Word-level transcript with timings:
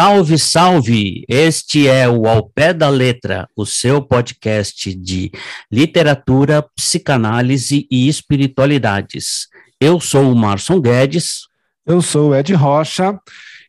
Salve, 0.00 0.38
salve! 0.38 1.24
Este 1.28 1.88
é 1.88 2.08
o 2.08 2.28
Ao 2.28 2.48
Pé 2.48 2.72
da 2.72 2.88
Letra, 2.88 3.48
o 3.56 3.66
seu 3.66 4.00
podcast 4.00 4.94
de 4.94 5.32
literatura, 5.68 6.62
psicanálise 6.62 7.84
e 7.90 8.08
espiritualidades. 8.08 9.48
Eu 9.80 9.98
sou 9.98 10.30
o 10.30 10.36
Marson 10.36 10.80
Guedes. 10.80 11.48
Eu 11.84 12.00
sou 12.00 12.30
o 12.30 12.34
Ed 12.36 12.54
Rocha 12.54 13.18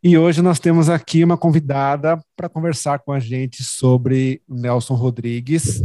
e 0.04 0.20
hoje 0.20 0.44
nós 0.44 0.60
temos 0.60 0.88
aqui 0.88 1.24
uma 1.24 1.36
convidada 1.36 2.24
para 2.38 2.48
conversar 2.48 3.00
com 3.00 3.12
a 3.12 3.20
gente 3.20 3.64
sobre 3.64 4.40
Nelson 4.48 4.94
Rodrigues. 4.94 5.84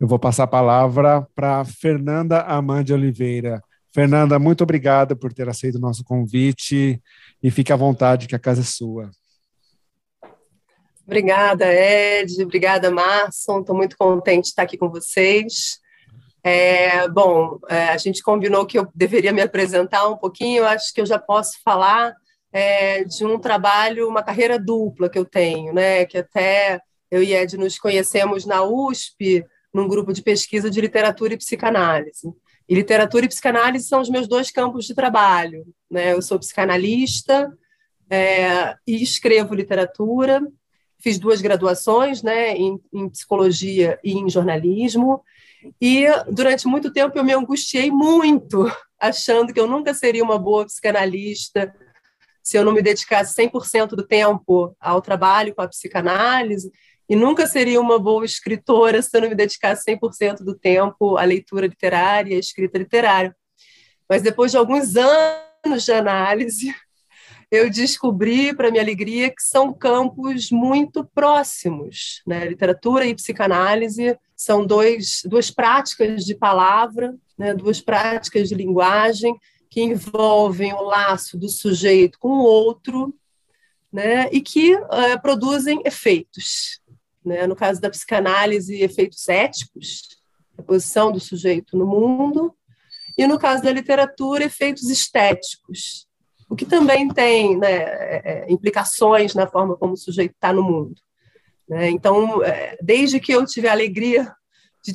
Eu 0.00 0.08
vou 0.08 0.18
passar 0.18 0.42
a 0.42 0.48
palavra 0.48 1.24
para 1.32 1.64
Fernanda 1.64 2.40
Amande 2.40 2.92
Oliveira. 2.92 3.62
Fernanda, 3.94 4.36
muito 4.36 4.64
obrigada 4.64 5.14
por 5.14 5.32
ter 5.32 5.48
aceito 5.48 5.76
o 5.76 5.80
nosso 5.80 6.02
convite 6.02 7.00
e 7.40 7.50
fique 7.52 7.72
à 7.72 7.76
vontade 7.76 8.26
que 8.26 8.34
a 8.34 8.40
casa 8.40 8.62
é 8.62 8.64
sua. 8.64 9.12
Obrigada, 11.06 11.72
Ed. 11.72 12.42
Obrigada, 12.42 12.90
Marson. 12.90 13.60
Estou 13.60 13.76
muito 13.76 13.96
contente 13.96 14.42
de 14.42 14.48
estar 14.48 14.62
aqui 14.62 14.76
com 14.76 14.90
vocês. 14.90 15.78
É, 16.42 17.08
bom, 17.08 17.60
é, 17.68 17.88
a 17.88 17.96
gente 17.96 18.22
combinou 18.22 18.66
que 18.66 18.76
eu 18.76 18.88
deveria 18.92 19.32
me 19.32 19.40
apresentar 19.40 20.08
um 20.08 20.16
pouquinho. 20.16 20.58
Eu 20.58 20.66
acho 20.66 20.92
que 20.92 21.00
eu 21.00 21.06
já 21.06 21.18
posso 21.18 21.60
falar 21.64 22.12
é, 22.52 23.04
de 23.04 23.24
um 23.24 23.38
trabalho, 23.38 24.08
uma 24.08 24.22
carreira 24.22 24.58
dupla 24.58 25.08
que 25.08 25.18
eu 25.18 25.24
tenho, 25.24 25.72
né? 25.72 26.04
Que 26.06 26.18
até 26.18 26.80
eu 27.08 27.22
e 27.22 27.32
Ed 27.32 27.56
nos 27.56 27.78
conhecemos 27.78 28.44
na 28.44 28.64
USP, 28.64 29.44
num 29.72 29.86
grupo 29.86 30.12
de 30.12 30.22
pesquisa 30.22 30.68
de 30.68 30.80
literatura 30.80 31.34
e 31.34 31.38
psicanálise. 31.38 32.32
E 32.68 32.74
literatura 32.74 33.26
e 33.26 33.28
psicanálise 33.28 33.86
são 33.86 34.00
os 34.00 34.10
meus 34.10 34.26
dois 34.26 34.50
campos 34.50 34.86
de 34.86 34.94
trabalho. 34.94 35.64
Né? 35.88 36.14
Eu 36.14 36.20
sou 36.20 36.36
psicanalista 36.36 37.56
é, 38.10 38.74
e 38.84 39.00
escrevo 39.00 39.54
literatura 39.54 40.42
fiz 40.98 41.18
duas 41.18 41.40
graduações, 41.40 42.22
né, 42.22 42.52
em, 42.54 42.80
em, 42.92 43.08
psicologia 43.08 43.98
e 44.02 44.12
em 44.12 44.28
jornalismo, 44.28 45.22
e 45.80 46.06
durante 46.30 46.66
muito 46.66 46.92
tempo 46.92 47.16
eu 47.18 47.24
me 47.24 47.32
angustiei 47.32 47.90
muito, 47.90 48.70
achando 49.00 49.52
que 49.52 49.60
eu 49.60 49.66
nunca 49.66 49.92
seria 49.92 50.24
uma 50.24 50.38
boa 50.38 50.64
psicanalista 50.64 51.74
se 52.42 52.56
eu 52.56 52.64
não 52.64 52.72
me 52.72 52.80
dedicasse 52.80 53.34
100% 53.34 53.90
do 53.90 54.06
tempo 54.06 54.76
ao 54.78 55.02
trabalho 55.02 55.52
com 55.52 55.62
a 55.62 55.68
psicanálise, 55.68 56.70
e 57.08 57.16
nunca 57.16 57.44
seria 57.44 57.80
uma 57.80 57.98
boa 57.98 58.24
escritora 58.24 59.02
se 59.02 59.16
eu 59.16 59.20
não 59.20 59.28
me 59.28 59.34
dedicasse 59.34 59.84
100% 59.90 60.44
do 60.44 60.54
tempo 60.54 61.16
à 61.16 61.24
leitura 61.24 61.66
literária 61.66 62.34
e 62.34 62.36
à 62.36 62.38
escrita 62.38 62.78
literária. 62.78 63.36
Mas 64.08 64.22
depois 64.22 64.52
de 64.52 64.58
alguns 64.58 64.94
anos 64.96 65.84
de 65.84 65.92
análise, 65.92 66.72
eu 67.56 67.70
descobri, 67.70 68.54
para 68.54 68.70
minha 68.70 68.82
alegria, 68.82 69.30
que 69.30 69.42
são 69.42 69.72
campos 69.72 70.50
muito 70.50 71.04
próximos. 71.04 72.22
Né? 72.26 72.44
Literatura 72.46 73.06
e 73.06 73.14
psicanálise 73.14 74.18
são 74.36 74.66
dois, 74.66 75.22
duas 75.24 75.50
práticas 75.50 76.24
de 76.24 76.34
palavra, 76.34 77.16
né? 77.38 77.54
duas 77.54 77.80
práticas 77.80 78.48
de 78.48 78.54
linguagem 78.54 79.34
que 79.68 79.82
envolvem 79.82 80.72
o 80.72 80.82
laço 80.82 81.36
do 81.36 81.48
sujeito 81.48 82.18
com 82.18 82.28
o 82.28 82.44
outro 82.44 83.14
né? 83.92 84.28
e 84.30 84.40
que 84.40 84.74
uh, 84.74 85.20
produzem 85.20 85.82
efeitos. 85.84 86.80
Né? 87.24 87.46
No 87.46 87.56
caso 87.56 87.80
da 87.80 87.90
psicanálise, 87.90 88.82
efeitos 88.82 89.28
éticos, 89.28 90.16
a 90.56 90.62
posição 90.62 91.10
do 91.10 91.20
sujeito 91.20 91.76
no 91.76 91.86
mundo, 91.86 92.54
e 93.18 93.26
no 93.26 93.38
caso 93.38 93.62
da 93.62 93.72
literatura, 93.72 94.44
efeitos 94.44 94.90
estéticos, 94.90 96.05
o 96.48 96.54
que 96.54 96.64
também 96.64 97.08
tem 97.08 97.56
né, 97.58 97.72
é, 97.72 98.22
é, 98.24 98.52
implicações 98.52 99.34
na 99.34 99.46
forma 99.46 99.76
como 99.76 99.94
o 99.94 99.96
sujeito 99.96 100.32
está 100.32 100.52
no 100.52 100.62
mundo. 100.62 100.94
Né? 101.68 101.90
Então, 101.90 102.42
é, 102.42 102.78
desde 102.80 103.18
que 103.18 103.32
eu 103.32 103.44
tive 103.44 103.68
a 103.68 103.72
alegria 103.72 104.32
de 104.84 104.92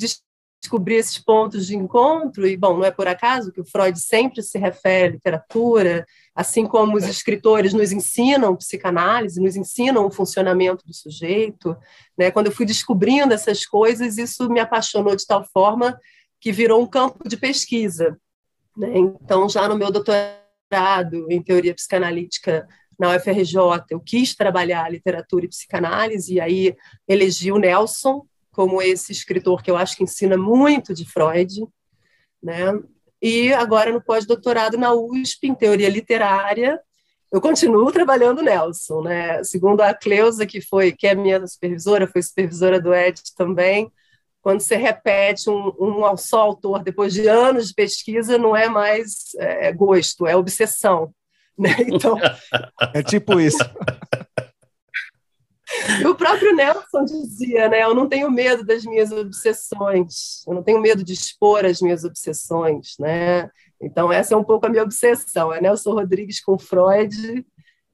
descobrir 0.62 0.94
esses 0.94 1.18
pontos 1.18 1.66
de 1.66 1.76
encontro, 1.76 2.46
e, 2.46 2.56
bom, 2.56 2.78
não 2.78 2.84
é 2.84 2.90
por 2.90 3.06
acaso 3.06 3.52
que 3.52 3.60
o 3.60 3.64
Freud 3.64 3.98
sempre 4.00 4.42
se 4.42 4.58
refere 4.58 5.08
à 5.08 5.10
literatura, 5.10 6.06
assim 6.34 6.66
como 6.66 6.96
os 6.96 7.04
escritores 7.04 7.74
nos 7.74 7.92
ensinam 7.92 8.56
psicanálise, 8.56 9.40
nos 9.40 9.56
ensinam 9.56 10.06
o 10.06 10.10
funcionamento 10.10 10.86
do 10.86 10.94
sujeito. 10.94 11.76
Né? 12.16 12.30
Quando 12.30 12.46
eu 12.46 12.52
fui 12.52 12.64
descobrindo 12.64 13.34
essas 13.34 13.66
coisas, 13.66 14.16
isso 14.16 14.48
me 14.48 14.60
apaixonou 14.60 15.14
de 15.14 15.26
tal 15.26 15.44
forma 15.44 15.98
que 16.40 16.50
virou 16.50 16.80
um 16.80 16.86
campo 16.86 17.28
de 17.28 17.36
pesquisa. 17.36 18.18
Né? 18.74 18.96
Então, 18.96 19.48
já 19.48 19.68
no 19.68 19.76
meu 19.76 19.90
doutorado, 19.90 20.41
mestrado 20.72 21.30
em 21.30 21.42
teoria 21.42 21.74
psicanalítica 21.74 22.66
na 22.98 23.14
UFRJ, 23.14 23.56
eu 23.90 24.00
quis 24.00 24.34
trabalhar 24.34 24.90
literatura 24.90 25.44
e 25.44 25.48
psicanálise, 25.48 26.34
e 26.34 26.40
aí 26.40 26.74
elegi 27.06 27.52
o 27.52 27.58
Nelson 27.58 28.24
como 28.50 28.82
esse 28.82 29.12
escritor 29.12 29.62
que 29.62 29.70
eu 29.70 29.76
acho 29.76 29.96
que 29.96 30.04
ensina 30.04 30.36
muito 30.36 30.94
de 30.94 31.10
Freud, 31.10 31.66
né? 32.42 32.78
E 33.20 33.52
agora 33.52 33.92
no 33.92 34.02
pós-doutorado 34.02 34.76
na 34.76 34.92
USP 34.92 35.48
em 35.48 35.54
teoria 35.54 35.88
literária, 35.88 36.78
eu 37.30 37.40
continuo 37.40 37.90
trabalhando 37.90 38.42
Nelson, 38.42 39.02
né? 39.02 39.42
Segundo 39.42 39.80
a 39.80 39.94
Cleusa, 39.94 40.44
que 40.44 40.60
foi 40.60 40.92
que 40.92 41.06
é 41.06 41.14
minha 41.14 41.46
supervisora, 41.46 42.06
foi 42.06 42.22
supervisora 42.22 42.78
do 42.78 42.94
Ed 42.94 43.20
também, 43.36 43.90
quando 44.42 44.60
você 44.60 44.76
repete 44.76 45.48
um, 45.48 45.72
um 45.78 46.16
só 46.16 46.40
autor 46.42 46.82
depois 46.82 47.14
de 47.14 47.28
anos 47.28 47.68
de 47.68 47.74
pesquisa, 47.74 48.36
não 48.36 48.56
é 48.56 48.68
mais 48.68 49.34
é, 49.38 49.68
é 49.68 49.72
gosto, 49.72 50.26
é 50.26 50.36
obsessão. 50.36 51.14
Né? 51.58 51.70
Então, 51.86 52.18
é 52.92 53.02
tipo 53.02 53.38
isso. 53.38 53.58
o 56.06 56.14
próprio 56.14 56.54
Nelson 56.54 57.04
dizia, 57.04 57.68
né? 57.68 57.82
Eu 57.82 57.94
não 57.94 58.08
tenho 58.08 58.30
medo 58.30 58.64
das 58.64 58.84
minhas 58.84 59.12
obsessões, 59.12 60.44
eu 60.46 60.54
não 60.54 60.62
tenho 60.62 60.80
medo 60.80 61.04
de 61.04 61.12
expor 61.12 61.64
as 61.64 61.80
minhas 61.80 62.04
obsessões, 62.04 62.94
né? 62.98 63.48
Então, 63.80 64.12
essa 64.12 64.34
é 64.34 64.36
um 64.36 64.44
pouco 64.44 64.66
a 64.66 64.68
minha 64.68 64.82
obsessão. 64.82 65.52
É 65.52 65.60
Nelson 65.60 65.92
Rodrigues 65.92 66.40
com 66.40 66.58
Freud, 66.58 67.44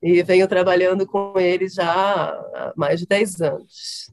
e 0.03 0.23
venho 0.23 0.47
trabalhando 0.47 1.07
com 1.07 1.39
ele 1.39 1.69
já 1.69 1.93
há 1.93 2.73
mais 2.77 3.01
de 3.01 3.07
10 3.07 3.41
anos. 3.41 4.11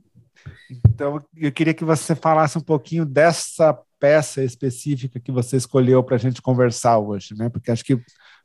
Então, 0.70 1.22
eu 1.36 1.52
queria 1.52 1.74
que 1.74 1.86
você 1.86 2.16
falasse 2.16 2.58
um 2.58 2.62
pouquinho 2.62 3.06
dessa 3.06 3.78
peça 4.00 4.44
específica 4.44 5.20
que 5.20 5.32
você 5.32 5.58
escolheu 5.58 6.04
para 6.04 6.16
a 6.16 6.20
gente 6.20 6.42
conversar 6.42 6.98
hoje, 6.98 7.36
né? 7.36 7.50
Porque 7.50 7.72
acho 7.72 7.84
que 7.84 8.00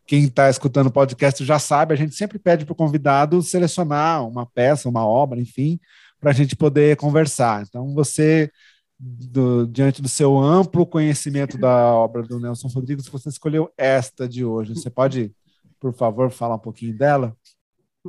quem 0.07 0.25
está 0.25 0.51
escutando 0.51 0.89
o 0.89 0.93
podcast 0.93 1.45
já 1.45 1.59
sabe, 1.59 1.95
a 1.95 1.97
gente 1.97 2.15
sempre 2.15 2.39
pede 2.39 2.65
para 2.65 2.73
o 2.73 2.77
convidado 2.77 3.43
selecionar 3.43 4.27
uma 4.27 4.45
peça, 4.45 4.89
uma 4.89 5.07
obra, 5.07 5.41
enfim, 5.41 5.79
para 6.21 6.31
a 6.31 6.35
gente 6.35 6.57
poder 6.57 6.97
conversar. 6.97 7.63
Então, 7.63 7.95
você, 7.95 8.51
do, 8.99 9.67
diante 9.67 10.03
do 10.03 10.09
seu 10.09 10.37
amplo 10.39 10.87
conhecimento 10.87 11.57
da 11.57 11.95
obra 11.95 12.23
do 12.23 12.41
Nelson 12.41 12.69
Rodrigues, 12.69 13.09
você 13.09 13.29
escolheu 13.29 13.71
esta 13.79 14.29
de 14.29 14.45
hoje. 14.45 14.75
Você 14.75 14.91
pode, 14.91 15.33
por 15.79 15.95
favor, 15.95 16.31
falar 16.31 16.57
um 16.57 16.61
pouquinho 16.61 16.97
dela? 16.97 17.35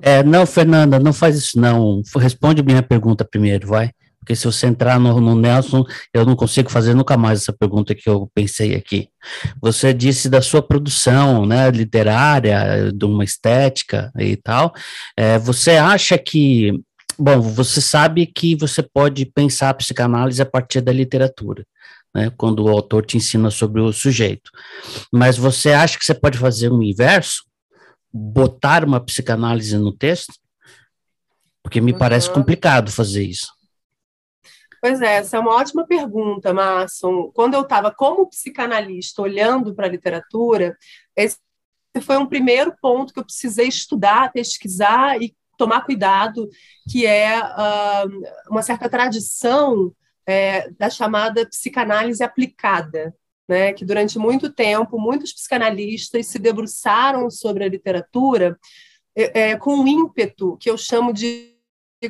É, 0.02 0.24
não, 0.24 0.46
Fernanda, 0.46 1.00
não 1.00 1.14
faz 1.14 1.38
isso 1.38 1.60
não. 1.60 2.02
Responde 2.18 2.64
minha 2.64 2.82
pergunta 2.82 3.26
primeiro, 3.26 3.68
vai. 3.68 3.92
Porque 4.22 4.36
se 4.36 4.46
você 4.46 4.68
entrar 4.68 5.00
no, 5.00 5.20
no, 5.20 5.36
Nelson, 5.36 5.84
eu 6.14 6.24
não 6.24 6.36
consigo 6.36 6.72
fazer 6.72 6.94
nunca 6.94 7.18
mais 7.18 7.42
essa 7.42 7.52
pergunta 7.52 7.96
que 7.96 8.08
eu 8.08 8.30
pensei 8.36 8.76
aqui. 8.76 9.10
Você 9.60 9.94
disse 9.96 10.30
da 10.30 10.44
sua 10.44 10.62
produção, 10.62 11.44
né, 11.44 11.72
literária, 11.72 12.92
de 12.94 13.04
uma 13.04 13.24
estética 13.24 14.12
e 14.18 14.36
tal. 14.36 14.74
É, 15.18 15.40
você 15.40 15.72
acha 15.72 16.20
que, 16.20 16.72
bom, 17.18 17.42
você 17.42 17.82
sabe 17.82 18.28
que 18.28 18.56
você 18.56 18.84
pode 18.84 19.26
pensar 19.26 19.72
a 19.72 19.74
psicanálise 19.74 20.40
a 20.40 20.46
partir 20.46 20.82
da 20.82 20.94
literatura, 20.94 21.66
né, 22.14 22.32
quando 22.38 22.64
o 22.64 22.70
autor 22.70 23.04
te 23.04 23.18
ensina 23.18 23.50
sobre 23.50 23.82
o 23.82 23.92
sujeito. 23.92 24.52
Mas 25.12 25.36
você 25.36 25.74
acha 25.74 25.98
que 25.98 26.06
você 26.06 26.14
pode 26.14 26.38
fazer 26.38 26.72
um 26.72 26.84
inverso? 26.84 27.44
Botar 28.14 28.86
uma 28.86 29.00
psicanálise 29.00 29.76
no 29.80 29.92
texto? 29.92 30.34
Porque 31.64 31.82
me 31.82 31.92
uhum. 31.92 31.98
parece 31.98 32.30
complicado 32.30 32.92
fazer 32.92 33.24
isso. 33.24 33.48
Pois 34.82 35.00
é, 35.00 35.18
essa 35.18 35.38
é 35.38 35.40
uma 35.40 35.56
ótima 35.56 35.86
pergunta, 35.86 36.52
Márcio. 36.52 37.32
Quando 37.36 37.54
eu 37.54 37.62
estava 37.62 37.94
como 37.94 38.28
psicanalista 38.28 39.22
olhando 39.22 39.76
para 39.76 39.86
a 39.86 39.90
literatura, 39.90 40.76
esse 41.16 41.38
foi 42.02 42.18
um 42.18 42.26
primeiro 42.26 42.74
ponto 42.82 43.14
que 43.14 43.20
eu 43.20 43.26
precisei 43.26 43.68
estudar, 43.68 44.32
pesquisar 44.32 45.22
e 45.22 45.36
tomar 45.56 45.82
cuidado, 45.82 46.50
que 46.90 47.06
é 47.06 47.40
uh, 47.40 48.50
uma 48.50 48.64
certa 48.64 48.90
tradição 48.90 49.94
é, 50.26 50.72
da 50.72 50.90
chamada 50.90 51.48
psicanálise 51.48 52.24
aplicada, 52.24 53.14
né? 53.48 53.74
que 53.74 53.86
durante 53.86 54.18
muito 54.18 54.52
tempo 54.52 54.98
muitos 54.98 55.32
psicanalistas 55.32 56.26
se 56.26 56.40
debruçaram 56.40 57.30
sobre 57.30 57.64
a 57.64 57.70
literatura 57.70 58.58
é, 59.16 59.50
é, 59.50 59.58
com 59.58 59.76
um 59.76 59.88
ímpeto 59.88 60.58
que 60.58 60.70
eu 60.70 60.78
chamo 60.78 61.14
de 61.14 61.52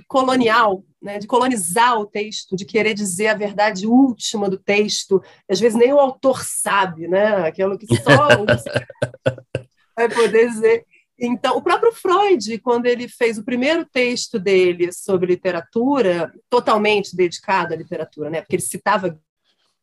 colonial, 0.08 0.84
né, 1.02 1.20
de 1.20 1.28
colonizar 1.28 2.00
o 2.00 2.06
texto, 2.06 2.56
de 2.56 2.66
querer 2.66 2.94
dizer 2.94 3.28
a 3.28 3.36
verdade 3.36 3.88
última 3.88 4.50
do 4.50 4.58
texto. 4.58 5.22
Às 5.50 5.60
vezes 5.60 5.78
nem 5.78 5.92
o 5.92 6.00
autor 6.00 6.44
sabe, 6.44 7.08
né? 7.08 7.48
Aquilo 7.48 7.78
que 7.78 7.88
só 7.88 8.28
vai 9.96 10.10
poder 10.10 10.50
dizer. 10.50 10.86
Então, 11.24 11.56
o 11.56 11.62
próprio 11.62 11.92
Freud, 11.92 12.58
quando 12.60 12.88
ele 12.88 13.08
fez 13.08 13.38
o 13.38 13.44
primeiro 13.44 13.86
texto 13.86 14.40
dele 14.40 14.92
sobre 14.92 15.28
literatura, 15.28 16.34
totalmente 16.50 17.16
dedicado 17.16 17.74
à 17.74 17.78
literatura, 17.78 18.30
né? 18.30 18.42
Porque 18.42 18.56
ele 18.56 18.64
citava 18.64 19.20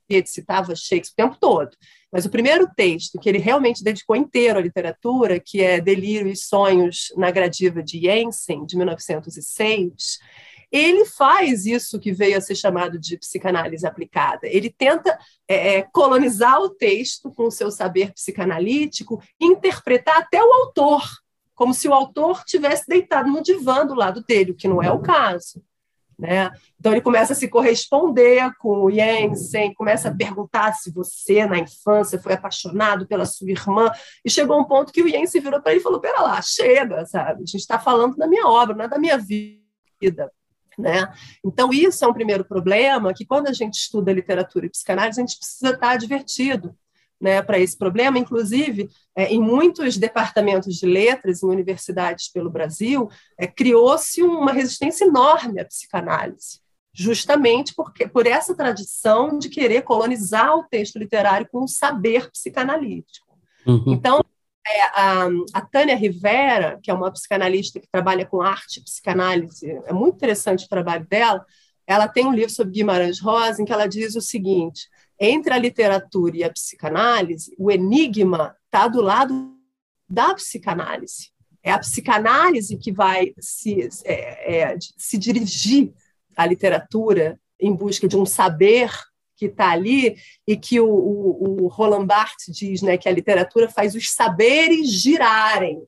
Goethe, 0.09 0.31
citava 0.31 0.75
Shakespeare 0.75 1.27
o 1.27 1.29
tempo 1.29 1.41
todo. 1.41 1.77
Mas 2.11 2.25
o 2.25 2.31
primeiro 2.31 2.69
texto 2.75 3.19
que 3.19 3.29
ele 3.29 3.39
realmente 3.39 3.85
dedicou 3.85 4.17
inteiro 4.17 4.59
à 4.59 4.63
literatura, 4.63 5.39
que 5.39 5.61
é 5.61 5.81
Delírio 5.81 6.29
e 6.29 6.37
Sonhos 6.37 7.13
na 7.17 7.31
Gradiva 7.31 7.83
de 7.83 8.01
Jensen, 8.01 8.65
de 8.65 8.77
1906, 8.77 10.19
ele 10.71 11.05
faz 11.07 11.65
isso 11.67 11.99
que 11.99 12.13
veio 12.13 12.37
a 12.37 12.41
ser 12.41 12.55
chamado 12.55 12.99
de 12.99 13.17
psicanálise 13.17 13.87
aplicada. 13.87 14.47
Ele 14.47 14.71
tenta 14.71 15.19
é, 15.47 15.77
é, 15.77 15.83
colonizar 15.83 16.61
o 16.61 16.71
texto 16.71 17.31
com 17.31 17.47
o 17.47 17.51
seu 17.51 17.71
saber 17.71 18.13
psicanalítico 18.13 19.23
interpretar 19.41 20.19
até 20.19 20.43
o 20.43 20.53
autor, 20.53 21.03
como 21.55 21.73
se 21.73 21.89
o 21.89 21.95
autor 21.95 22.45
tivesse 22.45 22.87
deitado 22.87 23.31
no 23.31 23.43
divã 23.43 23.87
do 23.87 23.95
lado 23.95 24.23
dele, 24.23 24.53
o 24.53 24.55
que 24.55 24.69
não 24.69 24.83
é 24.83 24.91
o 24.91 25.01
caso. 25.01 25.63
Né? 26.19 26.51
Então 26.81 26.91
ele 26.91 27.01
começa 27.01 27.33
a 27.33 27.37
se 27.37 27.47
corresponder 27.47 28.53
com 28.59 28.85
o 28.85 28.91
Jensen, 28.91 29.73
começa 29.73 30.09
a 30.09 30.15
perguntar 30.15 30.73
se 30.73 30.93
você 30.93 31.47
na 31.47 31.59
infância 31.59 32.21
foi 32.21 32.33
apaixonado 32.33 33.07
pela 33.07 33.25
sua 33.25 33.49
irmã, 33.51 33.89
e 34.25 34.31
chegou 34.31 34.59
um 34.59 34.65
ponto 34.65 34.93
que 34.93 35.01
o 35.01 35.09
Jensen 35.09 35.41
virou 35.41 35.63
para 35.63 35.71
ele 35.71 35.81
e 35.81 35.83
falou: 35.83 36.01
"Pera 36.01 36.21
lá, 36.21 36.43
chega, 36.43 37.07
sabe? 37.07 37.43
A 37.43 37.47
gente 37.47 37.61
está 37.61 37.79
falando 37.79 38.17
da 38.17 38.27
minha 38.27 38.49
obra, 38.49 38.75
não 38.75 38.85
é 38.87 38.89
da 38.89 38.99
minha 38.99 39.17
vida". 39.17 40.33
Né? 40.77 41.13
Então, 41.45 41.73
isso 41.73 42.05
é 42.05 42.09
um 42.09 42.15
primeiro 42.15 42.45
problema 42.45 43.13
que, 43.13 43.27
quando 43.27 43.49
a 43.49 43.53
gente 43.53 43.75
estuda 43.75 44.13
literatura 44.13 44.67
e 44.67 44.71
psicanálise, 44.71 45.21
a 45.21 45.27
gente 45.27 45.39
precisa 45.39 45.71
estar 45.71 45.91
advertido 45.91 46.75
né, 47.21 47.43
para 47.43 47.59
esse 47.59 47.77
problema. 47.77 48.19
Inclusive, 48.19 48.89
é, 49.17 49.33
em 49.33 49.41
muitos 49.41 49.97
departamentos 49.97 50.75
de 50.77 50.87
letras, 50.87 51.43
em 51.43 51.47
universidades 51.47 52.29
pelo 52.29 52.51
Brasil, 52.51 53.09
é, 53.39 53.47
criou-se 53.47 54.23
uma 54.23 54.53
resistência 54.53 55.05
enorme 55.05 55.61
à 55.61 55.65
psicanálise, 55.65 56.61
justamente 56.93 57.75
porque, 57.75 58.07
por 58.07 58.27
essa 58.27 58.55
tradição 58.55 59.39
de 59.39 59.49
querer 59.49 59.83
colonizar 59.83 60.55
o 60.57 60.65
texto 60.65 60.99
literário 60.99 61.49
com 61.51 61.65
o 61.65 61.69
saber 61.69 62.31
psicanalítico. 62.31 63.39
Uhum. 63.67 63.93
Então, 63.93 64.21
é, 64.67 64.83
a, 65.01 65.29
a 65.55 65.61
Tânia 65.63 65.97
Rivera, 65.97 66.79
que 66.83 66.91
é 66.91 66.95
uma 66.95 67.11
psicanalista 67.11 67.81
que 67.81 67.89
trabalha 67.91 68.27
com 68.27 68.43
arte 68.43 68.81
e 68.81 68.85
psicanálise, 68.85 69.71
é 69.87 69.93
muito 69.93 70.17
interessante 70.17 70.67
o 70.67 70.69
trabalho 70.69 71.07
dela. 71.09 71.45
Ela 71.87 72.07
tem 72.07 72.27
um 72.27 72.33
livro 72.33 72.51
sobre 72.51 72.75
Guimarães 72.75 73.19
Rosa 73.19 73.63
em 73.63 73.65
que 73.65 73.73
ela 73.73 73.87
diz 73.87 74.15
o 74.15 74.21
seguinte: 74.21 74.89
entre 75.19 75.53
a 75.53 75.59
literatura 75.59 76.37
e 76.37 76.45
a 76.45 76.51
psicanálise, 76.51 77.55
o 77.59 77.71
enigma 77.71 78.57
está 78.67 78.87
do 78.87 79.01
lado 79.01 79.55
da 80.09 80.35
psicanálise. 80.35 81.31
É 81.63 81.73
a 81.73 81.79
psicanálise 81.79 82.77
que 82.77 82.93
vai 82.93 83.35
se, 83.39 83.89
é, 84.05 84.61
é, 84.61 84.79
se 84.97 85.19
dirigir 85.19 85.93
à 86.37 86.47
literatura 86.47 87.39
em 87.61 87.75
busca 87.75 88.07
de 88.07 88.17
um 88.17 88.25
saber 88.25 88.91
que 89.37 89.47
está 89.47 89.71
ali 89.71 90.17
e 90.47 90.57
que 90.57 90.81
o, 90.81 90.89
o, 90.89 91.65
o, 91.65 91.67
Roland 91.69 92.07
Barthes 92.07 92.55
diz 92.57 92.83
né, 92.83 92.97
que 92.97 93.09
a 93.09 93.13
literatura 93.13 93.69
faz 93.69 93.95
os 93.95 94.11
saberes 94.13 94.89
girarem. 94.89 95.83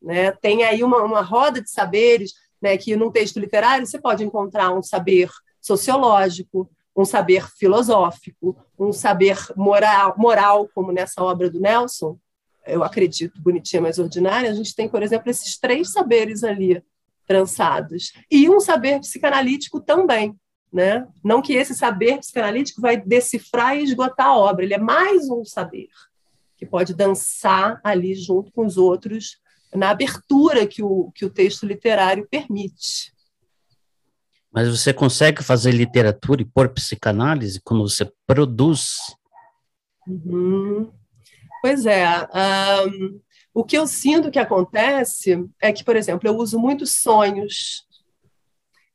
Né? 0.00 0.32
Tem 0.32 0.64
aí 0.64 0.82
uma, 0.82 1.02
uma 1.02 1.22
roda 1.22 1.60
de 1.60 1.70
saberes 1.70 2.32
né, 2.60 2.78
que, 2.78 2.96
num 2.96 3.10
texto 3.10 3.38
literário, 3.38 3.86
você 3.86 4.00
pode 4.00 4.24
encontrar 4.24 4.72
um 4.72 4.82
saber 4.82 5.30
sociológico, 5.60 6.70
um 6.96 7.04
saber 7.04 7.48
filosófico, 7.50 8.56
um 8.78 8.92
saber 8.92 9.36
moral, 9.56 10.14
moral 10.16 10.68
como 10.74 10.92
nessa 10.92 11.22
obra 11.22 11.50
do 11.50 11.60
Nelson, 11.60 12.18
eu 12.66 12.82
acredito, 12.82 13.40
bonitinha, 13.40 13.82
mas 13.82 13.98
ordinária, 13.98 14.50
a 14.50 14.54
gente 14.54 14.74
tem, 14.74 14.88
por 14.88 15.02
exemplo, 15.02 15.30
esses 15.30 15.58
três 15.58 15.92
saberes 15.92 16.42
ali 16.42 16.82
trançados. 17.26 18.12
E 18.30 18.48
um 18.48 18.60
saber 18.60 19.00
psicanalítico 19.00 19.80
também, 19.80 20.34
né? 20.72 21.06
Não 21.22 21.42
que 21.42 21.54
esse 21.54 21.74
saber 21.74 22.18
psicanalítico 22.18 22.80
vai 22.80 22.96
decifrar 22.96 23.76
e 23.76 23.84
esgotar 23.84 24.28
a 24.28 24.36
obra, 24.36 24.64
ele 24.64 24.74
é 24.74 24.78
mais 24.78 25.28
um 25.28 25.44
saber 25.44 25.88
que 26.56 26.64
pode 26.64 26.94
dançar 26.94 27.80
ali 27.82 28.14
junto 28.14 28.52
com 28.52 28.64
os 28.64 28.76
outros 28.76 29.38
na 29.74 29.90
abertura 29.90 30.66
que 30.66 30.82
o, 30.82 31.10
que 31.12 31.24
o 31.24 31.30
texto 31.30 31.66
literário 31.66 32.26
permite. 32.30 33.13
Mas 34.54 34.68
você 34.68 34.92
consegue 34.92 35.42
fazer 35.42 35.72
literatura 35.72 36.42
e 36.42 36.44
pôr 36.44 36.68
psicanálise 36.68 37.60
quando 37.62 37.88
você 37.88 38.10
produz? 38.26 38.96
Uhum. 40.06 40.92
Pois 41.60 41.86
é. 41.86 42.06
Um, 42.86 43.20
o 43.52 43.64
que 43.64 43.76
eu 43.76 43.86
sinto 43.86 44.30
que 44.30 44.38
acontece 44.38 45.44
é 45.60 45.72
que, 45.72 45.82
por 45.82 45.96
exemplo, 45.96 46.28
eu 46.28 46.36
uso 46.36 46.58
muitos 46.58 47.02
sonhos 47.02 47.84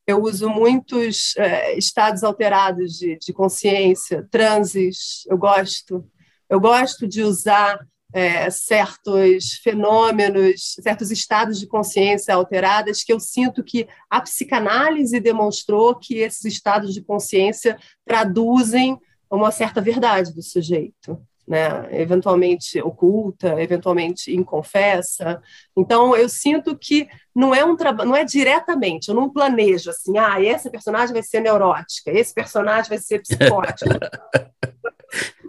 eu 0.09 0.23
uso 0.23 0.49
muitos 0.49 1.35
é, 1.37 1.77
estados 1.77 2.23
alterados 2.23 2.93
de, 2.97 3.15
de, 3.19 3.31
consciência, 3.31 4.27
transes, 4.31 5.23
eu 5.27 5.37
gosto. 5.37 6.03
Eu 6.49 6.59
gosto 6.59 7.07
de 7.07 7.21
usar 7.21 7.79
é, 8.13 8.49
certos 8.49 9.53
fenômenos, 9.63 10.75
certos 10.81 11.11
estados 11.11 11.59
de 11.59 11.67
consciência 11.67 12.33
alteradas 12.33 13.03
que 13.03 13.13
eu 13.13 13.19
sinto 13.19 13.63
que 13.63 13.87
a 14.09 14.21
psicanálise 14.21 15.19
demonstrou 15.19 15.95
que 15.95 16.17
esses 16.17 16.45
estados 16.45 16.93
de 16.93 17.01
consciência 17.01 17.77
traduzem 18.05 18.97
uma 19.29 19.51
certa 19.51 19.79
verdade 19.79 20.33
do 20.33 20.41
sujeito 20.41 21.21
né, 21.49 21.87
eventualmente 21.99 22.79
oculta, 22.79 23.59
eventualmente 23.59 24.31
inconfessa. 24.31 25.41
Então 25.75 26.15
eu 26.15 26.29
sinto 26.29 26.77
que 26.77 27.09
não 27.35 27.55
é 27.55 27.65
um 27.65 27.75
não 28.05 28.15
é 28.15 28.23
diretamente, 28.23 29.09
eu 29.09 29.15
não 29.15 29.31
planejo 29.31 29.89
assim, 29.89 30.15
ah, 30.19 30.39
esse 30.39 30.69
personagem 30.69 31.11
vai 31.11 31.23
ser 31.23 31.39
neurótica, 31.39 32.11
esse 32.11 32.35
personagem 32.35 32.89
vai 32.89 32.99
ser 32.99 33.19
psicótica. 33.19 33.99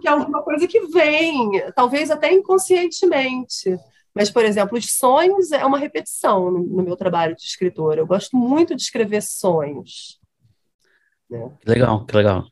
que 0.01 0.07
é 0.07 0.11
alguma 0.11 0.41
coisa 0.41 0.67
que 0.67 0.79
vem, 0.87 1.71
talvez 1.75 2.09
até 2.09 2.31
inconscientemente. 2.31 3.77
Mas, 4.13 4.29
por 4.29 4.43
exemplo, 4.43 4.77
os 4.77 4.91
sonhos 4.91 5.51
é 5.51 5.65
uma 5.65 5.77
repetição 5.77 6.51
no, 6.51 6.83
meu 6.83 6.97
trabalho 6.97 7.35
de 7.35 7.43
escritora. 7.43 8.01
Eu 8.01 8.07
gosto 8.07 8.35
muito 8.35 8.75
de 8.75 8.81
escrever 8.81 9.21
sonhos. 9.21 10.19
Né? 11.29 11.49
Que 11.61 11.69
legal, 11.69 12.05
que 12.05 12.15
legal. 12.15 12.45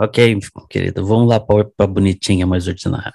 Ok, 0.00 0.38
querido, 0.70 1.04
vamos 1.04 1.28
lá 1.28 1.40
para 1.40 1.68
a 1.78 1.86
bonitinha 1.86 2.46
mais 2.46 2.68
ordinária. 2.68 3.14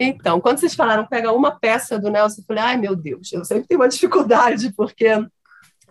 Então, 0.00 0.40
quando 0.40 0.58
vocês 0.58 0.74
falaram 0.74 1.06
pega 1.06 1.32
uma 1.32 1.58
peça 1.58 1.98
do 1.98 2.10
Nelson, 2.10 2.40
eu 2.40 2.44
falei, 2.46 2.62
ai 2.62 2.76
meu 2.78 2.96
Deus, 2.96 3.32
eu 3.32 3.44
sempre 3.44 3.66
tenho 3.66 3.80
uma 3.80 3.88
dificuldade, 3.88 4.72
porque 4.74 5.08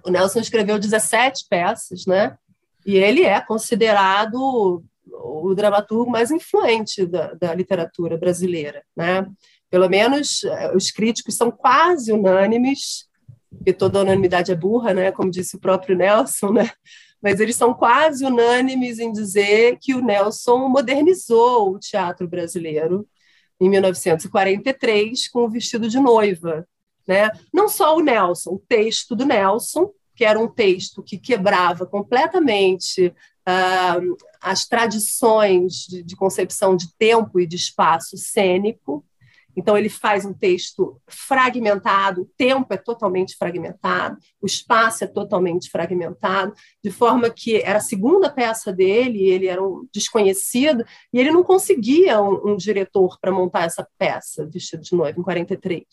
o 0.04 0.10
Nelson 0.10 0.40
escreveu 0.40 0.80
17 0.80 1.46
peças, 1.48 2.08
né? 2.08 2.38
E 2.86 2.96
ele 2.98 3.24
é 3.24 3.40
considerado 3.40 4.84
o 5.12 5.54
dramaturgo 5.54 6.10
mais 6.10 6.32
influente 6.32 7.06
da, 7.06 7.34
da 7.34 7.54
literatura 7.54 8.18
brasileira, 8.18 8.84
né? 8.96 9.26
Pelo 9.70 9.90
menos 9.90 10.44
eh, 10.44 10.76
os 10.76 10.92
críticos 10.92 11.36
são 11.36 11.52
quase 11.52 12.12
unânimes, 12.12 13.08
porque 13.50 13.74
toda 13.74 14.02
unanimidade 14.02 14.52
é 14.52 14.56
burra, 14.56 14.94
né? 14.94 15.12
Como 15.12 15.32
disse 15.32 15.56
o 15.56 15.60
próprio 15.60 15.96
Nelson, 15.96 16.52
né? 16.52 16.70
mas 17.26 17.40
eles 17.40 17.56
são 17.56 17.74
quase 17.74 18.24
unânimes 18.24 19.00
em 19.00 19.12
dizer 19.12 19.80
que 19.82 19.96
o 19.96 20.02
Nelson 20.04 20.68
modernizou 20.68 21.74
o 21.74 21.80
teatro 21.80 22.28
brasileiro 22.28 23.08
em 23.60 23.68
1943 23.68 25.28
com 25.30 25.46
o 25.46 25.50
vestido 25.50 25.90
de 25.90 26.00
noiva. 26.00 26.68
Né? 27.08 27.32
Não 27.52 27.68
só 27.68 27.98
o 27.98 28.02
Nelson, 28.02 28.52
o 28.52 28.64
texto 28.68 29.16
do 29.16 29.26
Nelson, 29.26 29.92
que 30.16 30.24
era 30.24 30.40
um 30.40 30.48
texto 30.48 31.02
que 31.02 31.18
quebrava 31.18 31.88
completamente 31.88 33.12
uh, 33.48 34.18
as 34.42 34.66
tradições 34.66 35.86
de, 35.88 36.04
de 36.04 36.16
concepção 36.16 36.76
de 36.76 36.94
tempo 36.98 37.40
e 37.40 37.48
de 37.48 37.56
espaço 37.56 38.18
cênico, 38.18 39.06
então, 39.56 39.78
ele 39.78 39.90
faz 39.90 40.26
um 40.26 40.34
texto 40.34 41.02
fragmentado, 41.08 42.24
o 42.24 42.30
tempo 42.38 42.74
é 42.74 42.78
totalmente 42.78 43.38
fragmentado, 43.38 44.18
o 44.42 44.46
espaço 44.46 45.04
é 45.06 45.08
totalmente 45.08 45.70
fragmentado, 45.70 46.54
de 46.84 46.92
forma 46.92 47.30
que 47.30 47.62
era 47.62 47.78
a 47.78 47.82
segunda 47.82 48.30
peça 48.30 48.74
dele, 48.74 49.24
ele 49.24 49.48
era 49.48 49.64
um 49.64 49.88
desconhecido, 49.94 50.84
e 51.14 51.20
ele 51.20 51.32
não 51.32 51.44
conseguia 51.44 52.22
um, 52.22 52.52
um 52.52 52.58
diretor 52.58 53.18
para 53.20 53.32
montar 53.32 53.64
essa 53.64 53.88
peça, 53.98 54.46
Vestido 54.46 54.84
de 54.84 54.94
Noiva, 54.94 55.20
em 55.20 55.24
43. 55.24 55.86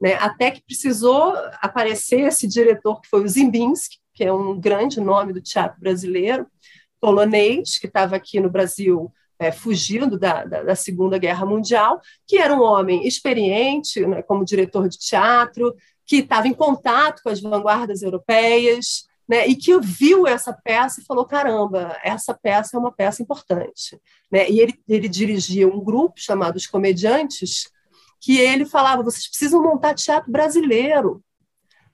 Né? 0.00 0.14
Até 0.14 0.52
que 0.52 0.62
precisou 0.62 1.34
aparecer 1.60 2.20
esse 2.20 2.46
diretor, 2.46 3.00
que 3.00 3.08
foi 3.08 3.24
o 3.24 3.28
Zimbinski, 3.28 3.98
que 4.14 4.24
é 4.24 4.32
um 4.32 4.58
grande 4.58 5.00
nome 5.00 5.32
do 5.32 5.40
teatro 5.40 5.80
brasileiro, 5.80 6.46
polonês, 7.00 7.78
que 7.78 7.86
estava 7.86 8.16
aqui 8.16 8.40
no 8.40 8.50
Brasil 8.50 9.12
é, 9.38 9.50
fugindo 9.50 10.18
da, 10.18 10.44
da, 10.44 10.62
da, 10.62 10.74
Segunda 10.76 11.16
Guerra 11.16 11.46
Mundial, 11.46 12.00
que 12.26 12.36
era 12.36 12.54
um 12.54 12.60
homem 12.60 13.06
experiente, 13.06 14.06
né, 14.06 14.22
como 14.22 14.44
diretor 14.44 14.86
de 14.86 14.98
teatro, 14.98 15.74
que 16.06 16.16
estava 16.16 16.46
em 16.46 16.52
contato 16.52 17.22
com 17.22 17.30
as 17.30 17.40
vanguardas 17.40 18.02
europeias, 18.02 19.08
né, 19.26 19.46
e 19.46 19.54
que 19.54 19.78
viu 19.80 20.26
essa 20.26 20.52
peça 20.52 21.00
e 21.00 21.04
falou: 21.04 21.24
caramba, 21.24 21.96
essa 22.04 22.34
peça 22.34 22.76
é 22.76 22.80
uma 22.80 22.92
peça 22.92 23.22
importante. 23.22 23.98
Né? 24.30 24.50
E 24.50 24.60
ele, 24.60 24.74
ele 24.86 25.08
dirigia 25.08 25.66
um 25.66 25.82
grupo 25.82 26.14
chamado 26.16 26.56
Os 26.56 26.66
Comediantes, 26.66 27.70
que 28.20 28.38
ele 28.38 28.66
falava: 28.66 29.02
vocês 29.02 29.26
precisam 29.26 29.62
montar 29.62 29.94
teatro 29.94 30.30
brasileiro. 30.30 31.22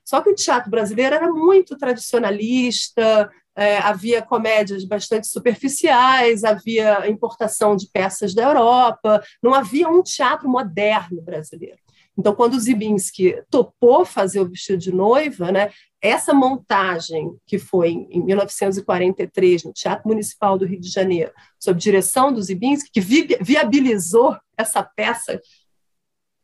Só 0.03 0.21
que 0.21 0.29
o 0.29 0.35
teatro 0.35 0.71
brasileiro 0.71 1.15
era 1.15 1.31
muito 1.31 1.77
tradicionalista, 1.77 3.29
é, 3.57 3.79
havia 3.79 4.21
comédias 4.21 4.85
bastante 4.85 5.27
superficiais, 5.27 6.43
havia 6.43 7.09
importação 7.09 7.75
de 7.75 7.89
peças 7.91 8.35
da 8.35 8.43
Europa, 8.43 9.23
não 9.41 9.51
havia 9.51 9.89
um 9.89 10.03
teatro 10.03 10.47
moderno 10.47 11.19
brasileiro. 11.23 11.79
Então, 12.15 12.35
quando 12.35 12.53
o 12.53 12.59
Zibinski 12.59 13.41
topou 13.49 14.05
fazer 14.05 14.39
o 14.39 14.47
vestido 14.47 14.77
de 14.77 14.91
noiva, 14.91 15.51
né, 15.51 15.71
essa 16.01 16.33
montagem 16.33 17.35
que 17.45 17.57
foi 17.57 17.89
em 18.09 18.23
1943 18.23 19.63
no 19.63 19.73
Teatro 19.73 20.07
Municipal 20.07 20.57
do 20.57 20.65
Rio 20.65 20.79
de 20.79 20.89
Janeiro, 20.89 21.31
sob 21.59 21.79
direção 21.79 22.31
do 22.31 22.41
Zibinski, 22.41 22.91
que 22.91 23.01
vi 23.01 23.37
viabilizou 23.41 24.37
essa 24.55 24.83
peça 24.83 25.39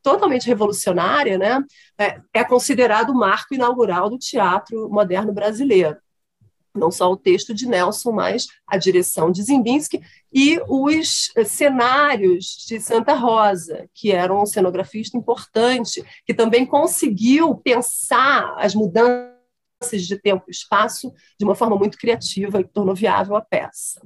totalmente 0.04 0.48
revolucionária, 0.48 1.38
né, 1.38 1.64
é, 1.98 2.20
é 2.34 2.44
considerado 2.44 3.12
o 3.12 3.16
marco 3.16 3.54
inaugural 3.54 4.10
do 4.10 4.18
teatro 4.18 4.90
moderno 4.90 5.32
brasileiro 5.32 5.98
não 6.76 6.90
só 6.92 7.12
o 7.12 7.18
texto 7.18 7.54
de 7.54 7.68
Nelson, 7.68 8.12
mas 8.12 8.48
a 8.68 8.78
direção 8.78 9.32
de 9.32 9.44
Zimbinski 9.44 10.02
e 10.32 10.60
os 10.68 11.32
cenários 11.46 12.66
de 12.68 12.80
Santa 12.80 13.14
Rosa, 13.14 13.88
que 13.94 14.12
era 14.12 14.34
um 14.34 14.46
cenografista 14.46 15.18
importante, 15.18 16.04
que 16.26 16.34
também 16.34 16.66
conseguiu 16.66 17.56
pensar 17.56 18.56
as 18.58 18.74
mudanças 18.74 19.34
de 19.92 20.18
tempo 20.18 20.46
e 20.48 20.52
espaço 20.52 21.14
de 21.38 21.46
uma 21.46 21.56
forma 21.56 21.76
muito 21.76 21.98
criativa 21.98 22.60
e 22.60 22.68
tornou 22.68 22.96
viável 22.96 23.36
a 23.36 23.42
peça. 23.42 24.02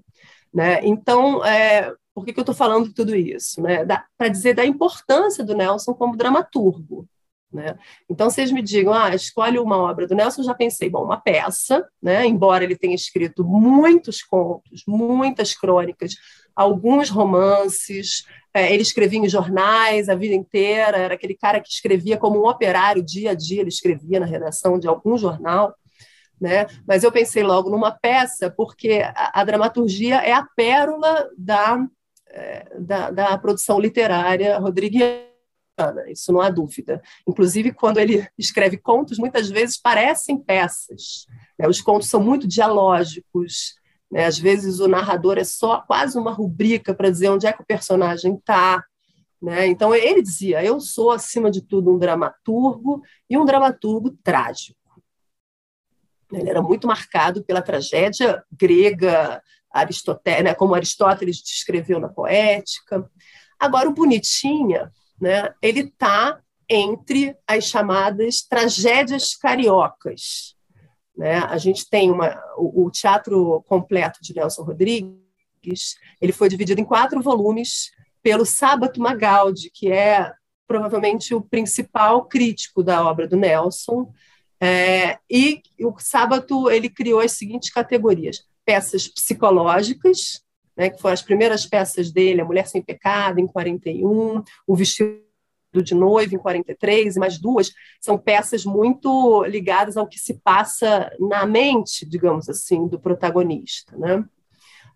Né? 0.54 0.80
Então, 0.84 1.46
é, 1.46 1.94
por 2.14 2.26
que, 2.26 2.34
que 2.34 2.40
eu 2.40 2.42
estou 2.42 2.56
falando 2.56 2.92
tudo 2.94 3.16
isso? 3.16 3.62
Né? 3.62 3.86
Para 4.18 4.28
dizer 4.28 4.56
da 4.56 4.66
importância 4.66 5.44
do 5.44 5.56
Nelson 5.56 5.94
como 5.94 6.18
dramaturgo. 6.18 7.08
Né? 7.52 7.78
Então, 8.10 8.30
vocês 8.30 8.52
me 8.52 8.62
digam, 8.62 8.94
ah, 8.94 9.16
escolhe 9.16 9.58
uma 9.58 9.78
obra 9.78 10.06
do 10.06 10.14
Nelson, 10.16 10.44
já 10.44 10.54
pensei, 10.54 10.90
bom, 10.90 11.04
uma 11.04 11.20
peça, 11.20 11.88
né? 12.02 12.26
embora 12.26 12.64
ele 12.64 12.76
tenha 12.76 12.96
escrito 12.96 13.44
muitos 13.44 14.22
contos, 14.22 14.84
muitas 14.86 15.56
crônicas, 15.56 16.16
alguns 16.54 17.10
romances, 17.10 18.24
é, 18.54 18.74
ele 18.74 18.82
escrevia 18.82 19.20
em 19.20 19.30
jornais 19.30 20.10
a 20.10 20.16
vida 20.16 20.36
inteira, 20.36 20.98
era 20.98 21.14
aquele 21.14 21.36
cara 21.36 21.62
que 21.62 21.70
escrevia 21.70 22.18
como 22.18 22.42
um 22.42 22.48
operário, 22.48 23.04
dia 23.04 23.32
a 23.32 23.36
dia 23.36 23.62
ele 23.62 23.70
escrevia 23.70 24.20
na 24.20 24.26
redação 24.26 24.78
de 24.78 24.88
algum 24.88 25.18
jornal, 25.18 25.74
né? 26.40 26.66
Mas 26.88 27.04
eu 27.04 27.12
pensei 27.12 27.44
logo 27.44 27.70
numa 27.70 27.92
peça, 27.92 28.50
porque 28.50 29.02
a, 29.04 29.42
a 29.42 29.44
dramaturgia 29.44 30.18
é 30.18 30.34
a 30.34 30.44
pérola 30.44 31.30
da, 31.38 31.86
é, 32.30 32.68
da, 32.80 33.12
da 33.12 33.38
produção 33.38 33.80
literária 33.80 34.58
rodriguiana 34.58 35.27
isso 36.08 36.32
não 36.32 36.42
há 36.42 36.50
dúvida. 36.50 37.02
Inclusive, 37.28 37.72
quando 37.72 38.00
ele 38.00 38.28
escreve 38.38 38.78
contos, 38.78 39.18
muitas 39.18 39.50
vezes 39.50 39.78
parecem 39.78 40.38
peças. 40.38 41.28
Né? 41.58 41.68
Os 41.68 41.82
contos 41.82 42.10
são 42.10 42.22
muito 42.22 42.48
dialógicos. 42.48 43.76
Né? 44.12 44.26
Às 44.26 44.40
vezes, 44.40 44.80
o 44.80 44.88
narrador 44.88 45.38
é 45.38 45.44
só 45.44 45.82
quase 45.82 46.18
uma 46.18 46.32
rubrica 46.32 46.94
para 46.94 47.10
dizer 47.10 47.30
onde 47.30 47.46
é 47.46 47.54
que 47.54 47.62
o 47.62 47.66
personagem 47.66 48.36
está. 48.36 48.84
Né? 49.42 49.68
Então, 49.68 49.94
ele 49.94 50.22
dizia: 50.22 50.64
Eu 50.64 50.80
sou, 50.80 51.12
acima 51.12 51.52
de 51.52 51.62
tudo, 51.62 51.94
um 51.94 52.00
dramaturgo 52.00 53.04
e 53.30 53.38
um 53.38 53.46
dramaturgo 53.46 54.12
trágico. 54.24 54.78
Ele 56.32 56.50
era 56.50 56.62
muito 56.62 56.88
marcado 56.88 57.44
pela 57.44 57.62
tragédia 57.62 58.44
grega, 58.52 59.42
Aristóteles, 59.72 60.44
né? 60.44 60.54
como 60.54 60.76
Aristóteles 60.76 61.38
descreveu 61.38 62.00
na 62.00 62.10
poética. 62.10 63.10
Agora, 63.60 63.88
o 63.88 63.94
Bonitinha 63.94 64.92
né, 65.20 65.54
ele 65.62 65.82
está 65.82 66.40
entre 66.70 67.36
as 67.48 67.66
chamadas 67.66 68.42
tragédias 68.42 69.36
cariocas. 69.36 70.56
Né? 71.16 71.38
A 71.38 71.58
gente 71.58 71.90
tem 71.90 72.12
uma, 72.12 72.40
o, 72.58 72.86
o, 72.86 72.92
teatro 72.92 73.64
completo 73.68 74.20
de 74.22 74.36
Nelson 74.36 74.64
Rodrigues, 74.64 75.96
ele 76.22 76.32
foi 76.32 76.50
dividido 76.50 76.80
em 76.80 76.86
quatro 76.86 77.22
volumes 77.22 77.92
pelo 78.22 78.46
Sábato 78.46 79.02
Magaldi, 79.02 79.72
que 79.74 79.92
é 79.92 80.32
provavelmente 80.68 81.34
o 81.34 81.42
principal 81.42 82.26
crítico 82.26 82.84
da 82.84 83.04
obra 83.08 83.28
do 83.28 83.38
Nelson. 83.38 84.12
É, 84.60 85.18
e 85.30 85.62
o 85.80 85.94
Sábato 85.98 86.70
ele 86.70 86.90
criou 86.90 87.20
as 87.20 87.32
seguintes 87.32 87.72
categorias: 87.72 88.44
peças 88.66 89.08
psicológicas, 89.08 90.42
né, 90.78 90.90
que 90.90 91.02
foram 91.02 91.14
as 91.14 91.24
primeiras 91.24 91.66
peças 91.66 92.12
dele, 92.12 92.42
A 92.42 92.46
Mulher 92.46 92.68
Sem 92.68 92.82
Pecado, 92.82 93.40
em 93.40 93.48
41, 93.48 94.44
O 94.68 94.76
Vestido 94.76 95.26
de 95.76 95.96
Noivo, 95.96 96.36
em 96.36 96.40
43, 96.40 97.16
e 97.16 97.20
mais 97.20 97.38
duas, 97.40 97.74
são 98.00 98.18
peças 98.18 98.64
muito 98.64 99.44
ligadas 99.46 99.98
ao 99.98 100.08
que 100.08 100.20
se 100.20 100.36
passa 100.36 101.12
na 101.20 101.46
mente, 101.46 102.06
digamos 102.06 102.48
assim, 102.48 102.88
do 102.88 103.00
protagonista. 103.00 103.98
Né? 103.98 104.24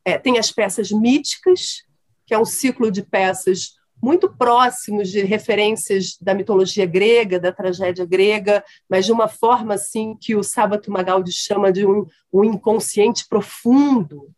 É, 0.05 0.17
tem 0.17 0.37
as 0.37 0.51
peças 0.51 0.91
míticas, 0.91 1.83
que 2.25 2.33
é 2.33 2.39
um 2.39 2.45
ciclo 2.45 2.91
de 2.91 3.01
peças 3.01 3.73
muito 4.01 4.35
próximos 4.35 5.09
de 5.09 5.21
referências 5.21 6.17
da 6.19 6.33
mitologia 6.33 6.87
grega, 6.87 7.39
da 7.39 7.51
tragédia 7.51 8.05
grega, 8.05 8.63
mas 8.89 9.05
de 9.05 9.11
uma 9.11 9.27
forma 9.27 9.75
assim 9.75 10.15
que 10.19 10.35
o 10.35 10.43
Sábato 10.43 10.91
Magaldi 10.91 11.31
chama 11.31 11.71
de 11.71 11.85
um, 11.85 12.07
um 12.33 12.43
inconsciente 12.43 13.27
profundo, 13.29 14.33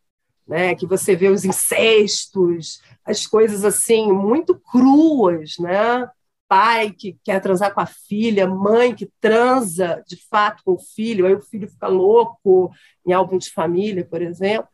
né, 0.48 0.76
que 0.76 0.86
você 0.86 1.16
vê 1.16 1.30
os 1.30 1.46
incestos, 1.46 2.82
as 3.06 3.26
coisas 3.26 3.64
assim 3.64 4.12
muito 4.12 4.56
cruas, 4.56 5.56
né? 5.60 6.08
Pai 6.48 6.92
que 6.92 7.18
quer 7.24 7.42
transar 7.42 7.74
com 7.74 7.80
a 7.80 7.86
filha, 7.86 8.48
mãe 8.48 8.94
que 8.94 9.10
transa 9.20 10.04
de 10.08 10.18
fato 10.30 10.62
com 10.64 10.74
o 10.74 10.80
filho, 10.80 11.26
aí 11.26 11.34
o 11.34 11.42
filho 11.42 11.68
fica 11.68 11.88
louco 11.88 12.72
em 13.08 13.14
álbum 13.14 13.38
de 13.38 13.50
família, 13.50 14.06
por 14.06 14.22
exemplo. 14.22 14.68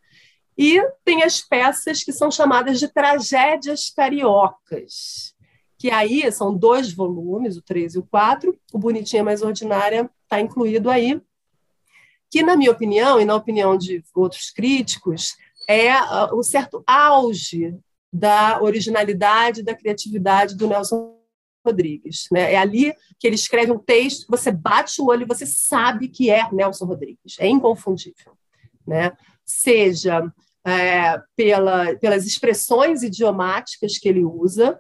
E 0.58 0.82
tem 1.06 1.24
as 1.24 1.40
peças 1.40 2.04
que 2.04 2.12
são 2.12 2.30
chamadas 2.30 2.80
de 2.80 2.90
tragédias 2.90 3.90
cariocas, 3.90 5.34
que 5.78 5.90
aí 5.90 6.30
são 6.34 6.54
dois 6.54 6.92
volumes, 6.92 7.56
o 7.56 7.62
3 7.62 7.96
e 7.96 8.00
o 8.00 8.04
4, 8.04 8.60
o 8.74 8.78
Bonitinha 8.78 9.24
Mais 9.24 9.42
Ordinária 9.42 10.10
está 10.24 10.42
incluído 10.42 10.90
aí, 10.90 11.22
que, 12.30 12.44
na 12.44 12.58
minha 12.58 12.72
opinião, 12.72 13.20
e 13.20 13.26
na 13.26 13.36
opinião 13.36 13.78
de 13.78 14.04
outros 14.14 14.52
críticos, 14.52 15.38
é 15.70 15.94
uh, 16.02 16.36
um 16.36 16.42
certo 16.42 16.84
auge 16.88 17.78
da 18.12 18.60
originalidade, 18.60 19.62
da 19.62 19.76
criatividade 19.76 20.56
do 20.58 20.68
Nelson 20.68 21.16
Rodrigues. 21.64 22.28
Né? 22.32 22.54
É 22.54 22.58
ali 22.58 22.92
que 23.20 23.28
ele 23.28 23.36
escreve 23.36 23.72
um 23.72 23.78
texto, 23.78 24.26
você 24.28 24.52
bate 24.52 25.00
o 25.00 25.06
olho 25.06 25.22
e 25.22 25.28
você 25.28 25.46
sabe 25.46 26.08
que 26.08 26.32
é 26.32 26.52
Nelson 26.52 26.86
Rodrigues, 26.86 27.36
é 27.38 27.48
inconfundível. 27.48 28.34
Né? 28.86 29.12
Seja 29.46 30.34
é, 30.66 31.22
pela, 31.36 31.96
pelas 31.98 32.26
expressões 32.26 33.04
idiomáticas 33.04 34.00
que 34.00 34.10
ele 34.10 34.26
usa, 34.26 34.80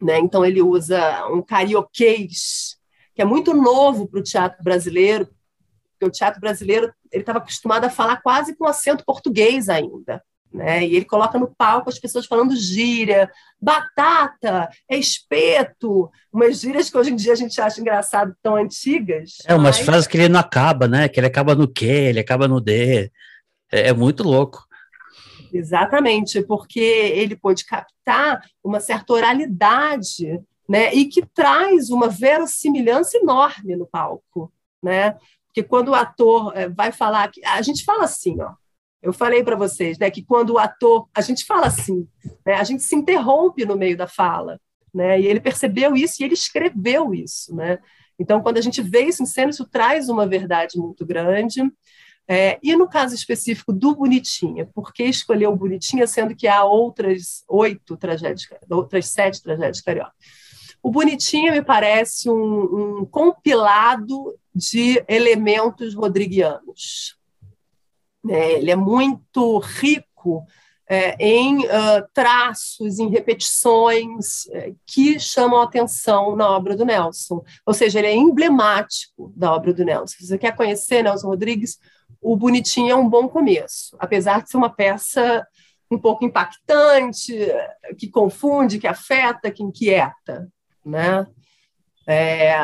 né? 0.00 0.18
então 0.18 0.44
ele 0.44 0.60
usa 0.60 1.28
um 1.28 1.40
carioquês, 1.40 2.76
que 3.14 3.22
é 3.22 3.24
muito 3.24 3.54
novo 3.54 4.08
para 4.08 4.18
o 4.18 4.24
teatro 4.24 4.64
brasileiro, 4.64 5.28
porque 6.02 6.04
o 6.04 6.10
teatro 6.10 6.40
brasileiro 6.40 6.92
ele 7.12 7.22
estava 7.22 7.38
acostumado 7.38 7.84
a 7.84 7.90
falar 7.90 8.20
quase 8.20 8.56
com 8.56 8.66
acento 8.66 9.04
português 9.04 9.68
ainda. 9.68 10.22
Né? 10.52 10.84
E 10.84 10.96
ele 10.96 11.04
coloca 11.04 11.38
no 11.38 11.46
palco 11.46 11.88
as 11.88 11.98
pessoas 11.98 12.26
falando 12.26 12.54
gíria, 12.54 13.30
batata, 13.60 14.68
é 14.90 14.98
espeto, 14.98 16.10
umas 16.32 16.60
gírias 16.60 16.90
que 16.90 16.98
hoje 16.98 17.10
em 17.10 17.16
dia 17.16 17.32
a 17.32 17.36
gente 17.36 17.58
acha 17.60 17.80
engraçado, 17.80 18.34
tão 18.42 18.56
antigas. 18.56 19.38
É, 19.46 19.54
umas 19.54 19.78
mas... 19.78 19.86
frases 19.86 20.06
que 20.06 20.18
ele 20.18 20.28
não 20.28 20.40
acaba, 20.40 20.86
né? 20.86 21.08
Que 21.08 21.20
ele 21.20 21.26
acaba 21.26 21.54
no 21.54 21.66
Q, 21.66 21.86
ele 21.86 22.20
acaba 22.20 22.46
no 22.46 22.60
D. 22.60 23.10
É, 23.70 23.88
é 23.88 23.92
muito 23.94 24.22
louco. 24.24 24.66
Exatamente, 25.52 26.42
porque 26.42 26.80
ele 26.80 27.36
pôde 27.36 27.64
captar 27.64 28.42
uma 28.62 28.80
certa 28.80 29.12
oralidade, 29.12 30.38
né? 30.68 30.92
E 30.92 31.06
que 31.06 31.24
traz 31.34 31.88
uma 31.90 32.08
verossimilhança 32.08 33.16
enorme 33.16 33.76
no 33.76 33.86
palco, 33.86 34.52
né? 34.82 35.16
Porque 35.52 35.62
quando 35.62 35.88
o 35.88 35.94
ator 35.94 36.56
eh, 36.56 36.68
vai 36.68 36.90
falar, 36.90 37.30
a 37.44 37.62
gente 37.62 37.84
fala 37.84 38.04
assim, 38.04 38.40
ó. 38.40 38.54
Eu 39.02 39.12
falei 39.12 39.42
para 39.42 39.56
vocês, 39.56 39.98
né, 39.98 40.10
que 40.10 40.22
quando 40.22 40.50
o 40.50 40.58
ator, 40.58 41.08
a 41.12 41.20
gente 41.20 41.44
fala 41.44 41.66
assim, 41.66 42.08
né, 42.46 42.54
a 42.54 42.62
gente 42.62 42.84
se 42.84 42.94
interrompe 42.94 43.64
no 43.66 43.76
meio 43.76 43.96
da 43.96 44.06
fala, 44.06 44.60
né? 44.94 45.20
E 45.20 45.26
ele 45.26 45.40
percebeu 45.40 45.96
isso 45.96 46.22
e 46.22 46.24
ele 46.24 46.34
escreveu 46.34 47.12
isso, 47.12 47.54
né? 47.54 47.80
Então, 48.18 48.40
quando 48.40 48.58
a 48.58 48.60
gente 48.60 48.80
vê 48.80 49.00
isso 49.00 49.22
em 49.22 49.26
cena, 49.26 49.50
isso 49.50 49.66
traz 49.66 50.08
uma 50.08 50.26
verdade 50.26 50.78
muito 50.78 51.04
grande. 51.04 51.60
É, 52.28 52.58
e 52.62 52.76
no 52.76 52.88
caso 52.88 53.14
específico 53.14 53.72
do 53.72 53.96
Bonitinha, 53.96 54.66
por 54.72 54.92
que 54.92 55.02
escolheu 55.02 55.50
o 55.50 55.56
Bonitinha, 55.56 56.06
sendo 56.06 56.36
que 56.36 56.46
há 56.46 56.62
outras 56.62 57.42
oito 57.48 57.96
tragédias, 57.96 58.46
outras 58.70 59.08
sete 59.08 59.42
tragédias 59.42 59.80
cariocas? 59.80 60.14
O 60.82 60.90
Bonitinha 60.90 61.52
me 61.52 61.62
parece 61.62 62.28
um, 62.28 63.00
um 63.00 63.04
compilado 63.04 64.36
de 64.54 65.02
elementos 65.08 65.94
rodriguianos. 65.94 67.16
É, 68.28 68.54
ele 68.54 68.70
é 68.70 68.76
muito 68.76 69.58
rico 69.58 70.44
é, 70.88 71.16
em 71.18 71.60
uh, 71.60 72.06
traços, 72.12 72.98
em 72.98 73.08
repetições 73.08 74.46
é, 74.50 74.72
que 74.86 75.18
chamam 75.18 75.60
a 75.60 75.64
atenção 75.64 76.36
na 76.36 76.50
obra 76.50 76.76
do 76.76 76.84
Nelson. 76.84 77.42
Ou 77.64 77.72
seja, 77.72 77.98
ele 77.98 78.08
é 78.08 78.14
emblemático 78.14 79.32
da 79.36 79.54
obra 79.54 79.72
do 79.72 79.84
Nelson. 79.84 80.16
Se 80.18 80.26
você 80.26 80.38
quer 80.38 80.54
conhecer 80.54 81.02
Nelson 81.02 81.28
Rodrigues, 81.28 81.78
o 82.20 82.36
Bonitinho 82.36 82.90
é 82.90 82.96
um 82.96 83.08
bom 83.08 83.28
começo, 83.28 83.96
apesar 83.98 84.42
de 84.42 84.50
ser 84.50 84.56
uma 84.56 84.68
peça 84.70 85.46
um 85.90 85.98
pouco 85.98 86.24
impactante, 86.24 87.36
que 87.98 88.08
confunde, 88.08 88.78
que 88.78 88.86
afeta, 88.86 89.50
que 89.50 89.62
inquieta. 89.62 90.48
Né? 90.84 91.26
É, 92.06 92.54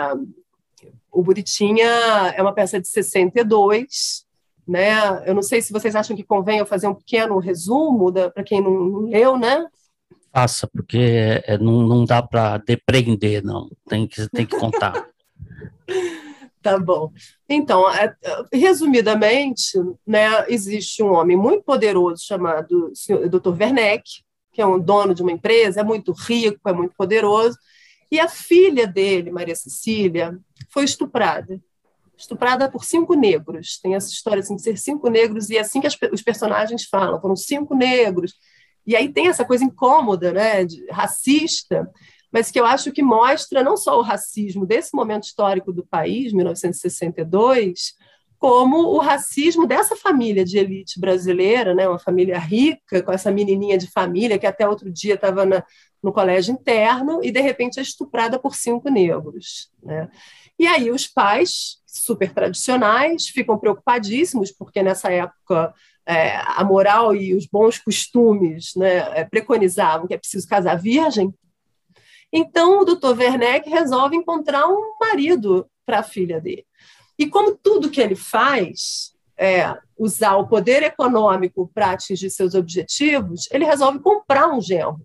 o 1.10 1.22
Bonitinha 1.22 1.88
é 2.36 2.42
uma 2.42 2.52
peça 2.52 2.80
de 2.80 2.88
62, 2.88 4.24
né? 4.66 5.26
Eu 5.26 5.34
não 5.34 5.42
sei 5.42 5.62
se 5.62 5.72
vocês 5.72 5.96
acham 5.96 6.14
que 6.14 6.22
convém 6.22 6.58
eu 6.58 6.66
fazer 6.66 6.86
um 6.86 6.94
pequeno 6.94 7.38
resumo 7.38 8.12
para 8.12 8.44
quem 8.44 8.60
não, 8.60 8.70
não, 8.70 9.00
leu, 9.08 9.38
né? 9.38 9.66
Faça, 10.32 10.68
porque 10.68 11.42
é, 11.44 11.56
não, 11.58 11.82
não 11.86 12.04
dá 12.04 12.22
para 12.22 12.58
depreender, 12.58 13.42
não. 13.42 13.70
Tem 13.88 14.06
que, 14.06 14.28
tem 14.28 14.44
que 14.44 14.56
contar. 14.56 15.08
tá 16.62 16.78
bom. 16.78 17.10
Então, 17.48 17.90
é, 17.90 18.14
resumidamente, 18.52 19.78
né, 20.06 20.44
existe 20.48 21.02
um 21.02 21.14
homem 21.14 21.36
muito 21.36 21.64
poderoso 21.64 22.22
chamado 22.24 22.92
Dr. 23.30 23.58
Werneck, 23.58 24.04
que 24.52 24.60
é 24.60 24.66
um 24.66 24.78
dono 24.78 25.14
de 25.14 25.22
uma 25.22 25.32
empresa, 25.32 25.80
é 25.80 25.84
muito 25.84 26.12
rico, 26.12 26.68
é 26.68 26.72
muito 26.72 26.94
poderoso, 26.94 27.56
e 28.10 28.18
a 28.18 28.28
filha 28.28 28.86
dele, 28.86 29.30
Maria 29.30 29.54
Cecília, 29.54 30.38
foi 30.70 30.84
estuprada 30.84 31.60
estuprada 32.18 32.68
por 32.68 32.84
cinco 32.84 33.14
negros. 33.14 33.78
Tem 33.80 33.94
essa 33.94 34.08
história 34.08 34.40
assim, 34.40 34.56
de 34.56 34.62
ser 34.62 34.76
cinco 34.76 35.08
negros, 35.08 35.48
e 35.50 35.56
é 35.56 35.60
assim 35.60 35.80
que 35.80 35.86
as, 35.86 35.96
os 36.12 36.20
personagens 36.20 36.84
falam, 36.84 37.20
foram 37.20 37.36
cinco 37.36 37.74
negros. 37.74 38.34
E 38.84 38.96
aí 38.96 39.08
tem 39.08 39.28
essa 39.28 39.44
coisa 39.44 39.64
incômoda, 39.64 40.32
né, 40.32 40.64
de, 40.64 40.84
racista, 40.90 41.88
mas 42.32 42.50
que 42.50 42.58
eu 42.58 42.66
acho 42.66 42.90
que 42.90 43.02
mostra 43.02 43.62
não 43.62 43.76
só 43.76 43.98
o 43.98 44.02
racismo 44.02 44.66
desse 44.66 44.94
momento 44.94 45.24
histórico 45.24 45.72
do 45.72 45.86
país, 45.86 46.32
1962, 46.32 47.94
como 48.38 48.78
o 48.78 48.98
racismo 48.98 49.66
dessa 49.66 49.96
família 49.96 50.44
de 50.44 50.58
elite 50.58 51.00
brasileira, 51.00 51.74
né, 51.74 51.88
uma 51.88 51.98
família 51.98 52.38
rica, 52.38 53.02
com 53.02 53.12
essa 53.12 53.30
menininha 53.30 53.76
de 53.76 53.90
família 53.90 54.38
que 54.38 54.46
até 54.46 54.68
outro 54.68 54.90
dia 54.90 55.14
estava 55.14 55.44
no 56.02 56.12
colégio 56.12 56.52
interno 56.52 57.20
e 57.22 57.30
de 57.30 57.40
repente 57.40 57.78
é 57.78 57.82
estuprada 57.82 58.38
por 58.38 58.54
cinco 58.54 58.88
negros. 58.90 59.70
Né? 59.82 60.08
E 60.58 60.66
aí 60.66 60.90
os 60.90 61.06
pais 61.06 61.78
super 61.86 62.32
tradicionais, 62.32 63.28
ficam 63.28 63.58
preocupadíssimos, 63.58 64.52
porque 64.52 64.82
nessa 64.82 65.10
época 65.10 65.74
é, 66.06 66.36
a 66.36 66.64
moral 66.64 67.14
e 67.14 67.34
os 67.34 67.46
bons 67.46 67.78
costumes 67.78 68.72
né, 68.76 69.18
é, 69.18 69.24
preconizavam 69.24 70.06
que 70.06 70.14
é 70.14 70.18
preciso 70.18 70.48
casar 70.48 70.76
virgem. 70.76 71.34
Então, 72.32 72.80
o 72.80 72.84
doutor 72.84 73.18
Werneck 73.18 73.68
resolve 73.68 74.16
encontrar 74.16 74.66
um 74.68 74.96
marido 75.00 75.68
para 75.84 76.00
a 76.00 76.02
filha 76.02 76.40
dele. 76.40 76.66
E 77.18 77.26
como 77.26 77.56
tudo 77.56 77.90
que 77.90 78.00
ele 78.00 78.14
faz 78.14 79.12
é 79.36 79.76
usar 79.96 80.36
o 80.36 80.46
poder 80.46 80.82
econômico 80.82 81.70
para 81.72 81.92
atingir 81.92 82.30
seus 82.30 82.54
objetivos, 82.54 83.48
ele 83.50 83.64
resolve 83.64 84.00
comprar 84.00 84.48
um 84.48 84.60
genro. 84.60 85.00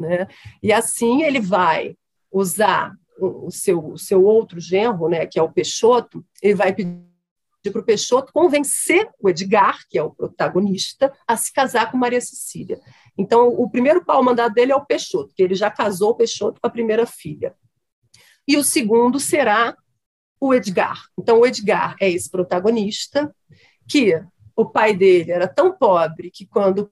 Né? 0.00 0.26
E 0.62 0.72
assim 0.72 1.22
ele 1.22 1.40
vai 1.40 1.94
usar 2.32 2.94
o 3.18 3.50
seu, 3.50 3.86
o 3.86 3.98
seu 3.98 4.24
outro 4.24 4.58
genro, 4.58 5.08
né, 5.08 5.26
que 5.26 5.38
é 5.38 5.42
o 5.42 5.52
Peixoto, 5.52 6.24
ele 6.42 6.54
vai 6.54 6.74
pedir 6.74 6.98
para 7.70 7.80
o 7.80 7.84
Peixoto 7.84 8.32
convencer 8.32 9.10
o 9.20 9.28
Edgar, 9.28 9.78
que 9.90 9.98
é 9.98 10.02
o 10.02 10.10
protagonista, 10.10 11.12
a 11.28 11.36
se 11.36 11.52
casar 11.52 11.90
com 11.90 11.98
Maria 11.98 12.20
Cecília. 12.20 12.80
Então, 13.18 13.48
o 13.48 13.68
primeiro 13.68 14.02
pau 14.02 14.22
mandado 14.22 14.54
dele 14.54 14.72
é 14.72 14.76
o 14.76 14.86
Peixoto, 14.86 15.34
que 15.34 15.42
ele 15.42 15.54
já 15.54 15.70
casou 15.70 16.10
o 16.10 16.14
Peixoto 16.14 16.58
com 16.58 16.66
a 16.66 16.70
primeira 16.70 17.04
filha. 17.04 17.54
E 18.48 18.56
o 18.56 18.64
segundo 18.64 19.20
será 19.20 19.76
o 20.40 20.54
Edgar. 20.54 21.02
Então, 21.18 21.40
o 21.40 21.46
Edgar 21.46 21.96
é 22.00 22.08
esse 22.08 22.30
protagonista, 22.30 23.34
que 23.86 24.18
o 24.56 24.64
pai 24.64 24.96
dele 24.96 25.30
era 25.30 25.46
tão 25.46 25.76
pobre 25.76 26.30
que 26.30 26.46
quando 26.46 26.90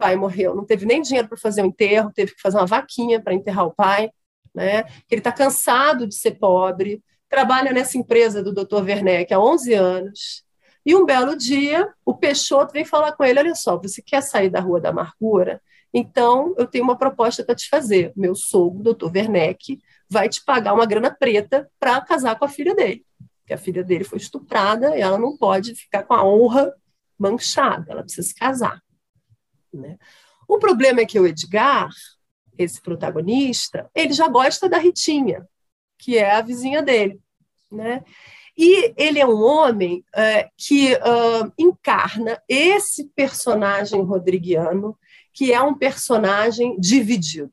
pai 0.00 0.16
morreu, 0.16 0.56
não 0.56 0.64
teve 0.64 0.86
nem 0.86 1.02
dinheiro 1.02 1.28
para 1.28 1.36
fazer 1.38 1.62
o 1.62 1.66
enterro, 1.66 2.12
teve 2.12 2.34
que 2.34 2.40
fazer 2.40 2.56
uma 2.56 2.66
vaquinha 2.66 3.20
para 3.20 3.34
enterrar 3.34 3.66
o 3.66 3.74
pai 3.74 4.10
né? 4.54 4.84
Ele 5.10 5.20
está 5.20 5.32
cansado 5.32 6.06
de 6.06 6.14
ser 6.14 6.32
pobre, 6.32 7.02
trabalha 7.28 7.72
nessa 7.72 7.96
empresa 7.98 8.42
do 8.42 8.52
Dr. 8.52 8.82
Werneck 8.82 9.32
há 9.32 9.40
11 9.40 9.74
anos. 9.74 10.44
E 10.84 10.94
um 10.94 11.04
belo 11.04 11.36
dia, 11.36 11.88
o 12.04 12.14
Peixoto 12.14 12.72
vem 12.72 12.84
falar 12.84 13.12
com 13.12 13.24
ele: 13.24 13.38
olha 13.38 13.54
só, 13.54 13.76
você 13.76 14.02
quer 14.02 14.22
sair 14.22 14.50
da 14.50 14.60
Rua 14.60 14.80
da 14.80 14.90
Amargura? 14.90 15.60
Então, 15.92 16.54
eu 16.56 16.66
tenho 16.66 16.84
uma 16.84 16.96
proposta 16.96 17.44
para 17.44 17.54
te 17.54 17.68
fazer. 17.68 18.12
Meu 18.16 18.34
sogro, 18.34 18.82
doutor 18.82 19.10
Werneck, 19.12 19.80
vai 20.08 20.28
te 20.28 20.44
pagar 20.44 20.72
uma 20.72 20.86
grana 20.86 21.10
preta 21.10 21.68
para 21.78 22.00
casar 22.00 22.38
com 22.38 22.44
a 22.44 22.48
filha 22.48 22.74
dele. 22.74 23.04
Porque 23.40 23.52
a 23.52 23.58
filha 23.58 23.82
dele 23.82 24.04
foi 24.04 24.18
estuprada 24.18 24.96
e 24.96 25.00
ela 25.00 25.18
não 25.18 25.36
pode 25.36 25.74
ficar 25.74 26.04
com 26.04 26.14
a 26.14 26.24
honra 26.24 26.72
manchada, 27.18 27.90
ela 27.90 28.02
precisa 28.02 28.28
se 28.28 28.34
casar. 28.34 28.80
Né? 29.72 29.98
O 30.48 30.58
problema 30.58 31.00
é 31.00 31.06
que 31.06 31.18
o 31.18 31.26
Edgar 31.26 31.88
esse 32.62 32.80
protagonista, 32.80 33.90
ele 33.94 34.12
já 34.12 34.28
gosta 34.28 34.68
da 34.68 34.78
Ritinha, 34.78 35.46
que 35.98 36.18
é 36.18 36.32
a 36.32 36.42
vizinha 36.42 36.82
dele, 36.82 37.20
né? 37.70 38.04
E 38.56 38.92
ele 38.96 39.18
é 39.18 39.26
um 39.26 39.42
homem 39.42 40.04
é, 40.14 40.50
que 40.56 40.92
uh, 40.94 41.50
encarna 41.56 42.42
esse 42.46 43.08
personagem 43.14 44.02
rodriguiano, 44.02 44.98
que 45.32 45.52
é 45.52 45.62
um 45.62 45.74
personagem 45.74 46.78
dividido. 46.78 47.52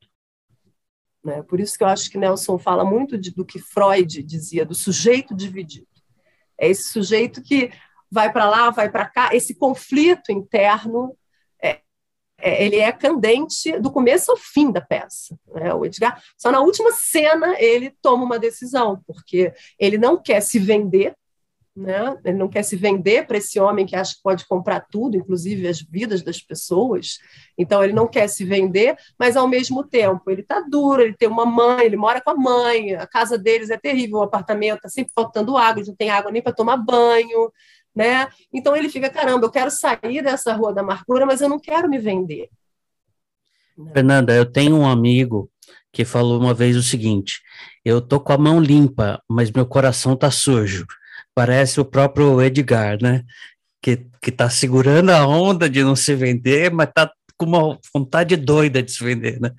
Né? 1.23 1.41
Por 1.43 1.61
isso 1.61 1.77
que 1.77 1.83
eu 1.83 1.87
acho 1.87 2.09
que 2.09 2.17
Nelson 2.17 2.57
fala 2.57 2.83
muito 2.83 3.17
de, 3.17 3.31
do 3.31 3.45
que 3.45 3.59
Freud 3.59 4.21
dizia, 4.21 4.65
do 4.65 4.75
sujeito 4.75 5.33
dividido. 5.33 5.87
É 6.59 6.67
esse 6.67 6.89
sujeito 6.89 7.41
que 7.41 7.71
vai 8.11 8.31
para 8.33 8.49
lá, 8.49 8.69
vai 8.69 8.89
para 8.89 9.05
cá, 9.05 9.29
esse 9.33 9.55
conflito 9.55 10.31
interno 10.31 11.15
é, 12.39 12.63
ele 12.63 12.77
é 12.77 12.91
candente 12.91 13.79
do 13.79 13.91
começo 13.91 14.31
ao 14.31 14.37
fim 14.37 14.71
da 14.71 14.81
peça. 14.81 15.37
Né? 15.53 15.73
O 15.73 15.85
Edgar, 15.85 16.21
só 16.37 16.51
na 16.51 16.61
última 16.61 16.91
cena 16.91 17.55
ele 17.59 17.93
toma 18.01 18.23
uma 18.23 18.39
decisão, 18.39 19.01
porque 19.07 19.53
ele 19.79 19.97
não 19.97 20.21
quer 20.21 20.41
se 20.41 20.59
vender, 20.59 21.15
né? 21.75 22.15
ele 22.23 22.37
não 22.37 22.47
quer 22.47 22.63
se 22.63 22.75
vender 22.75 23.25
para 23.25 23.37
esse 23.37 23.59
homem 23.59 23.85
que 23.85 23.95
acha 23.95 24.15
que 24.15 24.21
pode 24.21 24.47
comprar 24.47 24.81
tudo, 24.81 25.17
inclusive 25.17 25.67
as 25.67 25.81
vidas 25.81 26.21
das 26.21 26.39
pessoas. 26.39 27.17
Então 27.57 27.83
ele 27.83 27.93
não 27.93 28.07
quer 28.07 28.27
se 28.27 28.45
vender, 28.45 28.95
mas 29.17 29.35
ao 29.35 29.47
mesmo 29.47 29.83
tempo 29.83 30.29
ele 30.29 30.41
está 30.41 30.59
duro, 30.59 31.01
ele 31.01 31.15
tem 31.15 31.27
uma 31.27 31.45
mãe, 31.45 31.85
ele 31.85 31.97
mora 31.97 32.21
com 32.21 32.31
a 32.31 32.35
mãe, 32.35 32.93
a 32.93 33.07
casa 33.07 33.37
deles 33.37 33.71
é 33.71 33.77
terrível, 33.77 34.19
o 34.19 34.23
apartamento 34.23 34.77
está 34.77 34.89
sempre 34.89 35.11
faltando 35.15 35.57
água, 35.57 35.83
não 35.85 35.95
tem 35.95 36.11
água 36.11 36.31
nem 36.31 36.41
para 36.41 36.53
tomar 36.53 36.77
banho 36.77 37.51
né? 37.97 38.27
Então 38.53 38.75
ele 38.75 38.89
fica, 38.89 39.09
caramba, 39.09 39.47
eu 39.47 39.51
quero 39.51 39.71
sair 39.71 40.21
dessa 40.21 40.53
rua 40.53 40.71
da 40.71 40.81
amargura, 40.81 41.25
mas 41.25 41.41
eu 41.41 41.49
não 41.49 41.59
quero 41.59 41.89
me 41.89 41.97
vender. 41.97 42.47
Fernanda, 43.91 44.35
eu 44.35 44.45
tenho 44.45 44.75
um 44.77 44.87
amigo 44.87 45.49
que 45.91 46.05
falou 46.05 46.39
uma 46.39 46.53
vez 46.53 46.77
o 46.77 46.83
seguinte: 46.83 47.41
eu 47.83 47.99
tô 47.99 48.19
com 48.19 48.33
a 48.33 48.37
mão 48.37 48.59
limpa, 48.59 49.19
mas 49.27 49.49
meu 49.51 49.65
coração 49.65 50.15
tá 50.15 50.29
sujo. 50.29 50.85
Parece 51.33 51.79
o 51.81 51.85
próprio 51.85 52.39
Edgar, 52.39 52.99
né? 53.01 53.23
Que, 53.81 54.05
que 54.21 54.31
tá 54.31 54.47
segurando 54.47 55.09
a 55.09 55.25
onda 55.25 55.67
de 55.67 55.83
não 55.83 55.95
se 55.95 56.13
vender, 56.13 56.71
mas 56.71 56.91
tá 56.93 57.11
com 57.35 57.45
uma 57.47 57.79
vontade 57.93 58.35
doida 58.35 58.81
de 58.81 58.91
se 58.91 59.03
vender, 59.03 59.39
né? 59.39 59.51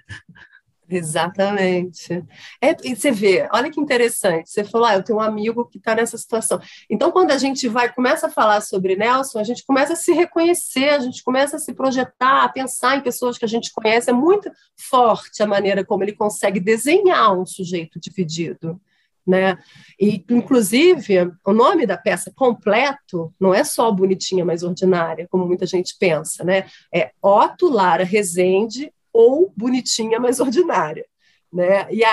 Exatamente. 0.91 2.25
É, 2.63 2.75
e 2.83 2.97
você 2.97 3.11
vê, 3.11 3.47
olha 3.53 3.71
que 3.71 3.79
interessante. 3.79 4.49
Você 4.49 4.65
falou, 4.65 4.87
ah, 4.87 4.95
eu 4.95 5.03
tenho 5.03 5.19
um 5.19 5.23
amigo 5.23 5.67
que 5.67 5.77
está 5.77 5.95
nessa 5.95 6.17
situação. 6.17 6.59
Então, 6.89 7.13
quando 7.13 7.31
a 7.31 7.37
gente 7.37 7.69
vai, 7.69 7.93
começa 7.93 8.27
a 8.27 8.31
falar 8.31 8.63
sobre 8.63 8.97
Nelson, 8.97 9.39
a 9.39 9.45
gente 9.45 9.65
começa 9.67 9.93
a 9.93 9.97
se 9.97 10.13
reconhecer, 10.13 10.89
a 10.89 10.99
gente 10.99 11.23
começa 11.23 11.57
a 11.57 11.59
se 11.59 11.75
projetar, 11.75 12.45
a 12.45 12.49
pensar 12.49 12.97
em 12.97 13.03
pessoas 13.03 13.37
que 13.37 13.45
a 13.45 13.49
gente 13.49 13.71
conhece. 13.71 14.09
É 14.09 14.15
muito 14.15 14.51
forte 14.77 15.43
a 15.43 15.47
maneira 15.47 15.85
como 15.85 16.03
ele 16.03 16.13
consegue 16.13 16.59
desenhar 16.59 17.39
um 17.39 17.45
sujeito 17.45 18.01
dividido. 18.01 18.81
Né? 19.27 19.59
E, 20.01 20.25
inclusive, 20.31 21.31
o 21.45 21.53
nome 21.53 21.85
da 21.85 21.99
peça 21.99 22.33
completo 22.35 23.31
não 23.39 23.53
é 23.53 23.63
só 23.63 23.93
bonitinha, 23.93 24.43
mas 24.43 24.63
ordinária, 24.63 25.29
como 25.31 25.45
muita 25.45 25.67
gente 25.67 25.95
pensa, 26.01 26.43
né? 26.43 26.65
É 26.91 27.11
Otto 27.21 27.69
Lara 27.69 28.05
Rezende 28.05 28.91
ou 29.19 29.53
bonitinha, 29.57 30.21
mas 30.21 30.39
ordinária. 30.39 31.05
Né? 31.53 31.93
E 31.93 32.05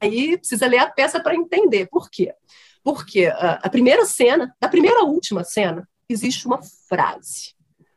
aí 0.00 0.36
precisa 0.36 0.66
ler 0.66 0.78
a 0.78 0.90
peça 0.90 1.22
para 1.22 1.36
entender 1.36 1.86
por 1.86 2.10
quê. 2.10 2.34
Porque 2.82 3.26
a, 3.26 3.52
a 3.62 3.70
primeira 3.70 4.04
cena, 4.04 4.52
da 4.60 4.68
primeira 4.68 5.00
à 5.00 5.04
última 5.04 5.44
cena, 5.44 5.88
existe 6.08 6.44
uma 6.46 6.60
frase. 6.88 7.54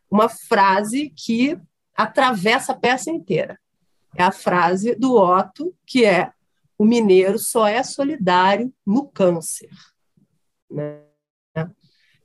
Uma 0.10 0.30
frase 0.30 1.10
que 1.10 1.60
atravessa 1.96 2.74
a 2.74 2.78
peça 2.78 3.10
inteira. 3.10 3.60
É 4.16 4.22
a 4.22 4.32
frase 4.32 4.94
do 4.96 5.16
Otto, 5.16 5.76
que 5.86 6.06
é: 6.06 6.32
o 6.78 6.86
mineiro 6.86 7.40
só 7.40 7.68
é 7.68 7.82
solidário 7.82 8.72
no 8.86 9.08
câncer. 9.08 9.70
Né? 10.70 11.02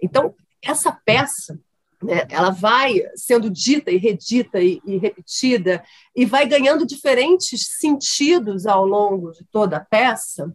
Então, 0.01 0.35
essa 0.61 0.93
peça 0.93 1.59
né, 2.03 2.27
ela 2.29 2.51
vai 2.51 3.03
sendo 3.15 3.49
dita 3.51 3.91
e 3.91 3.97
redita 3.97 4.61
e, 4.61 4.81
e, 4.85 4.97
repetida 4.97 5.83
e 6.15 6.25
vai 6.25 6.47
ganhando 6.47 6.87
diferentes 6.87 7.79
sentidos 7.79 8.67
ao 8.67 8.87
longo 8.87 9.31
de 9.33 9.45
toda 9.51 9.77
a 9.77 9.85
peça, 9.85 10.53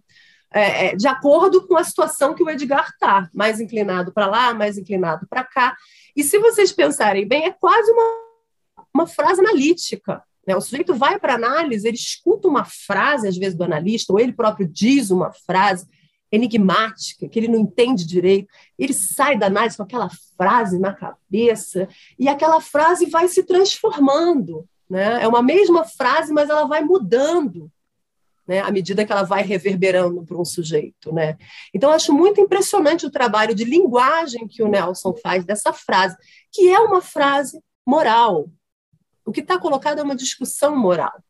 é, 0.51 0.87
é 0.87 0.95
de 0.95 1.07
acordo 1.07 1.67
com 1.67 1.77
a 1.77 1.83
situação 1.83 2.33
que 2.33 2.43
o 2.43 2.49
Edgar 2.49 2.89
está, 2.89 3.29
mais 3.33 3.59
inclinado 3.59 4.11
para 4.11 4.27
lá, 4.27 4.53
mais 4.53 4.77
inclinado 4.77 5.27
para 5.29 5.43
cá. 5.43 5.75
E 6.15 6.23
se 6.23 6.37
vocês 6.39 6.71
pensarem 6.71 7.27
bem, 7.27 7.45
é 7.45 7.51
quase 7.51 7.91
uma, 7.91 8.85
uma 8.93 9.07
frase 9.07 9.39
analítica. 9.39 10.23
Né? 10.47 10.55
O 10.55 10.61
sujeito 10.61 10.95
vai 10.95 11.19
para 11.19 11.35
análise, 11.35 11.87
ele 11.87 11.97
escuta 11.97 12.47
uma 12.47 12.63
frase, 12.63 13.27
às 13.27 13.37
vezes, 13.37 13.57
do 13.57 13.63
analista, 13.63 14.13
ou 14.13 14.19
ele 14.19 14.31
próprio 14.31 14.67
diz 14.67 15.11
uma 15.11 15.31
frase, 15.31 15.85
enigmática, 16.31 17.27
que 17.27 17.39
ele 17.39 17.47
não 17.47 17.59
entende 17.59 18.05
direito, 18.05 18.49
ele 18.77 18.93
sai 18.93 19.37
da 19.37 19.47
análise 19.47 19.77
com 19.77 19.83
aquela 19.83 20.09
frase 20.37 20.79
na 20.79 20.93
cabeça 20.93 21.87
e 22.19 22.27
aquela 22.27 22.59
frase 22.59 23.05
vai 23.05 23.27
se 23.27 23.43
transformando. 23.43 24.67
Né? 24.89 25.23
É 25.23 25.27
uma 25.27 25.41
mesma 25.41 25.85
frase, 25.85 26.33
mas 26.33 26.49
ela 26.49 26.65
vai 26.65 26.83
mudando 26.83 27.71
né? 28.47 28.61
à 28.61 28.71
medida 28.71 29.05
que 29.05 29.11
ela 29.11 29.23
vai 29.23 29.43
reverberando 29.43 30.23
para 30.25 30.37
um 30.37 30.45
sujeito. 30.45 31.13
Né? 31.13 31.37
Então, 31.73 31.91
acho 31.91 32.13
muito 32.13 32.39
impressionante 32.39 33.05
o 33.05 33.11
trabalho 33.11 33.53
de 33.53 33.65
linguagem 33.65 34.47
que 34.47 34.63
o 34.63 34.67
Nelson 34.67 35.13
faz 35.21 35.43
dessa 35.43 35.73
frase, 35.73 36.15
que 36.51 36.69
é 36.69 36.79
uma 36.79 37.01
frase 37.01 37.61
moral. 37.85 38.49
O 39.25 39.31
que 39.31 39.41
está 39.41 39.59
colocado 39.59 39.99
é 39.99 40.03
uma 40.03 40.15
discussão 40.15 40.75
moral. 40.75 41.21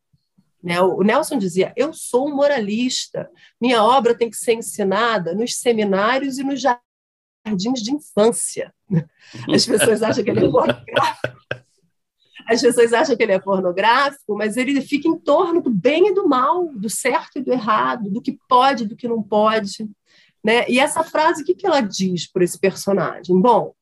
Né? 0.61 0.81
O 0.81 1.01
Nelson 1.03 1.37
dizia: 1.37 1.73
Eu 1.75 1.93
sou 1.93 2.27
um 2.27 2.35
moralista, 2.35 3.29
minha 3.59 3.83
obra 3.83 4.15
tem 4.15 4.29
que 4.29 4.37
ser 4.37 4.53
ensinada 4.53 5.33
nos 5.33 5.55
seminários 5.55 6.37
e 6.37 6.43
nos 6.43 6.61
jardins 6.61 7.81
de 7.81 7.93
infância. 7.93 8.73
As 9.53 9.65
pessoas 9.65 10.01
acham 10.03 10.23
que 10.23 10.29
ele 10.29 10.45
é 10.45 10.49
pornográfico. 10.49 11.37
As 12.49 12.61
pessoas 12.61 12.93
acham 12.93 13.15
que 13.15 13.23
ele 13.23 13.33
é 13.33 13.39
pornográfico, 13.39 14.35
mas 14.35 14.55
ele 14.55 14.81
fica 14.81 15.07
em 15.07 15.17
torno 15.19 15.61
do 15.61 15.69
bem 15.69 16.07
e 16.07 16.13
do 16.13 16.27
mal, 16.29 16.69
do 16.73 16.89
certo 16.89 17.39
e 17.39 17.43
do 17.43 17.51
errado, 17.51 18.09
do 18.09 18.21
que 18.21 18.39
pode 18.47 18.85
e 18.85 18.87
do 18.87 18.95
que 18.95 19.07
não 19.07 19.21
pode. 19.21 19.89
Né? 20.41 20.65
E 20.69 20.79
essa 20.79 21.03
frase, 21.03 21.41
o 21.41 21.45
que, 21.45 21.53
que 21.53 21.67
ela 21.67 21.81
diz 21.81 22.25
para 22.25 22.45
esse 22.45 22.57
personagem? 22.57 23.39
Bom, 23.39 23.73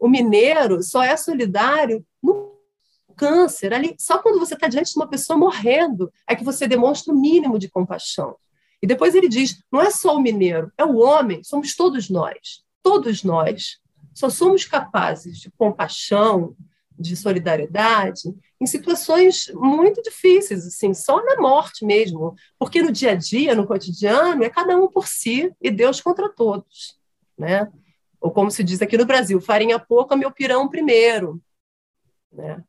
o 0.00 0.08
mineiro 0.08 0.82
só 0.82 1.02
é 1.02 1.16
solidário 1.18 2.02
no 2.22 2.47
câncer, 3.18 3.74
ali, 3.74 3.94
só 3.98 4.18
quando 4.18 4.38
você 4.38 4.54
está 4.54 4.68
diante 4.68 4.92
de 4.92 4.96
uma 4.98 5.08
pessoa 5.08 5.38
morrendo 5.38 6.10
é 6.26 6.36
que 6.36 6.44
você 6.44 6.66
demonstra 6.66 7.12
o 7.12 7.20
mínimo 7.20 7.58
de 7.58 7.68
compaixão. 7.68 8.36
E 8.80 8.86
depois 8.86 9.14
ele 9.14 9.28
diz: 9.28 9.62
não 9.70 9.80
é 9.80 9.90
só 9.90 10.16
o 10.16 10.20
mineiro, 10.20 10.72
é 10.78 10.84
o 10.84 10.96
homem, 10.96 11.42
somos 11.42 11.74
todos 11.74 12.08
nós. 12.08 12.64
Todos 12.82 13.24
nós 13.24 13.78
só 14.14 14.30
somos 14.30 14.64
capazes 14.64 15.38
de 15.38 15.50
compaixão, 15.50 16.56
de 16.98 17.16
solidariedade 17.16 18.34
em 18.60 18.66
situações 18.66 19.50
muito 19.54 20.02
difíceis, 20.02 20.66
assim, 20.66 20.92
só 20.92 21.24
na 21.24 21.40
morte 21.40 21.84
mesmo, 21.84 22.34
porque 22.58 22.82
no 22.82 22.90
dia 22.90 23.12
a 23.12 23.14
dia, 23.14 23.54
no 23.54 23.66
cotidiano, 23.66 24.42
é 24.42 24.50
cada 24.50 24.76
um 24.76 24.88
por 24.88 25.06
si 25.06 25.52
e 25.60 25.70
Deus 25.70 26.00
contra 26.00 26.28
todos, 26.28 26.98
né? 27.36 27.70
Ou 28.20 28.32
como 28.32 28.50
se 28.50 28.64
diz 28.64 28.82
aqui 28.82 28.98
no 28.98 29.06
Brasil, 29.06 29.40
farinha 29.40 29.78
pouca, 29.78 30.16
meu 30.16 30.32
pirão 30.32 30.68
primeiro, 30.68 31.40
né? 32.32 32.62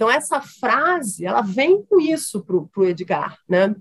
Então, 0.00 0.10
essa 0.10 0.40
frase, 0.40 1.26
ela 1.26 1.42
vem 1.42 1.82
com 1.82 2.00
isso 2.00 2.42
para 2.42 2.56
o 2.56 2.86
Edgar, 2.86 3.36
né? 3.46 3.76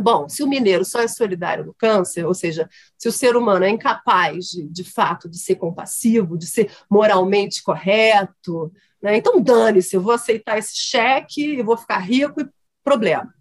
Bom, 0.00 0.28
se 0.28 0.40
o 0.40 0.46
mineiro 0.46 0.84
só 0.84 1.00
é 1.00 1.08
solidário 1.08 1.66
no 1.66 1.74
câncer, 1.74 2.24
ou 2.24 2.32
seja, 2.32 2.68
se 2.96 3.08
o 3.08 3.12
ser 3.12 3.34
humano 3.34 3.64
é 3.64 3.70
incapaz, 3.70 4.50
de, 4.50 4.68
de 4.68 4.84
fato, 4.84 5.28
de 5.28 5.36
ser 5.36 5.56
compassivo, 5.56 6.38
de 6.38 6.46
ser 6.46 6.70
moralmente 6.88 7.60
correto, 7.60 8.72
né? 9.02 9.16
então 9.16 9.42
dane-se, 9.42 9.96
eu 9.96 10.00
vou 10.00 10.12
aceitar 10.12 10.58
esse 10.58 10.76
cheque, 10.76 11.58
eu 11.58 11.64
vou 11.64 11.76
ficar 11.76 11.98
rico 11.98 12.40
e 12.40 12.48
problema. 12.84 13.34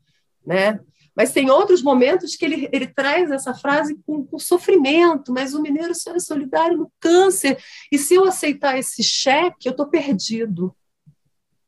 Né? 0.44 0.80
Mas 1.16 1.34
tem 1.34 1.52
outros 1.52 1.84
momentos 1.84 2.36
que 2.36 2.46
ele, 2.46 2.68
ele 2.74 2.88
traz 2.88 3.30
essa 3.30 3.54
frase 3.54 3.96
com, 4.08 4.26
com 4.26 4.40
sofrimento, 4.40 5.32
mas 5.32 5.54
o 5.54 5.62
mineiro 5.62 5.94
só 5.94 6.16
é 6.16 6.20
solidário 6.20 6.78
no 6.78 6.92
câncer, 7.00 7.60
e 7.92 7.98
se 8.00 8.16
eu 8.16 8.26
aceitar 8.26 8.76
esse 8.76 9.04
cheque, 9.04 9.68
eu 9.68 9.72
estou 9.72 9.86
perdido. 9.86 10.76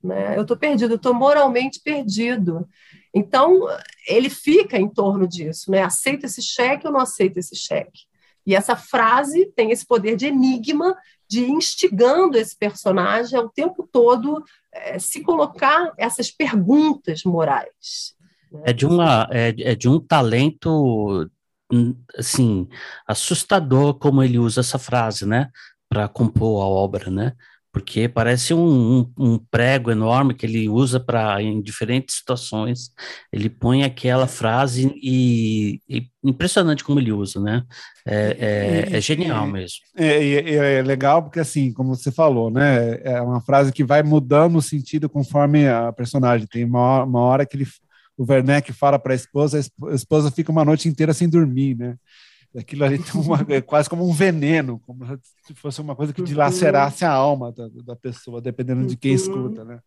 Né? 0.05 0.37
Eu 0.37 0.43
estou 0.43 0.55
perdido, 0.55 0.95
estou 0.95 1.13
moralmente 1.13 1.81
perdido. 1.83 2.67
Então, 3.13 3.65
ele 4.07 4.29
fica 4.29 4.77
em 4.77 4.87
torno 4.87 5.27
disso, 5.27 5.71
né? 5.71 5.81
Aceita 5.81 6.27
esse 6.27 6.41
cheque 6.43 6.85
ou 6.85 6.93
não 6.93 6.99
aceita 6.99 7.39
esse 7.39 7.55
cheque? 7.55 8.01
E 8.45 8.53
essa 8.53 8.75
frase 8.75 9.51
tem 9.55 9.71
esse 9.71 9.85
poder 9.85 10.15
de 10.15 10.27
enigma, 10.27 10.95
de 11.27 11.49
instigando 11.49 12.37
esse 12.37 12.55
personagem 12.55 13.39
ao 13.39 13.49
tempo 13.49 13.89
todo 13.91 14.43
é, 14.71 14.99
se 14.99 15.23
colocar 15.23 15.91
essas 15.97 16.29
perguntas 16.29 17.23
morais. 17.23 18.13
Né? 18.51 18.61
É 18.65 18.73
de 18.73 18.85
uma 18.85 19.27
é, 19.31 19.55
é 19.57 19.73
de 19.73 19.89
um 19.89 19.99
talento 19.99 21.27
hum, 21.73 21.95
assim 22.15 22.67
assustador 23.07 23.95
como 23.95 24.21
ele 24.21 24.37
usa 24.37 24.59
essa 24.59 24.77
frase, 24.77 25.25
né, 25.25 25.49
para 25.89 26.07
compor 26.07 26.61
a 26.61 26.67
obra, 26.67 27.09
né? 27.09 27.33
Porque 27.75 28.07
parece 28.07 28.53
um, 28.53 28.99
um, 28.99 29.11
um, 29.19 29.38
prego 29.38 29.91
enorme 29.91 30.33
que 30.33 30.45
ele 30.45 30.69
usa 30.69 30.97
para 30.97 31.41
em 31.41 31.61
diferentes 31.61 32.15
situações. 32.15 32.89
Ele 33.33 33.49
põe 33.49 33.83
aquela 33.83 34.27
frase 34.27 34.95
e, 35.03 35.81
e 35.89 36.07
impressionante 36.23 36.85
como 36.85 37.01
ele 37.01 37.11
usa, 37.11 37.38
né? 37.41 37.63
É, 38.07 38.88
é, 38.93 38.95
é 38.95 39.01
genial 39.01 39.45
mesmo. 39.45 39.79
É, 39.93 40.77
é, 40.77 40.81
legal 40.83 41.21
porque 41.21 41.41
assim, 41.41 41.73
como 41.73 41.93
você 41.93 42.13
falou, 42.13 42.49
né? 42.49 42.97
É 43.03 43.21
uma 43.21 43.41
frase 43.41 43.73
que 43.73 43.83
vai 43.83 44.01
mudando 44.01 44.55
o 44.55 44.61
sentido 44.61 45.09
conforme 45.09 45.67
a 45.67 45.91
personagem. 45.91 46.47
Tem 46.47 46.63
uma, 46.63 47.03
uma 47.03 47.19
hora 47.19 47.45
que 47.45 47.57
ele, 47.57 47.67
o 48.17 48.23
Werneck 48.23 48.71
fala 48.71 48.97
para 48.97 49.11
a 49.11 49.17
esposa, 49.17 49.59
a 49.59 49.93
esposa 49.93 50.31
fica 50.31 50.49
uma 50.49 50.63
noite 50.63 50.88
inteira 50.88 51.13
sem 51.13 51.27
dormir, 51.27 51.75
né? 51.75 51.97
Aquilo 52.57 52.85
ali 52.85 52.97
tem 53.01 53.19
uma, 53.19 53.45
é 53.49 53.61
quase 53.61 53.89
como 53.89 54.07
um 54.07 54.13
veneno, 54.13 54.79
como 54.85 55.05
se 55.45 55.53
fosse 55.53 55.81
uma 55.81 55.95
coisa 55.95 56.13
que 56.13 56.21
uhum. 56.21 56.27
dilacerasse 56.27 57.05
a 57.05 57.11
alma 57.11 57.51
da, 57.51 57.67
da 57.83 57.95
pessoa, 57.95 58.41
dependendo 58.41 58.85
de 58.85 58.95
quem 58.95 59.11
uhum. 59.11 59.17
escuta, 59.17 59.65
né? 59.65 59.79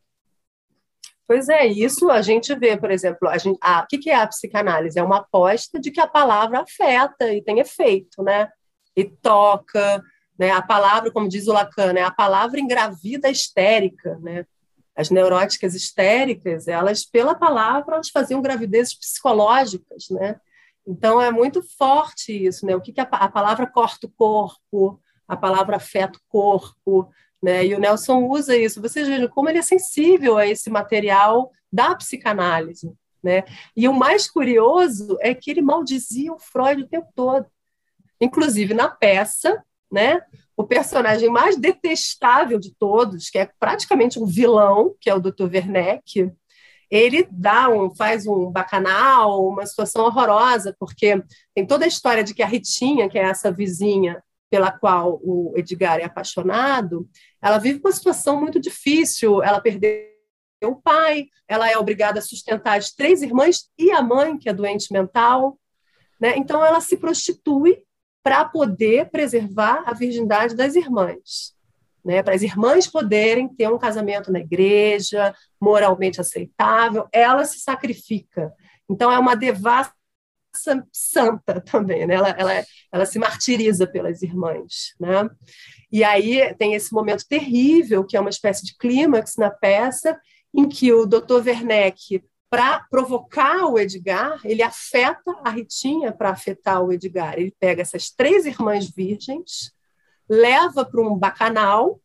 Pois 1.27 1.47
é, 1.51 1.67
isso 1.67 2.11
a 2.11 2.23
gente 2.23 2.55
vê, 2.55 2.75
por 2.75 2.91
exemplo, 2.91 3.29
a 3.29 3.37
gente, 3.37 3.59
a, 3.61 3.83
o 3.83 3.87
que, 3.87 3.99
que 3.99 4.09
é 4.09 4.15
a 4.15 4.27
psicanálise? 4.27 4.99
É 4.99 5.03
uma 5.03 5.19
aposta 5.19 5.79
de 5.79 5.91
que 5.91 6.01
a 6.01 6.07
palavra 6.07 6.61
afeta 6.61 7.31
e 7.33 7.43
tem 7.43 7.59
efeito, 7.61 8.23
né? 8.23 8.49
E 8.97 9.05
toca, 9.05 10.03
né? 10.39 10.53
A 10.53 10.63
palavra, 10.63 11.11
como 11.11 11.29
diz 11.29 11.47
o 11.47 11.53
Lacan, 11.53 11.93
né? 11.93 12.03
a 12.03 12.11
palavra 12.11 12.59
engravida 12.59 13.29
histérica, 13.29 14.19
né? 14.23 14.47
As 14.97 15.11
neuróticas 15.11 15.75
histéricas, 15.75 16.67
elas, 16.67 17.05
pela 17.05 17.35
palavra, 17.35 17.97
elas 17.97 18.09
faziam 18.09 18.41
gravidezes 18.41 18.95
psicológicas, 18.95 20.09
né? 20.11 20.41
Então, 20.89 21.21
é 21.21 21.31
muito 21.31 21.63
forte 21.63 22.33
isso, 22.33 22.65
né? 22.65 22.75
O 22.75 22.81
que, 22.81 22.95
que 22.95 23.01
a, 23.01 23.05
a 23.05 23.29
palavra 23.29 23.67
corta 23.67 24.07
o 24.07 24.11
corpo, 24.11 24.99
a 25.29 25.37
palavra 25.37 25.77
afeta 25.77 26.19
o 26.19 26.23
corpo, 26.27 27.11
né? 27.43 27.67
E 27.67 27.75
o 27.75 27.79
Nelson 27.79 28.25
usa 28.25 28.57
isso. 28.57 28.81
Vocês 28.81 29.07
vejam 29.07 29.29
como 29.29 29.51
ele 29.51 29.59
é 29.59 29.63
sensível 29.63 30.39
a 30.39 30.47
esse 30.47 30.71
material 30.71 31.53
da 31.71 31.95
psicanálise, 31.95 32.91
né? 33.23 33.45
E 33.77 33.87
o 33.87 33.93
mais 33.93 34.31
curioso 34.31 35.19
é 35.21 35.35
que 35.35 35.51
ele 35.51 35.61
maldizia 35.61 36.33
o 36.33 36.39
Freud 36.39 36.83
o 36.83 36.89
tempo 36.89 37.09
todo. 37.15 37.45
Inclusive, 38.19 38.73
na 38.73 38.89
peça, 38.89 39.63
né? 39.93 40.23
O 40.57 40.65
personagem 40.65 41.29
mais 41.29 41.59
detestável 41.59 42.59
de 42.59 42.75
todos, 42.75 43.29
que 43.29 43.39
é 43.39 43.51
praticamente 43.61 44.19
um 44.19 44.25
vilão, 44.25 44.95
que 44.99 45.11
é 45.11 45.15
o 45.15 45.21
Dr. 45.21 45.45
Werneck, 45.53 46.33
ele 46.91 47.27
dá 47.31 47.69
um, 47.69 47.95
faz 47.95 48.27
um 48.27 48.51
bacanal, 48.51 49.47
uma 49.47 49.67
situação 49.67 50.05
horrorosa, 50.05 50.75
porque 50.79 51.23
tem 51.55 51.67
toda 51.67 51.85
a 51.85 51.89
história 51.89 52.25
de 52.25 52.35
que 52.35 52.43
a 52.43 52.47
Ritinha, 52.47 53.09
que 53.09 53.19
é 53.19 53.23
essa 53.23 53.53
vizinha 53.53 54.23
pela 54.51 54.73
qual 54.73 55.21
o 55.23 55.53
Edgar 55.57 56.01
é 56.01 56.05
apaixonado, 56.05 57.09
ela 57.43 57.59
vive 57.59 57.81
uma 57.85 57.93
situação 57.93 58.41
muito 58.41 58.59
difícil, 58.59 59.43
ela 59.43 59.61
perdeu 59.61 60.09
o 60.65 60.77
pai, 60.77 61.27
ela 61.47 61.71
é 61.71 61.77
obrigada 61.77 62.19
a 62.19 62.23
sustentar 62.23 62.79
as 62.79 62.91
três 62.91 63.23
irmãs 63.23 63.69
e 63.79 63.93
a 63.93 64.03
mãe, 64.03 64.39
que 64.39 64.49
é 64.49 64.53
doente 64.53 64.93
mental, 64.93 65.59
né? 66.19 66.35
então 66.37 66.65
ela 66.65 66.81
se 66.81 66.97
prostitui 66.97 67.83
para 68.23 68.45
poder 68.47 69.11
preservar 69.11 69.85
a 69.87 69.93
virgindade 69.93 70.57
das 70.57 70.75
irmãs 70.75 71.58
né, 72.05 72.23
para 72.23 72.35
as 72.35 72.43
irmãs 72.43 72.87
poderem 72.87 73.49
ter 73.49 73.69
um 73.69 73.79
casamento 73.79 74.33
na 74.33 74.41
igreja, 74.41 75.35
moralmente 75.61 76.21
aceitável, 76.21 77.09
ela 77.13 77.45
se 77.45 77.61
sacrifica. 77.61 78.53
Então, 78.89 79.13
é 79.13 79.19
uma 79.19 79.35
devassa 79.35 79.93
santa 80.93 81.61
também, 81.61 82.07
né? 82.07 82.15
ela, 82.15 82.31
ela, 82.31 82.65
ela 82.93 83.07
se 83.07 83.19
martiriza 83.19 83.87
pelas 83.87 84.23
irmãs. 84.23 84.95
Né? 84.99 85.29
E 85.93 86.03
aí 86.03 86.55
tem 86.55 86.75
esse 86.75 86.93
momento 86.93 87.27
terrível, 87.29 88.05
que 88.05 88.17
é 88.17 88.21
uma 88.21 88.31
espécie 88.31 88.65
de 88.65 88.77
clímax 88.77 89.37
na 89.37 89.51
peça, 89.51 90.19
em 90.55 90.69
que 90.69 90.93
o 90.93 91.07
Dr. 91.07 91.47
Werneck, 91.47 92.25
para 92.51 92.81
provocar 92.91 93.67
o 93.67 93.79
Edgar, 93.79 94.41
ele 94.45 94.63
afeta 94.63 95.37
a 95.45 95.51
Ritinha 95.51 96.13
para 96.13 96.31
afetar 96.31 96.83
o 96.83 96.93
Edgar. 96.93 97.35
Ele 97.39 97.55
pega 97.61 97.83
essas 97.83 98.11
três 98.11 98.47
irmãs 98.47 98.91
virgens, 98.91 99.73
leva 100.29 100.85
para 100.85 101.01
um 101.01 101.17
bacanal 101.17 102.01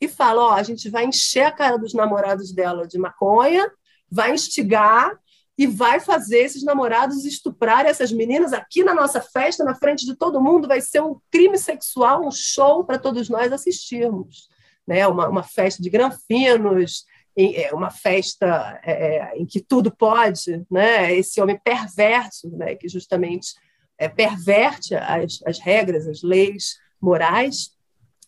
e 0.00 0.08
fala: 0.08 0.42
ó, 0.42 0.50
a 0.54 0.62
gente 0.62 0.88
vai 0.88 1.04
encher 1.04 1.44
a 1.44 1.52
cara 1.52 1.76
dos 1.76 1.94
namorados 1.94 2.52
dela 2.52 2.86
de 2.86 2.98
maconha, 2.98 3.70
vai 4.10 4.32
instigar 4.32 5.18
e 5.60 5.66
vai 5.66 6.00
fazer 6.00 6.38
esses 6.38 6.64
namorados 6.64 7.26
estuprar 7.26 7.84
essas 7.84 8.10
meninas 8.10 8.54
aqui 8.54 8.82
na 8.82 8.94
nossa 8.94 9.20
festa, 9.20 9.62
na 9.62 9.74
frente 9.74 10.06
de 10.06 10.16
todo 10.16 10.40
mundo. 10.40 10.66
Vai 10.66 10.80
ser 10.80 11.02
um 11.02 11.20
crime 11.30 11.58
sexual, 11.58 12.26
um 12.26 12.30
show 12.30 12.82
para 12.82 12.98
todos 12.98 13.28
nós 13.28 13.52
assistirmos. 13.52 14.48
Né? 14.86 15.06
Uma, 15.06 15.28
uma 15.28 15.42
festa 15.42 15.82
de 15.82 15.90
granfinos, 15.90 17.04
é, 17.36 17.74
uma 17.74 17.90
festa 17.90 18.80
é, 18.82 18.92
é, 19.18 19.36
em 19.36 19.44
que 19.44 19.60
tudo 19.60 19.94
pode, 19.94 20.64
né? 20.70 21.14
esse 21.14 21.40
homem 21.42 21.60
perverso, 21.62 22.48
né? 22.56 22.74
que 22.74 22.88
justamente 22.88 23.52
é, 23.98 24.08
perverte 24.08 24.94
as, 24.94 25.40
as 25.44 25.58
regras, 25.58 26.08
as 26.08 26.22
leis 26.22 26.76
morais. 27.00 27.76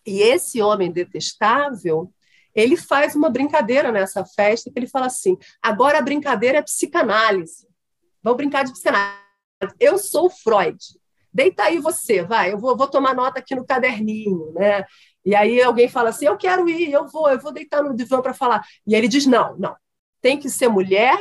E 0.06 0.20
esse 0.20 0.60
homem 0.60 0.90
detestável, 0.90 2.12
ele 2.54 2.76
faz 2.76 3.14
uma 3.14 3.30
brincadeira 3.30 3.92
nessa 3.92 4.24
festa 4.24 4.70
que 4.70 4.78
ele 4.78 4.88
fala 4.88 5.06
assim: 5.06 5.36
agora 5.60 5.98
a 5.98 6.02
brincadeira 6.02 6.58
é 6.58 6.62
psicanálise. 6.62 7.66
Vamos 8.22 8.36
brincar 8.36 8.64
de 8.64 8.72
psicanálise. 8.72 9.22
Eu 9.78 9.98
sou 9.98 10.28
Freud. 10.28 10.78
Deita 11.32 11.64
aí 11.64 11.78
você, 11.78 12.22
vai. 12.22 12.52
Eu 12.52 12.58
vou, 12.58 12.76
vou 12.76 12.86
tomar 12.86 13.14
nota 13.14 13.38
aqui 13.38 13.54
no 13.54 13.64
caderninho, 13.64 14.52
né? 14.52 14.84
E 15.24 15.34
aí 15.34 15.62
alguém 15.62 15.88
fala 15.88 16.10
assim: 16.10 16.26
eu 16.26 16.36
quero 16.36 16.68
ir, 16.68 16.92
eu 16.92 17.06
vou, 17.08 17.30
eu 17.30 17.38
vou 17.38 17.52
deitar 17.52 17.82
no 17.82 17.94
divã 17.94 18.20
para 18.20 18.34
falar. 18.34 18.66
E 18.86 18.94
ele 18.94 19.08
diz: 19.08 19.26
não, 19.26 19.56
não. 19.56 19.76
Tem 20.20 20.38
que 20.38 20.50
ser 20.50 20.68
mulher 20.68 21.18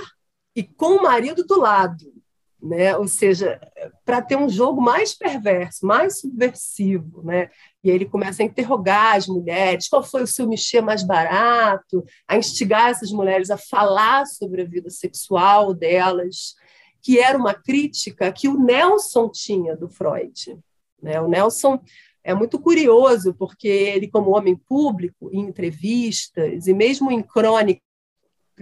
e 0.56 0.64
com 0.64 0.98
o 0.98 1.04
marido 1.04 1.44
do 1.46 1.60
lado. 1.60 2.21
Né? 2.62 2.95
Ou 2.95 3.08
seja, 3.08 3.60
para 4.06 4.21
ter 4.21 4.36
um 4.36 4.47
jogo 4.47 4.80
mais 4.80 5.15
perverso, 5.15 5.84
mais 5.84 6.19
subversivo, 6.19 7.24
né? 7.24 7.50
E 7.84 7.89
ele 7.89 8.06
começa 8.06 8.43
a 8.43 8.45
interrogar 8.45 9.15
as 9.15 9.28
mulheres, 9.28 9.88
qual 9.88 10.04
foi 10.04 10.21
o 10.21 10.28
seu 10.28 10.47
mexer 10.47 10.80
mais 10.80 11.02
barato, 11.02 12.04
a 12.28 12.38
instigar 12.38 12.91
essas 12.91 13.12
mulheres 13.12 13.50
a 13.50 13.58
falar 13.58 14.28
sobre 14.28 14.62
a 14.62 14.65
vida 14.65 14.91
sexual 14.91 15.74
delas, 15.74 16.54
que 17.02 17.19
era 17.19 17.36
uma 17.36 17.56
crítica 17.56 18.32
que 18.32 18.47
o 18.47 18.60
Nelson 18.60 19.28
tinha 19.30 19.76
do 19.76 19.89
Freud. 19.89 20.56
Né? 21.02 21.19
O 21.19 21.28
Nelson 21.28 21.80
é 22.24 22.36
muito 22.36 22.60
curioso, 22.60 23.34
porque 23.34 23.67
ele, 23.67 24.08
como 24.08 24.38
homem 24.38 24.56
público, 24.56 25.32
em 25.34 25.39
entrevistas 25.39 26.67
e 26.67 26.74
mesmo 26.74 27.12
em 27.12 27.24
crônicas 27.24 27.82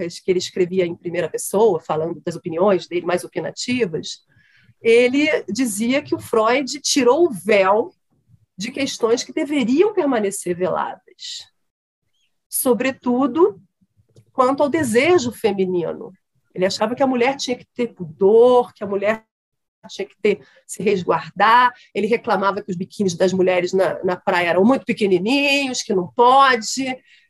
que 0.07 0.31
ele 0.31 0.39
escrevia 0.39 0.85
em 0.85 0.95
primeira 0.95 1.29
pessoa, 1.29 1.79
falando 1.79 2.21
das 2.25 2.35
opiniões 2.35 2.87
dele 2.87 3.05
mais 3.05 3.23
opinativas, 3.23 4.19
ele 4.81 5.27
dizia 5.49 6.01
que 6.01 6.15
o 6.15 6.19
Freud 6.19 6.79
tirou 6.81 7.27
o 7.27 7.31
véu 7.33 7.93
de 8.57 8.71
questões 8.71 9.23
que 9.23 9.33
deveriam 9.33 9.93
permanecer 9.93 10.55
veladas, 10.55 11.47
sobretudo 12.47 13.61
quanto 14.31 14.63
ao 14.63 14.69
desejo 14.69 15.31
feminino. 15.31 16.13
Ele 16.53 16.65
achava 16.65 16.95
que 16.95 17.03
a 17.03 17.07
mulher 17.07 17.35
tinha 17.35 17.57
que 17.57 17.65
ter 17.73 17.93
pudor, 17.93 18.73
que 18.73 18.83
a 18.83 18.87
mulher 18.87 19.25
tinha 19.87 20.05
que 20.05 20.15
ter 20.21 20.45
se 20.67 20.83
resguardar. 20.83 21.73
Ele 21.93 22.07
reclamava 22.07 22.61
que 22.61 22.71
os 22.71 22.77
biquínis 22.77 23.15
das 23.15 23.31
mulheres 23.31 23.71
na, 23.71 24.03
na 24.03 24.15
praia 24.15 24.49
eram 24.49 24.65
muito 24.65 24.85
pequenininhos, 24.85 25.81
que 25.81 25.93
não 25.93 26.07
pode. 26.07 26.83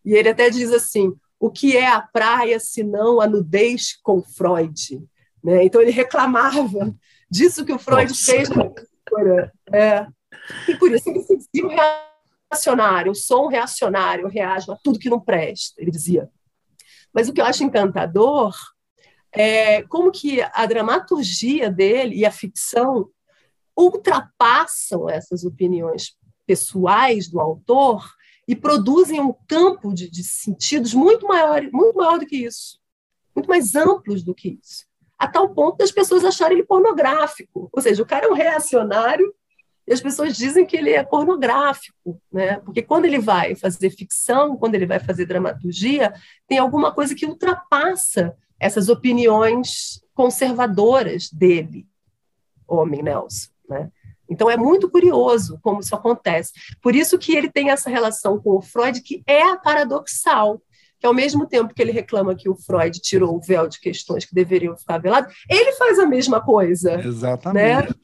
E 0.05 0.13
ele 0.13 0.29
até 0.29 0.49
diz 0.49 0.71
assim: 0.71 1.13
o 1.39 1.49
que 1.49 1.77
é 1.77 1.87
a 1.87 2.01
praia 2.01 2.59
se 2.59 2.83
não 2.83 3.21
a 3.21 3.27
nudez 3.27 3.97
com 4.03 4.21
Freud? 4.21 5.01
Né? 5.43 5.63
Então 5.63 5.81
ele 5.81 5.91
reclamava 5.91 6.93
disso 7.29 7.65
que 7.65 7.71
o 7.71 7.79
Freud 7.79 8.09
Nossa. 8.09 8.31
fez 8.31 8.49
na. 8.49 8.69
É. 9.71 10.05
E 10.67 10.75
por 10.75 10.91
isso 10.91 11.09
ele 11.09 11.21
se 11.21 11.37
dizia 11.37 11.65
um 11.65 11.75
reacionário, 12.49 13.09
eu 13.09 13.15
sou 13.15 13.45
um 13.45 13.49
reacionário, 13.49 14.25
eu 14.25 14.29
reajo 14.29 14.71
a 14.71 14.77
tudo 14.83 14.99
que 14.99 15.09
não 15.09 15.19
presta, 15.19 15.81
ele 15.81 15.91
dizia. 15.91 16.29
Mas 17.13 17.27
o 17.27 17.33
que 17.33 17.41
eu 17.41 17.45
acho 17.45 17.63
encantador 17.63 18.53
é 19.31 19.83
como 19.83 20.11
que 20.11 20.41
a 20.41 20.65
dramaturgia 20.65 21.69
dele 21.71 22.15
e 22.15 22.25
a 22.25 22.31
ficção 22.31 23.09
ultrapassam 23.77 25.09
essas 25.09 25.43
opiniões 25.43 26.17
pessoais 26.45 27.29
do 27.29 27.39
autor 27.39 28.03
e 28.49 28.55
produzem 28.55 29.21
um 29.21 29.31
campo 29.47 29.93
de, 29.93 30.09
de 30.09 30.23
sentidos 30.23 30.91
muito 30.91 31.27
maior, 31.27 31.61
muito 31.71 31.95
maior 31.95 32.17
do 32.17 32.25
que 32.25 32.35
isso, 32.35 32.79
muito 33.35 33.47
mais 33.47 33.75
amplos 33.75 34.23
do 34.23 34.33
que 34.33 34.57
isso, 34.59 34.87
a 35.19 35.27
tal 35.27 35.53
ponto 35.53 35.77
das 35.77 35.91
pessoas 35.91 36.25
acharem 36.25 36.57
ele 36.57 36.65
pornográfico. 36.65 37.69
Ou 37.71 37.79
seja, 37.79 38.01
o 38.01 38.05
cara 38.07 38.25
é 38.25 38.27
um 38.27 38.33
reacionário 38.33 39.31
e 39.85 39.93
as 39.93 40.01
pessoas 40.01 40.35
dizem 40.35 40.65
que 40.65 40.75
ele 40.75 40.89
é 40.89 41.03
pornográfico, 41.03 42.19
né? 42.33 42.59
Porque 42.61 42.81
quando 42.81 43.05
ele 43.05 43.19
vai 43.19 43.53
fazer 43.53 43.91
ficção, 43.91 44.57
quando 44.57 44.73
ele 44.73 44.87
vai 44.87 44.99
fazer 44.99 45.27
dramaturgia, 45.27 46.11
tem 46.47 46.57
alguma 46.57 46.91
coisa 46.91 47.13
que 47.13 47.27
ultrapassa 47.27 48.35
essas 48.59 48.89
opiniões 48.89 50.01
conservadoras 50.15 51.29
dele, 51.29 51.85
homem 52.67 53.03
Nelson, 53.03 53.51
né? 53.69 53.91
Então 54.29 54.49
é 54.49 54.57
muito 54.57 54.89
curioso 54.89 55.59
como 55.61 55.79
isso 55.79 55.95
acontece. 55.95 56.51
Por 56.81 56.95
isso 56.95 57.17
que 57.17 57.35
ele 57.35 57.49
tem 57.49 57.71
essa 57.71 57.89
relação 57.89 58.39
com 58.39 58.57
o 58.57 58.61
Freud 58.61 59.01
que 59.01 59.23
é 59.25 59.55
paradoxal, 59.57 60.61
que 60.99 61.07
ao 61.07 61.13
mesmo 61.13 61.47
tempo 61.47 61.73
que 61.73 61.81
ele 61.81 61.91
reclama 61.91 62.35
que 62.35 62.49
o 62.49 62.55
Freud 62.55 62.99
tirou 62.99 63.35
o 63.35 63.41
véu 63.41 63.67
de 63.67 63.79
questões 63.79 64.25
que 64.25 64.35
deveriam 64.35 64.77
ficar 64.77 64.97
veladas, 64.97 65.33
ele 65.49 65.71
faz 65.73 65.97
a 65.97 66.05
mesma 66.05 66.41
coisa. 66.41 66.99
Exatamente. 66.99 67.89
Né? 67.89 67.95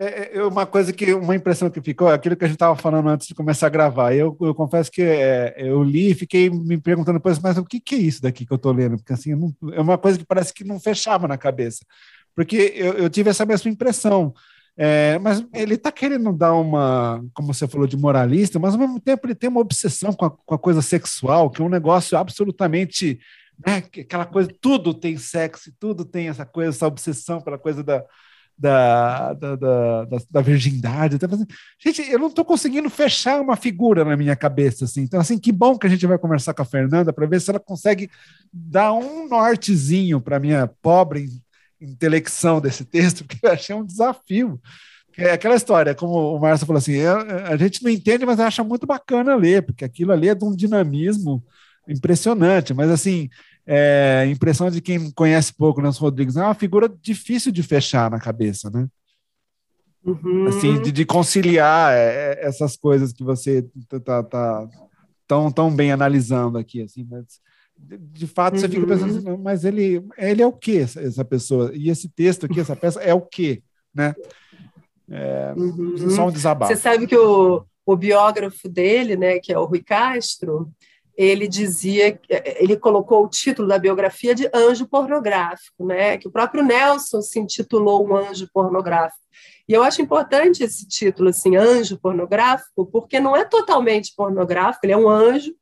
É, 0.00 0.38
é, 0.38 0.44
uma 0.44 0.64
coisa 0.64 0.92
que, 0.92 1.12
uma 1.12 1.34
impressão 1.34 1.68
que 1.68 1.80
ficou, 1.80 2.08
é 2.08 2.14
aquilo 2.14 2.36
que 2.36 2.44
a 2.44 2.46
gente 2.46 2.54
estava 2.54 2.76
falando 2.76 3.08
antes 3.08 3.26
de 3.26 3.34
começar 3.34 3.66
a 3.66 3.70
gravar. 3.70 4.14
Eu, 4.14 4.36
eu 4.40 4.54
confesso 4.54 4.92
que 4.92 5.02
é, 5.02 5.56
eu 5.58 5.82
li 5.82 6.12
e 6.12 6.14
fiquei 6.14 6.48
me 6.48 6.78
perguntando 6.78 7.18
depois, 7.18 7.40
mas 7.40 7.58
o 7.58 7.64
que, 7.64 7.80
que 7.80 7.96
é 7.96 7.98
isso 7.98 8.22
daqui 8.22 8.46
que 8.46 8.52
eu 8.52 8.56
estou 8.56 8.70
lendo? 8.70 8.96
Porque 8.96 9.12
assim, 9.12 9.34
não, 9.34 9.52
é 9.72 9.80
uma 9.80 9.98
coisa 9.98 10.16
que 10.16 10.24
parece 10.24 10.54
que 10.54 10.62
não 10.62 10.78
fechava 10.78 11.26
na 11.26 11.36
cabeça. 11.36 11.84
Porque 12.32 12.72
eu, 12.76 12.92
eu 12.92 13.10
tive 13.10 13.30
essa 13.30 13.44
mesma 13.44 13.68
impressão. 13.68 14.32
É, 14.80 15.18
mas 15.18 15.44
ele 15.52 15.74
está 15.74 15.90
querendo 15.90 16.32
dar 16.32 16.54
uma, 16.54 17.20
como 17.34 17.52
você 17.52 17.66
falou, 17.66 17.84
de 17.84 17.96
moralista, 17.96 18.60
mas 18.60 18.74
ao 18.74 18.80
mesmo 18.80 19.00
tempo 19.00 19.26
ele 19.26 19.34
tem 19.34 19.50
uma 19.50 19.60
obsessão 19.60 20.12
com 20.12 20.24
a, 20.24 20.30
com 20.30 20.54
a 20.54 20.58
coisa 20.58 20.80
sexual, 20.80 21.50
que 21.50 21.60
é 21.60 21.64
um 21.64 21.68
negócio 21.68 22.16
absolutamente. 22.16 23.18
Né, 23.66 23.78
aquela 23.78 24.24
coisa, 24.24 24.48
tudo 24.60 24.94
tem 24.94 25.16
sexo, 25.18 25.72
tudo 25.80 26.04
tem 26.04 26.28
essa 26.28 26.46
coisa, 26.46 26.70
essa 26.70 26.86
obsessão 26.86 27.40
pela 27.40 27.58
coisa 27.58 27.82
da, 27.82 28.04
da, 28.56 29.32
da, 29.34 29.56
da, 29.56 30.06
da, 30.30 30.40
virgindade. 30.40 31.18
Gente, 31.80 32.08
eu 32.08 32.18
não 32.20 32.28
estou 32.28 32.44
conseguindo 32.44 32.88
fechar 32.88 33.40
uma 33.40 33.56
figura 33.56 34.04
na 34.04 34.16
minha 34.16 34.36
cabeça. 34.36 34.84
Assim. 34.84 35.02
Então, 35.02 35.18
assim, 35.18 35.40
que 35.40 35.50
bom 35.50 35.76
que 35.76 35.88
a 35.88 35.90
gente 35.90 36.06
vai 36.06 36.18
conversar 36.18 36.54
com 36.54 36.62
a 36.62 36.64
Fernanda 36.64 37.12
para 37.12 37.26
ver 37.26 37.40
se 37.40 37.50
ela 37.50 37.58
consegue 37.58 38.08
dar 38.52 38.92
um 38.92 39.26
nortezinho 39.26 40.20
para 40.20 40.38
minha 40.38 40.68
pobre 40.80 41.28
intelecção 41.80 42.60
desse 42.60 42.84
texto, 42.84 43.24
porque 43.26 43.44
eu 43.44 43.50
achei 43.50 43.74
um 43.74 43.84
desafio. 43.84 44.60
É 45.16 45.32
aquela 45.32 45.56
história, 45.56 45.96
como 45.96 46.36
o 46.36 46.38
Márcio 46.38 46.66
falou 46.66 46.78
assim, 46.78 46.94
é, 46.94 47.06
é, 47.06 47.52
a 47.52 47.56
gente 47.56 47.82
não 47.82 47.90
entende, 47.90 48.24
mas 48.24 48.38
acha 48.38 48.62
muito 48.62 48.86
bacana 48.86 49.34
ler, 49.34 49.62
porque 49.62 49.84
aquilo 49.84 50.12
ali 50.12 50.28
é 50.28 50.34
de 50.34 50.44
um 50.44 50.54
dinamismo 50.54 51.42
impressionante, 51.88 52.72
mas 52.72 52.88
assim, 52.88 53.28
é, 53.66 54.28
impressão 54.30 54.70
de 54.70 54.80
quem 54.80 55.10
conhece 55.10 55.52
pouco 55.52 55.82
Nelson 55.82 56.04
Rodrigues, 56.04 56.36
é 56.36 56.42
uma 56.42 56.54
figura 56.54 56.88
difícil 57.02 57.50
de 57.50 57.62
fechar 57.64 58.10
na 58.10 58.20
cabeça, 58.20 58.70
né? 58.70 58.86
Uhum. 60.04 60.46
Assim, 60.46 60.80
de, 60.80 60.92
de 60.92 61.04
conciliar 61.04 61.92
é, 61.92 62.38
essas 62.40 62.76
coisas 62.76 63.12
que 63.12 63.24
você 63.24 63.66
tá, 63.88 63.98
tá, 63.98 64.22
tá, 64.22 64.68
tão, 65.26 65.50
tão 65.50 65.74
bem 65.74 65.90
analisando 65.90 66.56
aqui, 66.56 66.82
assim, 66.82 67.04
mas 67.10 67.40
de 67.78 68.26
fato 68.26 68.54
uhum. 68.54 68.60
você 68.60 68.68
fica 68.68 68.86
pensando 68.86 69.12
uhum. 69.12 69.18
assim, 69.18 69.42
mas 69.42 69.64
ele, 69.64 70.04
ele 70.16 70.42
é 70.42 70.46
o 70.46 70.52
que 70.52 70.78
essa 70.78 71.24
pessoa? 71.24 71.70
E 71.74 71.88
esse 71.88 72.08
texto 72.08 72.46
aqui, 72.46 72.60
essa 72.60 72.76
peça, 72.76 73.00
é 73.00 73.14
o 73.14 73.20
que, 73.20 73.62
né? 73.94 74.14
É, 75.10 75.54
uhum. 75.56 76.10
Só 76.10 76.26
um 76.26 76.30
desabafo. 76.30 76.72
Você 76.72 76.80
sabe 76.80 77.06
que 77.06 77.16
o, 77.16 77.64
o 77.86 77.96
biógrafo 77.96 78.68
dele, 78.68 79.16
né, 79.16 79.38
que 79.38 79.52
é 79.52 79.58
o 79.58 79.64
Rui 79.64 79.82
Castro, 79.82 80.70
ele 81.16 81.48
dizia, 81.48 82.20
ele 82.60 82.76
colocou 82.76 83.24
o 83.24 83.28
título 83.28 83.66
da 83.66 83.76
biografia 83.76 84.36
de 84.36 84.48
anjo 84.54 84.86
pornográfico, 84.86 85.84
né? 85.84 86.16
Que 86.16 86.28
o 86.28 86.30
próprio 86.30 86.62
Nelson 86.62 87.20
se 87.20 87.40
intitulou 87.40 88.06
um 88.06 88.14
anjo 88.14 88.48
pornográfico. 88.54 89.18
E 89.68 89.72
eu 89.72 89.82
acho 89.82 90.00
importante 90.00 90.62
esse 90.62 90.86
título, 90.86 91.30
assim, 91.30 91.56
anjo 91.56 91.98
pornográfico, 91.98 92.86
porque 92.86 93.18
não 93.18 93.36
é 93.36 93.44
totalmente 93.44 94.14
pornográfico, 94.16 94.86
ele 94.86 94.92
é 94.92 94.96
um 94.96 95.08
anjo, 95.08 95.52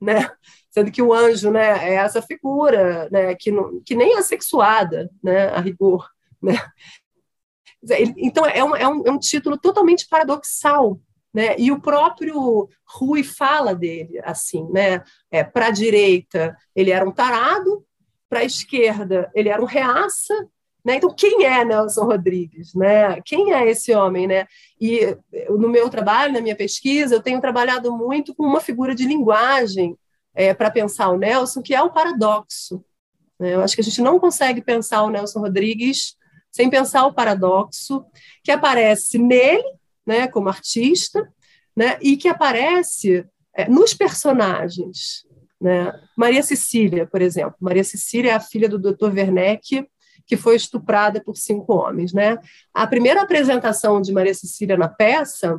né? 0.00 0.30
sendo 0.70 0.92
que 0.92 1.02
o 1.02 1.12
anjo 1.12 1.50
né, 1.50 1.90
é 1.90 1.94
essa 1.94 2.22
figura 2.22 3.08
né, 3.10 3.34
que, 3.34 3.50
não, 3.50 3.80
que 3.84 3.94
nem 3.94 4.16
é 4.16 4.22
sexuada, 4.22 5.10
né, 5.22 5.48
a 5.48 5.60
rigor. 5.60 6.08
Né? 6.40 6.54
Então, 8.16 8.44
é 8.46 8.62
um, 8.62 8.76
é, 8.76 8.88
um, 8.88 9.06
é 9.06 9.10
um 9.10 9.18
título 9.18 9.58
totalmente 9.58 10.06
paradoxal. 10.08 11.00
Né? 11.32 11.56
E 11.58 11.70
o 11.70 11.80
próprio 11.80 12.68
Rui 12.84 13.22
fala 13.22 13.74
dele 13.74 14.20
assim, 14.24 14.66
né? 14.70 15.04
É, 15.30 15.44
para 15.44 15.66
a 15.66 15.70
direita 15.70 16.56
ele 16.74 16.90
era 16.90 17.06
um 17.06 17.12
tarado, 17.12 17.84
para 18.28 18.40
a 18.40 18.44
esquerda 18.44 19.30
ele 19.34 19.48
era 19.50 19.60
um 19.60 19.66
reaça, 19.66 20.34
Né? 20.84 20.96
Então, 20.96 21.14
quem 21.14 21.44
é 21.44 21.64
Nelson 21.64 22.04
Rodrigues? 22.04 22.74
Né? 22.74 23.20
Quem 23.22 23.52
é 23.52 23.68
esse 23.68 23.92
homem? 23.92 24.26
Né? 24.26 24.46
E 24.80 25.16
no 25.50 25.68
meu 25.68 25.90
trabalho, 25.90 26.32
na 26.32 26.40
minha 26.40 26.56
pesquisa, 26.56 27.14
eu 27.14 27.22
tenho 27.22 27.40
trabalhado 27.40 27.96
muito 27.96 28.34
com 28.34 28.44
uma 28.44 28.60
figura 28.60 28.94
de 28.94 29.04
linguagem 29.04 29.96
é, 30.34 30.54
para 30.54 30.70
pensar 30.70 31.08
o 31.10 31.18
Nelson, 31.18 31.62
que 31.62 31.74
é 31.74 31.82
o 31.82 31.92
paradoxo. 31.92 32.84
Né? 33.38 33.54
Eu 33.54 33.60
acho 33.62 33.74
que 33.74 33.80
a 33.80 33.84
gente 33.84 34.00
não 34.00 34.18
consegue 34.18 34.62
pensar 34.62 35.02
o 35.02 35.10
Nelson 35.10 35.40
Rodrigues 35.40 36.16
sem 36.50 36.70
pensar 36.70 37.06
o 37.06 37.12
paradoxo 37.12 38.04
que 38.42 38.50
aparece 38.50 39.18
nele, 39.18 39.62
né, 40.06 40.26
como 40.26 40.48
artista, 40.48 41.30
né, 41.76 41.98
e 42.00 42.16
que 42.16 42.28
aparece 42.28 43.26
é, 43.54 43.68
nos 43.68 43.94
personagens. 43.94 45.26
Né? 45.60 45.92
Maria 46.16 46.42
Cecília, 46.42 47.06
por 47.06 47.20
exemplo. 47.20 47.54
Maria 47.60 47.84
Cecília 47.84 48.32
é 48.32 48.34
a 48.34 48.40
filha 48.40 48.68
do 48.68 48.78
Dr. 48.78 49.12
Werneck, 49.12 49.86
que 50.28 50.36
foi 50.36 50.54
estuprada 50.54 51.20
por 51.20 51.36
cinco 51.36 51.74
homens. 51.74 52.12
Né? 52.12 52.38
A 52.72 52.86
primeira 52.86 53.22
apresentação 53.22 54.00
de 54.00 54.12
Maria 54.12 54.34
Cecília 54.34 54.76
na 54.76 54.88
peça 54.88 55.58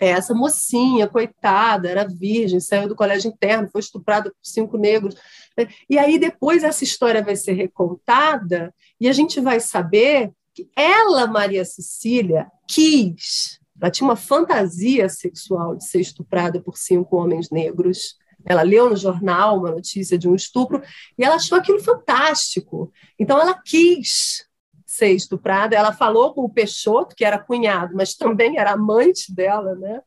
é 0.00 0.08
essa 0.08 0.34
mocinha, 0.34 1.06
coitada, 1.06 1.88
era 1.88 2.08
virgem, 2.08 2.58
saiu 2.58 2.88
do 2.88 2.96
colégio 2.96 3.30
interno, 3.30 3.68
foi 3.70 3.80
estuprada 3.80 4.30
por 4.30 4.36
cinco 4.42 4.78
negros. 4.78 5.14
Né? 5.56 5.68
E 5.90 5.98
aí 5.98 6.18
depois 6.18 6.64
essa 6.64 6.82
história 6.82 7.22
vai 7.22 7.36
ser 7.36 7.52
recontada 7.52 8.74
e 8.98 9.08
a 9.08 9.12
gente 9.12 9.40
vai 9.40 9.60
saber 9.60 10.32
que 10.54 10.68
ela, 10.74 11.26
Maria 11.26 11.64
Cecília, 11.64 12.50
quis, 12.66 13.60
ela 13.80 13.90
tinha 13.90 14.08
uma 14.08 14.16
fantasia 14.16 15.08
sexual 15.08 15.76
de 15.76 15.86
ser 15.86 16.00
estuprada 16.00 16.60
por 16.60 16.78
cinco 16.78 17.16
homens 17.16 17.50
negros. 17.50 18.16
Ela 18.48 18.62
leu 18.62 18.88
no 18.88 18.96
jornal 18.96 19.58
uma 19.58 19.70
notícia 19.70 20.18
de 20.18 20.28
um 20.28 20.34
estupro 20.34 20.82
e 21.16 21.24
ela 21.24 21.36
achou 21.36 21.58
aquilo 21.58 21.82
fantástico. 21.82 22.92
Então 23.18 23.40
ela 23.40 23.60
quis 23.62 24.46
ser 24.86 25.10
estuprada. 25.10 25.76
Ela 25.76 25.92
falou 25.92 26.32
com 26.32 26.42
o 26.42 26.50
Peixoto, 26.50 27.14
que 27.14 27.24
era 27.24 27.38
cunhado, 27.38 27.94
mas 27.94 28.14
também 28.14 28.58
era 28.58 28.72
amante 28.72 29.34
dela, 29.34 29.74
né? 29.74 30.00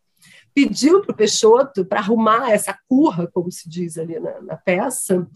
Pediu 0.54 1.02
para 1.02 1.12
o 1.12 1.16
Peixoto 1.16 1.86
para 1.86 2.00
arrumar 2.00 2.52
essa 2.52 2.78
curra, 2.90 3.28
como 3.32 3.52
se 3.52 3.70
diz 3.70 3.98
ali 3.98 4.20
na, 4.20 4.42
na 4.42 4.58
peça, 4.58 5.28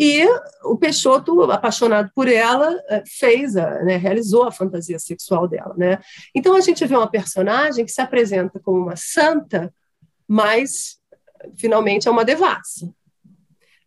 e 0.00 0.24
o 0.62 0.76
Peixoto, 0.76 1.42
apaixonado 1.50 2.08
por 2.14 2.28
ela, 2.28 2.80
eh, 2.88 3.02
fez, 3.04 3.56
a, 3.56 3.82
né, 3.82 3.96
realizou 3.96 4.44
a 4.44 4.52
fantasia 4.52 4.96
sexual 4.96 5.48
dela. 5.48 5.74
Né? 5.76 5.98
Então 6.32 6.54
a 6.54 6.60
gente 6.60 6.86
vê 6.86 6.96
uma 6.96 7.10
personagem 7.10 7.84
que 7.84 7.90
se 7.90 8.00
apresenta 8.00 8.60
como 8.60 8.80
uma 8.80 8.94
santa, 8.94 9.74
mas 10.28 10.97
finalmente 11.56 12.08
é 12.08 12.10
uma 12.10 12.24
devassa. 12.24 12.92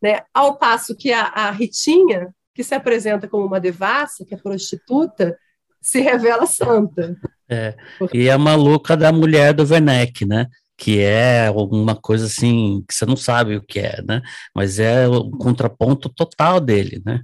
Né? 0.02 0.22
Ao 0.34 0.58
passo 0.58 0.96
que 0.96 1.12
a, 1.12 1.26
a 1.26 1.52
Ritinha 1.52 2.34
que 2.54 2.64
se 2.64 2.76
apresenta 2.76 3.28
como 3.28 3.46
uma 3.46 3.60
devassa, 3.60 4.26
que 4.26 4.34
é 4.34 4.38
prostituta, 4.38 5.38
se 5.82 6.00
revela 6.02 6.46
santa. 6.46 7.18
É, 7.50 7.76
e 8.14 8.30
a 8.30 8.38
maluca 8.38 8.96
da 8.96 9.12
mulher 9.12 9.54
do 9.54 9.64
Werneck, 9.64 10.26
né? 10.26 10.48
Que 10.78 11.00
é 11.00 11.48
alguma 11.48 11.96
coisa 11.96 12.26
assim, 12.26 12.84
que 12.88 12.94
você 12.94 13.06
não 13.06 13.16
sabe 13.16 13.56
o 13.56 13.62
que 13.62 13.80
é, 13.80 14.02
né? 14.04 14.22
Mas 14.56 14.80
é 14.80 15.08
o 15.08 15.30
contraponto 15.32 16.10
total 16.10 16.60
dele, 16.60 17.02
né? 17.06 17.22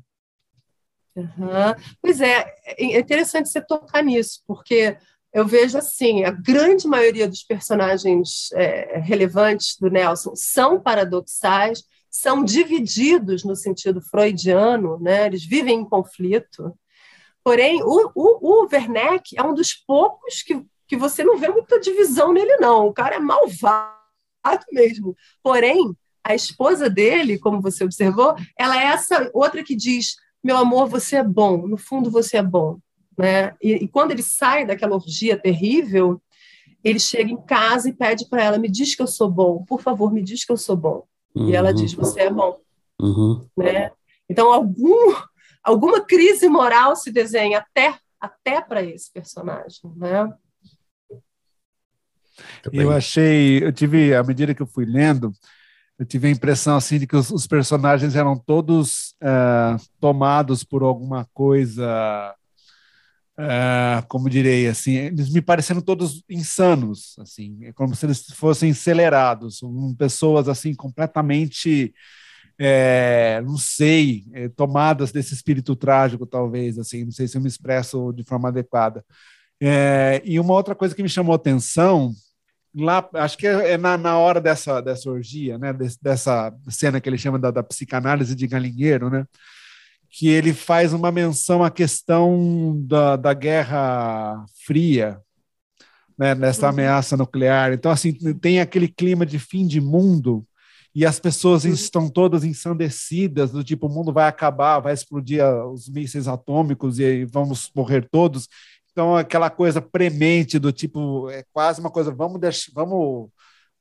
Uhum. 1.15 1.75
Pois 2.01 2.21
é, 2.21 2.45
é 2.65 2.99
interessante 2.99 3.49
você 3.49 3.61
tocar 3.61 4.03
nisso, 4.03 4.41
porque 4.45 4.97
eu 5.38 5.45
vejo 5.45 5.78
assim, 5.78 6.23
a 6.23 6.32
grande 6.32 6.88
maioria 6.88 7.28
dos 7.28 7.43
personagens 7.43 8.52
é, 8.54 8.97
relevantes 8.97 9.78
do 9.80 9.88
Nelson 9.88 10.36
são 10.36 10.82
paradoxais, 10.82 11.84
são 12.10 12.43
divididos 12.43 13.43
no 13.43 13.56
sentido 13.56 14.02
freudiano, 14.02 14.97
né? 15.00 15.28
eles 15.28 15.45
vivem 15.45 15.82
em 15.82 15.86
conflito. 15.88 16.76
Porém, 17.43 17.84
o, 17.84 18.12
o, 18.15 18.63
o 18.63 18.67
Werneck 18.71 19.38
é 19.38 19.43
um 19.43 19.54
dos 19.54 19.76
poucos 19.76 20.41
que, 20.41 20.60
que 20.88 20.97
você 20.97 21.23
não 21.23 21.38
vê 21.38 21.50
muita 21.50 21.80
divisão 21.80 22.34
nele, 22.34 22.58
não. 22.58 22.88
O 22.88 22.93
cara 22.93 23.17
é 23.17 23.19
malvado 23.19 23.93
mesmo. 24.71 25.15
Porém, 25.43 25.95
a 26.23 26.34
esposa 26.34 26.89
dele, 26.89 27.38
como 27.38 27.62
você 27.62 27.84
observou, 27.84 28.34
ela 28.58 28.76
é 28.76 28.86
essa 28.86 29.30
outra 29.36 29.63
que 29.63 29.76
diz: 29.76 30.15
meu 30.43 30.58
amor, 30.58 30.88
você 30.88 31.17
é 31.17 31.23
bom, 31.23 31.67
no 31.67 31.78
fundo 31.78 32.10
você 32.10 32.38
é 32.38 32.43
bom. 32.43 32.80
Né? 33.17 33.56
E, 33.62 33.73
e 33.73 33.88
quando 33.88 34.12
ele 34.12 34.21
sai 34.21 34.65
daquela 34.65 34.95
orgia 34.95 35.38
terrível, 35.38 36.21
ele 36.84 36.99
chega 36.99 37.32
em 37.32 37.41
casa 37.41 37.89
e 37.89 37.93
pede 37.93 38.30
para 38.30 38.43
ela: 38.43 38.58
me 38.58 38.69
diz 38.69 38.95
que 38.95 39.01
eu 39.01 39.08
sou 39.08 39.30
bom, 39.30 39.63
por 39.63 39.82
favor, 39.82 40.13
me 40.13 40.21
diz 40.21 40.45
que 40.45 40.51
eu 40.51 40.58
sou 40.58 40.75
bom. 40.75 41.03
Uhum. 41.36 41.49
E 41.49 41.56
ela 41.56 41.73
diz: 41.73 41.93
Você 41.93 42.21
é 42.21 42.30
bom. 42.32 42.60
Uhum. 43.01 43.47
Né? 43.58 43.91
Então, 44.30 44.51
algum, 44.51 45.15
alguma 45.63 46.01
crise 46.01 46.47
moral 46.47 46.95
se 46.95 47.12
desenha 47.12 47.60
até, 47.60 47.97
até 48.19 48.62
para 48.62 48.84
esse 48.84 49.12
personagem. 49.12 49.82
Né? 49.95 50.32
Eu 52.71 52.91
achei, 52.91 53.63
eu 53.63 53.71
tive, 53.71 54.13
à 54.13 54.23
medida 54.23 54.53
que 54.53 54.62
eu 54.62 54.67
fui 54.67 54.86
lendo, 54.86 55.32
eu 55.97 56.06
tive 56.06 56.27
a 56.27 56.32
impressão 56.32 56.75
assim 56.75 56.99
de 56.99 57.08
que 57.08 57.15
os, 57.15 57.32
os 57.32 57.47
personagens 57.47 58.15
eram 58.15 58.38
todos 58.38 59.15
uh, 59.23 59.82
tomados 59.99 60.63
por 60.63 60.84
alguma 60.84 61.25
coisa 61.34 62.36
Uh, 63.39 64.02
como 64.08 64.32
direi 64.32 64.67
assim, 64.67 64.95
eles 64.95 65.30
me 65.30 65.43
parecendo 65.43 65.80
todos 65.80 66.23
insanos, 66.28 67.15
assim, 67.19 67.65
é 67.65 67.71
como 67.71 67.95
se 67.95 68.04
eles 68.08 68.26
fossem 68.34 68.71
acelerados, 68.71 69.62
pessoas 69.95 70.50
assim 70.50 70.73
completamente, 70.73 71.93
é, 72.58 73.39
não 73.45 73.56
sei, 73.56 74.26
é, 74.34 74.50
tomadas 74.50 75.12
desse 75.12 75.36
espírito 75.36 75.76
trágico, 75.76 76.26
talvez, 76.26 76.80
assim, 76.80 77.04
não 77.04 77.12
sei 77.12 77.28
se 77.28 77.38
eu 77.38 77.41
me 77.41 77.47
expresso 77.47 78.12
de 78.12 78.23
forma 78.23 78.50
adequada. 78.50 79.06
É, 79.62 80.19
e 80.26 80.39
uma 80.39 80.54
outra 80.54 80.73
coisa 80.73 80.95
que 80.95 81.04
me 81.04 81.10
chamou 81.10 81.36
atenção 81.36 82.13
lá, 82.76 83.08
acho 83.13 83.38
que 83.38 83.45
é, 83.45 83.73
é 83.73 83.78
na, 83.78 83.97
na 84.00 84.17
hora 84.17 84.41
dessa 84.41 84.82
dessa 84.82 85.10
orgia, 85.12 85.60
né, 85.60 85.73
dessa 86.02 86.52
cena 86.69 87.00
que 87.00 87.08
ele 87.08 87.17
chama 87.19 87.38
da, 87.38 87.52
da 87.52 87.63
psicanálise 87.63 88.36
de 88.36 88.47
galinheiro, 88.47 89.12
né? 89.12 89.26
Que 90.17 90.27
ele 90.27 90.51
faz 90.51 90.93
uma 90.93 91.12
menção 91.12 91.63
à 91.63 91.69
questão 91.69 92.75
da, 92.88 93.15
da 93.15 93.36
Guerra 93.36 94.43
Fria, 94.65 95.21
né, 96.17 96.34
nessa 96.34 96.63
uhum. 96.63 96.69
ameaça 96.69 97.15
nuclear. 97.15 97.71
Então, 97.71 97.91
assim, 97.91 98.12
tem 98.34 98.60
aquele 98.60 98.88
clima 98.88 99.27
de 99.27 99.38
fim 99.38 99.67
de 99.67 99.80
mundo 99.80 100.43
e 100.95 101.06
as 101.06 101.19
pessoas 101.19 101.65
uhum. 101.65 101.71
estão 101.71 102.10
todas 102.10 102.43
ensandecidas, 102.43 103.51
do 103.51 103.63
tipo, 103.63 103.86
o 103.86 103.93
mundo 103.93 104.12
vai 104.12 104.27
acabar, 104.27 104.80
vai 104.80 104.91
explodir 104.91 105.45
os 105.71 105.88
mísseis 105.88 106.27
atômicos 106.27 106.97
e 106.97 107.23
vamos 107.25 107.69
morrer 107.75 108.10
todos. 108.10 108.49
Então, 108.91 109.15
aquela 109.15 109.51
coisa 109.51 109.80
premente 109.80 110.58
do 110.58 110.71
tipo, 110.71 111.30
é 111.30 111.43
quase 111.53 111.80
uma 111.80 111.91
coisa, 111.91 112.12
vamos, 112.12 112.41
deixar, 112.41 112.71
vamos 112.73 113.30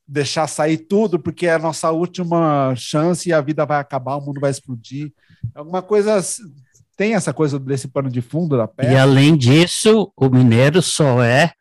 deixar 0.06 0.46
sair 0.46 0.76
tudo, 0.76 1.18
porque 1.18 1.46
é 1.46 1.54
a 1.54 1.58
nossa 1.58 1.90
última 1.92 2.74
chance 2.76 3.26
e 3.26 3.32
a 3.32 3.40
vida 3.40 3.64
vai 3.64 3.80
acabar, 3.80 4.16
o 4.16 4.20
mundo 4.20 4.38
vai 4.38 4.50
explodir. 4.50 5.10
Alguma 5.54 5.82
coisa 5.82 6.20
tem 6.96 7.14
essa 7.14 7.32
coisa 7.32 7.58
desse 7.58 7.88
pano 7.88 8.10
de 8.10 8.22
fundo 8.22 8.56
da 8.56 8.66
peça. 8.66 8.92
E 8.92 8.96
além 8.96 9.36
disso, 9.36 10.10
o 10.16 10.28
mineiro 10.30 10.80
só 10.80 11.22
é, 11.22 11.52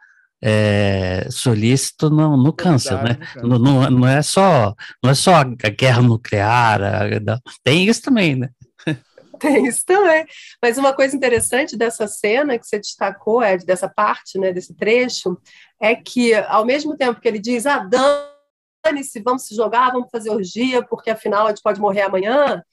é 0.42 1.28
solícito 1.30 2.10
no, 2.10 2.38
no 2.38 2.54
câncer, 2.54 3.02
né? 3.04 3.18
No, 3.44 3.60
não, 3.60 3.90
não, 3.90 4.08
é 4.08 4.22
só 4.22 4.74
não 5.04 5.12
é 5.12 5.14
só 5.14 5.36
a 5.36 5.44
guerra 5.44 6.02
nuclear, 6.02 6.82
a, 6.82 7.40
tem 7.64 7.86
isso 7.86 8.02
também, 8.02 8.36
né? 8.36 8.50
Tem 9.38 9.68
isso 9.68 9.84
também. 9.86 10.26
Mas 10.62 10.78
uma 10.78 10.94
coisa 10.94 11.14
interessante 11.14 11.76
dessa 11.76 12.08
cena 12.08 12.58
que 12.58 12.66
você 12.66 12.80
destacou, 12.80 13.44
Ed, 13.44 13.66
dessa 13.66 13.90
parte, 13.90 14.40
né, 14.40 14.54
desse 14.54 14.74
trecho, 14.74 15.38
é 15.78 15.94
que 15.94 16.34
ao 16.34 16.66
mesmo 16.66 16.96
tempo 16.96 17.20
que 17.20 17.28
ele 17.28 17.38
diz, 17.38 17.66
ah, 17.66 17.80
dane-se, 17.80 19.20
vamos 19.20 19.46
se 19.46 19.54
jogar, 19.54 19.92
vamos 19.92 20.08
fazer 20.10 20.30
orgia, 20.30 20.82
porque 20.82 21.10
afinal 21.10 21.48
a 21.48 21.50
gente 21.50 21.62
pode 21.62 21.82
morrer 21.82 22.04
amanhã, 22.04 22.64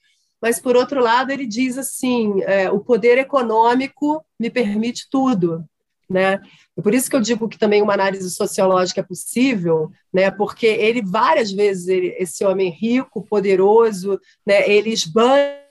mas 0.43 0.59
por 0.59 0.75
outro 0.75 0.99
lado 0.99 1.31
ele 1.31 1.47
diz 1.47 1.77
assim, 1.77 2.41
é, 2.41 2.69
o 2.69 2.77
poder 2.77 3.17
econômico 3.17 4.21
me 4.37 4.49
permite 4.49 5.07
tudo, 5.09 5.63
né? 6.09 6.41
É 6.77 6.81
por 6.81 6.93
isso 6.93 7.09
que 7.09 7.15
eu 7.15 7.21
digo 7.21 7.47
que 7.47 7.57
também 7.57 7.81
uma 7.81 7.93
análise 7.93 8.29
sociológica 8.29 8.99
é 8.99 9.05
possível, 9.05 9.89
né? 10.13 10.29
Porque 10.29 10.65
ele 10.65 11.01
várias 11.01 11.49
vezes 11.49 11.87
ele, 11.87 12.13
esse 12.19 12.43
homem 12.43 12.69
rico, 12.69 13.25
poderoso, 13.25 14.19
né? 14.45 14.69
Ele 14.69 14.89
esbanja 14.89 15.61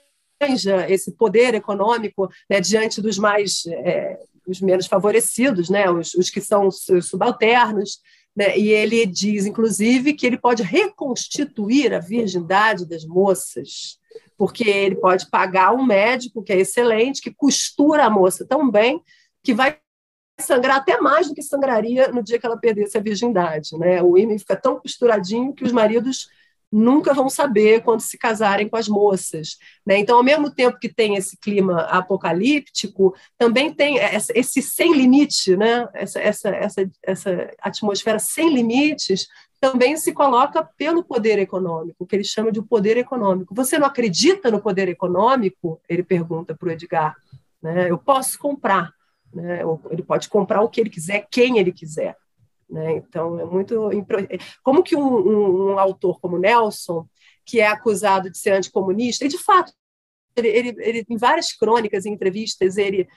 esse 0.89 1.11
poder 1.11 1.53
econômico 1.53 2.27
né? 2.49 2.59
diante 2.59 2.99
dos 2.99 3.19
mais 3.19 3.67
é, 3.67 4.17
os 4.47 4.59
menos 4.59 4.87
favorecidos, 4.87 5.69
né? 5.69 5.87
Os, 5.87 6.15
os 6.15 6.31
que 6.31 6.41
são 6.41 6.65
os 6.65 6.87
subalternos, 7.03 7.99
né? 8.35 8.57
E 8.57 8.69
ele 8.69 9.05
diz, 9.05 9.45
inclusive, 9.45 10.15
que 10.15 10.25
ele 10.25 10.39
pode 10.39 10.63
reconstituir 10.63 11.93
a 11.93 11.99
virgindade 11.99 12.89
das 12.89 13.05
moças 13.05 14.01
porque 14.37 14.67
ele 14.67 14.95
pode 14.95 15.29
pagar 15.29 15.73
um 15.73 15.85
médico 15.85 16.43
que 16.43 16.53
é 16.53 16.59
excelente, 16.59 17.21
que 17.21 17.33
costura 17.33 18.05
a 18.05 18.09
moça 18.09 18.45
tão 18.45 18.69
bem, 18.69 19.01
que 19.43 19.53
vai 19.53 19.77
sangrar 20.39 20.77
até 20.77 20.99
mais 20.99 21.27
do 21.27 21.35
que 21.35 21.41
sangraria 21.41 22.07
no 22.09 22.23
dia 22.23 22.39
que 22.39 22.45
ela 22.45 22.57
perdesse 22.57 22.97
a 22.97 23.01
virgindade. 23.01 23.77
Né? 23.77 24.01
O 24.01 24.17
ímã 24.17 24.37
fica 24.37 24.55
tão 24.55 24.79
costuradinho 24.79 25.53
que 25.53 25.63
os 25.63 25.71
maridos 25.71 26.27
nunca 26.71 27.13
vão 27.13 27.29
saber 27.29 27.83
quando 27.83 28.01
se 28.01 28.17
casarem 28.17 28.67
com 28.67 28.75
as 28.75 28.87
moças. 28.87 29.57
Né? 29.85 29.99
Então, 29.99 30.17
ao 30.17 30.23
mesmo 30.23 30.49
tempo 30.49 30.79
que 30.79 30.89
tem 30.89 31.15
esse 31.15 31.37
clima 31.37 31.81
apocalíptico, 31.81 33.15
também 33.37 33.71
tem 33.71 33.97
esse 33.99 34.59
sem 34.59 34.91
limite, 34.91 35.55
né? 35.55 35.87
essa, 35.93 36.19
essa, 36.19 36.49
essa, 36.49 36.91
essa 37.03 37.51
atmosfera 37.61 38.17
sem 38.17 38.51
limites, 38.51 39.27
também 39.63 39.95
se 39.95 40.11
coloca 40.11 40.61
pelo 40.61 41.05
poder 41.05 41.39
econômico, 41.39 42.05
que 42.05 42.17
ele 42.17 42.25
chama 42.25 42.51
de 42.51 42.61
poder 42.61 42.97
econômico. 42.97 43.55
Você 43.55 43.79
não 43.79 43.87
acredita 43.87 44.51
no 44.51 44.61
poder 44.61 44.89
econômico? 44.89 45.79
Ele 45.87 46.03
pergunta 46.03 46.53
para 46.53 46.67
o 46.67 46.71
Edgar. 46.73 47.15
Né? 47.61 47.89
Eu 47.89 47.97
posso 47.97 48.37
comprar. 48.37 48.91
Né? 49.33 49.61
Ele 49.89 50.03
pode 50.03 50.27
comprar 50.27 50.61
o 50.61 50.67
que 50.67 50.81
ele 50.81 50.89
quiser, 50.89 51.25
quem 51.31 51.59
ele 51.59 51.71
quiser. 51.71 52.17
Né? 52.69 52.97
Então, 52.97 53.39
é 53.39 53.45
muito. 53.45 53.89
Como 54.61 54.83
que 54.83 54.97
um, 54.97 55.15
um, 55.15 55.71
um, 55.71 55.79
autor 55.79 56.19
como 56.19 56.37
Nelson, 56.37 57.07
que 57.45 57.61
é 57.61 57.67
acusado 57.67 58.29
de 58.29 58.37
ser 58.37 58.51
anticomunista, 58.51 59.23
e 59.23 59.29
de 59.29 59.37
fato, 59.37 59.71
ele, 60.35 60.49
ele, 60.49 60.75
ele, 60.79 61.05
em 61.09 61.15
várias 61.15 61.53
crônicas 61.53 62.03
e 62.03 62.09
entrevistas, 62.09 62.75
ele 62.75 63.07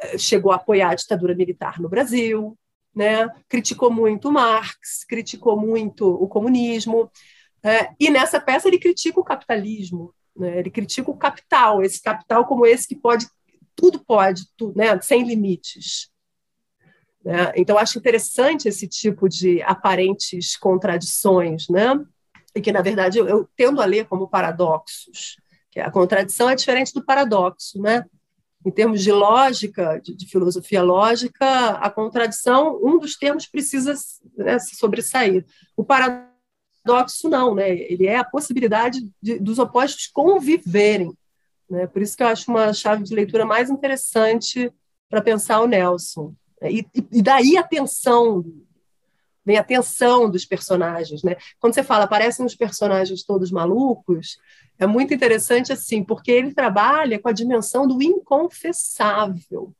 eh, 0.00 0.18
chegou 0.18 0.52
a 0.52 0.56
apoiar 0.56 0.90
a 0.90 0.94
ditadura 0.94 1.34
militar 1.34 1.80
no 1.80 1.88
Brasil, 1.88 2.58
né? 2.94 3.28
criticou 3.48 3.90
muito 3.90 4.30
Marx, 4.30 5.04
criticou 5.04 5.58
muito 5.58 6.06
o 6.06 6.28
comunismo, 6.28 7.10
é, 7.62 7.90
e 7.98 8.10
nessa 8.10 8.40
peça 8.40 8.68
ele 8.68 8.78
critica 8.78 9.18
o 9.18 9.24
capitalismo, 9.24 10.14
né? 10.36 10.58
ele 10.58 10.70
critica 10.70 11.10
o 11.10 11.16
capital, 11.16 11.82
esse 11.82 12.00
capital 12.02 12.44
como 12.46 12.66
esse 12.66 12.86
que 12.86 12.94
pode, 12.94 13.26
tudo 13.74 13.98
pode, 13.98 14.44
tudo, 14.56 14.76
né? 14.76 15.00
sem 15.00 15.24
limites. 15.24 16.10
Né? 17.24 17.52
Então, 17.56 17.78
acho 17.78 17.98
interessante 17.98 18.68
esse 18.68 18.86
tipo 18.86 19.28
de 19.28 19.62
aparentes 19.62 20.56
contradições, 20.56 21.68
né? 21.68 21.94
e 22.54 22.60
que, 22.60 22.70
na 22.70 22.82
verdade, 22.82 23.18
eu, 23.18 23.26
eu 23.26 23.48
tendo 23.56 23.80
a 23.80 23.84
ler 23.84 24.06
como 24.06 24.28
paradoxos, 24.28 25.36
que 25.70 25.80
a 25.80 25.90
contradição 25.90 26.48
é 26.48 26.54
diferente 26.54 26.92
do 26.92 27.04
paradoxo. 27.04 27.80
Né? 27.80 28.04
Em 28.64 28.70
termos 28.70 29.02
de 29.02 29.12
lógica, 29.12 30.00
de, 30.02 30.14
de 30.14 30.26
filosofia 30.26 30.82
lógica, 30.82 31.70
a 31.70 31.90
contradição, 31.90 32.80
um 32.82 32.98
dos 32.98 33.16
termos 33.16 33.46
precisa 33.46 33.94
né, 34.36 34.58
se 34.58 34.76
sobressair. 34.76 35.44
O 35.76 35.84
paradoxo 35.84 37.28
não, 37.28 37.54
né? 37.54 37.70
ele 37.70 38.06
é 38.06 38.16
a 38.16 38.24
possibilidade 38.24 39.06
de, 39.20 39.38
dos 39.38 39.58
opostos 39.58 40.06
conviverem. 40.06 41.12
Né? 41.68 41.86
Por 41.86 42.00
isso 42.00 42.16
que 42.16 42.22
eu 42.22 42.28
acho 42.28 42.50
uma 42.50 42.72
chave 42.72 43.04
de 43.04 43.14
leitura 43.14 43.44
mais 43.44 43.68
interessante 43.68 44.72
para 45.10 45.20
pensar 45.20 45.60
o 45.60 45.66
Nelson. 45.66 46.34
E, 46.62 46.86
e 47.12 47.22
daí 47.22 47.58
a 47.58 47.62
tensão, 47.62 48.44
vem 49.44 49.58
a 49.58 49.64
tensão 49.64 50.30
dos 50.30 50.44
personagens, 50.44 51.22
né? 51.22 51.36
Quando 51.60 51.74
você 51.74 51.82
fala, 51.82 52.04
aparecem 52.04 52.46
os 52.46 52.54
personagens 52.54 53.22
todos 53.22 53.50
malucos, 53.50 54.38
é 54.78 54.86
muito 54.86 55.12
interessante 55.12 55.72
assim, 55.72 56.02
porque 56.02 56.30
ele 56.30 56.54
trabalha 56.54 57.18
com 57.18 57.28
a 57.28 57.32
dimensão 57.32 57.86
do 57.86 58.02
inconfessável. 58.02 59.74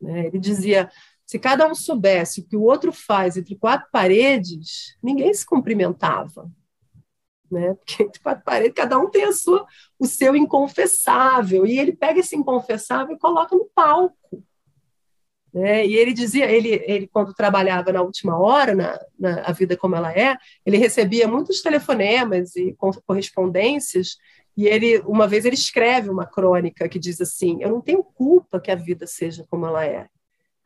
Né? 0.00 0.26
Ele 0.26 0.38
dizia, 0.38 0.90
se 1.26 1.38
cada 1.38 1.66
um 1.66 1.74
soubesse 1.74 2.40
o 2.40 2.44
que 2.44 2.56
o 2.56 2.62
outro 2.62 2.92
faz 2.92 3.36
entre 3.36 3.54
quatro 3.54 3.88
paredes, 3.90 4.96
ninguém 5.02 5.32
se 5.32 5.46
cumprimentava. 5.46 6.50
Né? 7.50 7.74
Porque 7.84 8.02
entre 8.02 8.20
quatro 8.20 8.44
paredes, 8.44 8.74
cada 8.74 8.98
um 8.98 9.10
tem 9.10 9.24
a 9.24 9.32
sua, 9.32 9.66
o 9.98 10.06
seu 10.06 10.34
inconfessável, 10.34 11.66
e 11.66 11.78
ele 11.78 11.92
pega 11.92 12.20
esse 12.20 12.34
inconfessável 12.34 13.14
e 13.14 13.18
coloca 13.18 13.54
no 13.54 13.66
palco. 13.74 14.42
Né? 15.52 15.86
E 15.86 15.94
ele 15.96 16.12
dizia, 16.12 16.50
ele, 16.50 16.82
ele 16.86 17.06
quando 17.06 17.34
trabalhava 17.34 17.92
na 17.92 18.00
última 18.00 18.38
hora, 18.38 18.74
na, 18.74 18.98
na 19.18 19.42
A 19.42 19.52
Vida 19.52 19.76
Como 19.76 19.94
Ela 19.94 20.12
É, 20.12 20.36
ele 20.64 20.78
recebia 20.78 21.28
muitos 21.28 21.60
telefonemas 21.60 22.56
e 22.56 22.74
correspondências, 23.06 24.16
e 24.56 24.66
ele, 24.66 24.98
uma 25.00 25.26
vez 25.26 25.44
ele 25.44 25.54
escreve 25.54 26.10
uma 26.10 26.26
crônica 26.26 26.88
que 26.88 26.98
diz 26.98 27.20
assim, 27.20 27.58
eu 27.62 27.70
não 27.70 27.80
tenho 27.80 28.02
culpa 28.02 28.60
que 28.60 28.70
a 28.70 28.74
vida 28.74 29.06
seja 29.06 29.46
como 29.48 29.66
ela 29.66 29.84
é. 29.84 30.08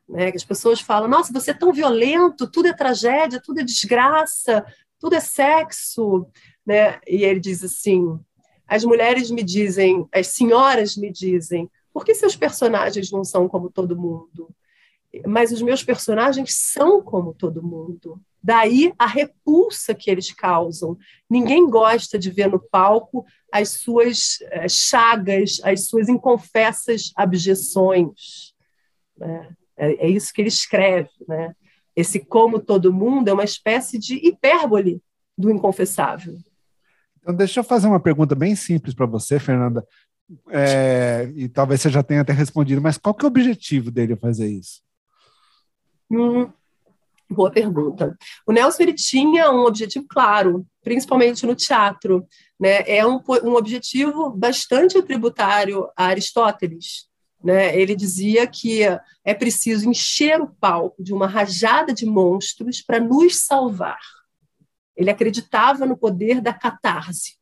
Né? 0.07 0.31
Que 0.31 0.37
as 0.37 0.43
pessoas 0.43 0.79
falam, 0.79 1.07
nossa, 1.07 1.31
você 1.31 1.51
é 1.51 1.53
tão 1.53 1.71
violento, 1.71 2.49
tudo 2.49 2.67
é 2.67 2.73
tragédia, 2.73 3.41
tudo 3.43 3.59
é 3.59 3.63
desgraça, 3.63 4.65
tudo 4.99 5.15
é 5.15 5.19
sexo. 5.19 6.27
Né? 6.65 6.99
E 7.07 7.23
ele 7.23 7.39
diz 7.39 7.63
assim, 7.63 8.19
as 8.67 8.83
mulheres 8.83 9.31
me 9.31 9.43
dizem, 9.43 10.07
as 10.13 10.27
senhoras 10.27 10.97
me 10.97 11.09
dizem, 11.09 11.69
por 11.93 12.03
que 12.03 12.13
seus 12.13 12.35
personagens 12.35 13.09
não 13.09 13.23
são 13.23 13.47
como 13.47 13.71
todo 13.71 13.97
mundo? 13.97 14.49
Mas 15.25 15.51
os 15.51 15.61
meus 15.61 15.83
personagens 15.83 16.55
são 16.55 17.01
como 17.01 17.33
todo 17.33 17.63
mundo. 17.63 18.19
Daí 18.41 18.93
a 18.97 19.05
repulsa 19.05 19.93
que 19.93 20.09
eles 20.09 20.31
causam. 20.31 20.97
Ninguém 21.29 21.69
gosta 21.69 22.17
de 22.17 22.31
ver 22.31 22.49
no 22.49 22.59
palco 22.59 23.25
as 23.51 23.69
suas 23.69 24.37
eh, 24.51 24.69
chagas, 24.69 25.59
as 25.63 25.87
suas 25.87 26.07
inconfessas 26.07 27.11
abjeções. 27.15 28.53
Né? 29.17 29.49
É, 29.75 30.07
é, 30.07 30.09
isso 30.09 30.33
que 30.33 30.41
ele 30.41 30.49
escreve. 30.49 31.09
Né? 31.27 31.53
Esse 31.95 32.19
como 32.19 32.59
todo 32.59 32.93
mundo 32.93 33.27
é 33.27 33.33
uma 33.33 33.43
espécie 33.43 33.97
de 33.97 34.15
hipérbole 34.15 35.01
do 35.37 35.51
inconfessável. 35.51 36.37
Então, 37.19 37.35
deixa 37.35 37.59
eu 37.59 37.63
fazer 37.63 37.87
uma 37.87 37.99
pergunta 37.99 38.33
bem 38.33 38.55
simples 38.55 38.93
para 38.93 39.05
você, 39.05 39.39
Fernanda. 39.39 39.85
É, 40.49 41.31
e 41.35 41.47
talvez 41.47 41.81
você 41.81 41.89
já 41.89 42.03
tenha 42.03 42.21
até 42.21 42.33
respondido, 42.33 42.81
mas 42.81 42.97
qual 42.97 43.13
que 43.13 43.25
é 43.25 43.27
o 43.27 43.31
objetivo 43.31 43.91
dele 43.91 44.15
fazer 44.15 44.47
isso? 44.47 44.81
Hum, 46.09 46.49
boa 47.29 47.51
pergunta. 47.51 48.17
O 48.45 48.51
Nelson 48.51 48.83
ele 48.83 48.93
tinha 48.93 49.51
um 49.51 49.65
objetivo 49.65 50.05
claro, 50.09 50.65
principalmente 50.81 51.45
no 51.45 51.55
teatro. 51.55 52.25
Né? 52.59 52.83
É 52.87 53.05
um, 53.05 53.21
um 53.43 53.55
objetivo 53.55 54.29
bastante 54.29 55.01
tributário 55.01 55.89
a 55.95 56.05
Aristóteles. 56.05 57.07
Né? 57.43 57.77
Ele 57.77 57.95
dizia 57.95 58.47
que 58.47 58.83
é 59.23 59.33
preciso 59.33 59.89
encher 59.89 60.41
o 60.41 60.47
palco 60.47 61.03
de 61.03 61.13
uma 61.13 61.27
rajada 61.27 61.93
de 61.93 62.05
monstros 62.05 62.81
para 62.81 62.99
nos 62.99 63.39
salvar. 63.45 63.99
Ele 64.95 65.11
acreditava 65.11 65.85
no 65.85 65.97
poder 65.97 66.41
da 66.41 66.53
catarse. 66.53 67.37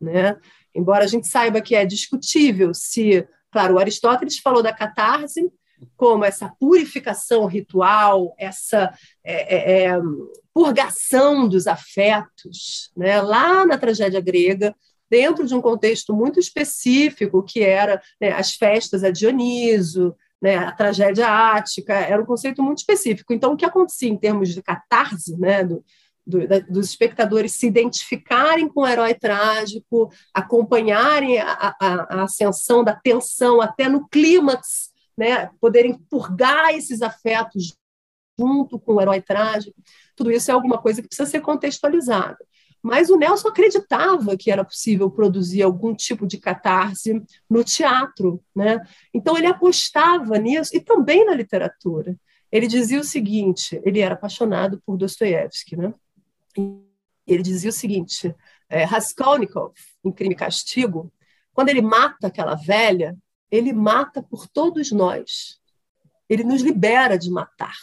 Né? 0.00 0.36
Embora 0.74 1.04
a 1.04 1.08
gente 1.08 1.26
saiba 1.26 1.60
que 1.60 1.74
é 1.74 1.84
discutível 1.84 2.72
se, 2.74 3.26
claro, 3.50 3.78
Aristóteles 3.78 4.38
falou 4.38 4.62
da 4.62 4.72
catarse, 4.72 5.50
como 5.96 6.24
essa 6.24 6.52
purificação 6.58 7.46
ritual, 7.46 8.34
essa 8.38 8.92
é, 9.22 9.56
é, 9.56 9.84
é, 9.84 10.00
purgação 10.52 11.48
dos 11.48 11.66
afetos, 11.66 12.90
né? 12.96 13.20
lá 13.20 13.66
na 13.66 13.78
tragédia 13.78 14.20
grega, 14.20 14.74
dentro 15.10 15.46
de 15.46 15.54
um 15.54 15.60
contexto 15.60 16.14
muito 16.14 16.40
específico, 16.40 17.42
que 17.42 17.62
era 17.62 18.00
né, 18.20 18.32
as 18.32 18.54
festas 18.54 19.04
a 19.04 19.10
Dioniso, 19.10 20.14
né, 20.42 20.56
a 20.56 20.72
tragédia 20.72 21.28
ática, 21.28 21.94
era 21.94 22.20
um 22.20 22.26
conceito 22.26 22.62
muito 22.62 22.78
específico. 22.78 23.32
Então, 23.32 23.52
o 23.52 23.56
que 23.56 23.64
acontecia 23.64 24.08
em 24.08 24.16
termos 24.16 24.50
de 24.50 24.62
catarse, 24.62 25.38
né, 25.38 25.64
do, 25.64 25.84
do, 26.26 26.48
da, 26.48 26.58
dos 26.58 26.88
espectadores 26.88 27.52
se 27.52 27.66
identificarem 27.66 28.68
com 28.68 28.80
o 28.80 28.86
herói 28.86 29.14
trágico, 29.14 30.10
acompanharem 30.32 31.38
a, 31.38 31.76
a, 31.80 32.18
a 32.18 32.22
ascensão 32.24 32.82
da 32.82 32.94
tensão 32.94 33.60
até 33.60 33.88
no 33.88 34.08
clímax 34.08 34.93
né, 35.16 35.50
poderem 35.60 35.98
purgar 36.10 36.74
esses 36.74 37.02
afetos 37.02 37.76
junto 38.38 38.78
com 38.78 38.94
o 38.94 39.00
herói 39.00 39.20
trágico, 39.20 39.76
tudo 40.16 40.30
isso 40.30 40.50
é 40.50 40.54
alguma 40.54 40.78
coisa 40.78 41.00
que 41.00 41.08
precisa 41.08 41.28
ser 41.28 41.40
contextualizada. 41.40 42.38
Mas 42.82 43.08
o 43.08 43.16
Nelson 43.16 43.48
acreditava 43.48 44.36
que 44.36 44.50
era 44.50 44.62
possível 44.62 45.10
produzir 45.10 45.62
algum 45.62 45.94
tipo 45.94 46.26
de 46.26 46.36
catarse 46.36 47.22
no 47.48 47.64
teatro, 47.64 48.42
né? 48.54 48.78
Então 49.12 49.38
ele 49.38 49.46
apostava 49.46 50.36
nisso 50.36 50.76
e 50.76 50.80
também 50.80 51.24
na 51.24 51.34
literatura. 51.34 52.14
Ele 52.52 52.66
dizia 52.66 53.00
o 53.00 53.04
seguinte: 53.04 53.80
ele 53.84 54.00
era 54.00 54.14
apaixonado 54.14 54.82
por 54.84 54.98
Dostoiévski, 54.98 55.76
né? 55.76 55.94
Ele 57.26 57.42
dizia 57.42 57.70
o 57.70 57.72
seguinte: 57.72 58.34
é, 58.68 58.84
Raskolnikov, 58.84 59.72
em 60.04 60.12
Crime 60.12 60.34
e 60.34 60.36
Castigo, 60.36 61.10
quando 61.54 61.70
ele 61.70 61.80
mata 61.80 62.26
aquela 62.26 62.54
velha, 62.54 63.16
ele 63.50 63.72
mata 63.72 64.22
por 64.22 64.48
todos 64.48 64.90
nós. 64.90 65.60
Ele 66.28 66.44
nos 66.44 66.62
libera 66.62 67.18
de 67.18 67.30
matar. 67.30 67.76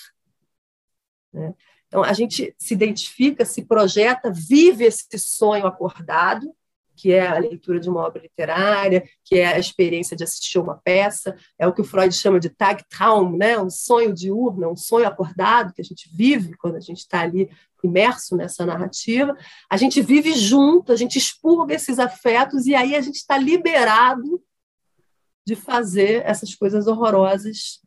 Né? 1.33 1.53
Então, 1.87 2.03
a 2.03 2.13
gente 2.13 2.55
se 2.57 2.73
identifica, 2.73 3.45
se 3.45 3.63
projeta, 3.65 4.31
vive 4.31 4.85
esse 4.85 5.19
sonho 5.19 5.67
acordado, 5.67 6.53
que 6.95 7.11
é 7.11 7.27
a 7.27 7.39
leitura 7.39 7.79
de 7.79 7.89
uma 7.89 8.01
obra 8.01 8.21
literária, 8.21 9.03
que 9.23 9.35
é 9.35 9.47
a 9.47 9.59
experiência 9.59 10.15
de 10.15 10.23
assistir 10.23 10.59
uma 10.59 10.77
peça, 10.77 11.35
é 11.57 11.67
o 11.67 11.73
que 11.73 11.81
o 11.81 11.83
Freud 11.83 12.13
chama 12.13 12.39
de 12.39 12.49
Tagtraum, 12.49 13.35
né? 13.35 13.59
um 13.59 13.69
sonho 13.69 14.13
diurno, 14.13 14.71
um 14.71 14.75
sonho 14.75 15.07
acordado 15.07 15.73
que 15.73 15.81
a 15.81 15.85
gente 15.85 16.09
vive 16.13 16.55
quando 16.57 16.75
a 16.75 16.79
gente 16.79 16.99
está 16.99 17.21
ali 17.21 17.49
imerso 17.83 18.37
nessa 18.37 18.65
narrativa. 18.65 19.35
A 19.69 19.77
gente 19.77 20.01
vive 20.01 20.33
junto, 20.33 20.91
a 20.91 20.95
gente 20.95 21.17
expurga 21.17 21.73
esses 21.73 21.97
afetos 21.97 22.67
e 22.67 22.75
aí 22.75 22.95
a 22.95 23.01
gente 23.01 23.15
está 23.15 23.37
liberado 23.37 24.41
de 25.45 25.55
fazer 25.55 26.23
essas 26.25 26.55
coisas 26.55 26.87
horrorosas 26.87 27.81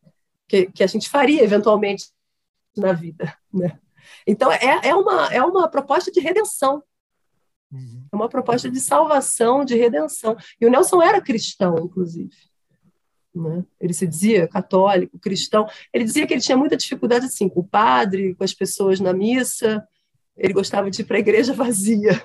que, 0.48 0.66
que 0.66 0.82
a 0.82 0.86
gente 0.86 1.08
faria 1.08 1.42
eventualmente 1.42 2.06
na 2.76 2.92
vida. 2.92 3.36
Né? 3.52 3.78
Então, 4.26 4.50
é, 4.52 4.88
é, 4.88 4.94
uma, 4.94 5.32
é 5.32 5.42
uma 5.42 5.68
proposta 5.68 6.10
de 6.10 6.20
redenção. 6.20 6.82
Uhum. 7.72 8.06
É 8.12 8.16
uma 8.16 8.28
proposta 8.28 8.70
de 8.70 8.80
salvação, 8.80 9.64
de 9.64 9.74
redenção. 9.76 10.36
E 10.60 10.66
o 10.66 10.70
Nelson 10.70 11.02
era 11.02 11.20
cristão, 11.20 11.76
inclusive. 11.78 12.34
Né? 13.34 13.64
Ele 13.80 13.92
se 13.92 14.06
dizia 14.06 14.46
católico, 14.46 15.18
cristão. 15.18 15.66
Ele 15.92 16.04
dizia 16.04 16.26
que 16.26 16.34
ele 16.34 16.40
tinha 16.40 16.56
muita 16.56 16.76
dificuldade 16.76 17.26
assim, 17.26 17.48
com 17.48 17.60
o 17.60 17.66
padre, 17.66 18.34
com 18.34 18.44
as 18.44 18.54
pessoas 18.54 19.00
na 19.00 19.12
missa. 19.12 19.86
Ele 20.36 20.52
gostava 20.52 20.90
de 20.90 21.02
ir 21.02 21.04
para 21.04 21.16
a 21.16 21.20
igreja 21.20 21.52
vazia, 21.54 22.24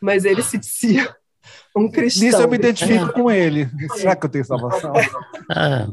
mas 0.00 0.24
ele 0.24 0.42
se 0.42 0.58
dizia 0.58 1.14
um 1.76 1.90
cristão. 1.90 2.26
Nisso 2.26 2.40
eu 2.40 2.48
me 2.48 2.56
identifico 2.56 3.04
é. 3.04 3.12
com 3.12 3.30
ele. 3.30 3.68
Será 3.94 4.16
que 4.16 4.26
eu 4.26 4.30
tenho 4.30 4.44
salvação? 4.44 4.92
Ah, 5.50 5.86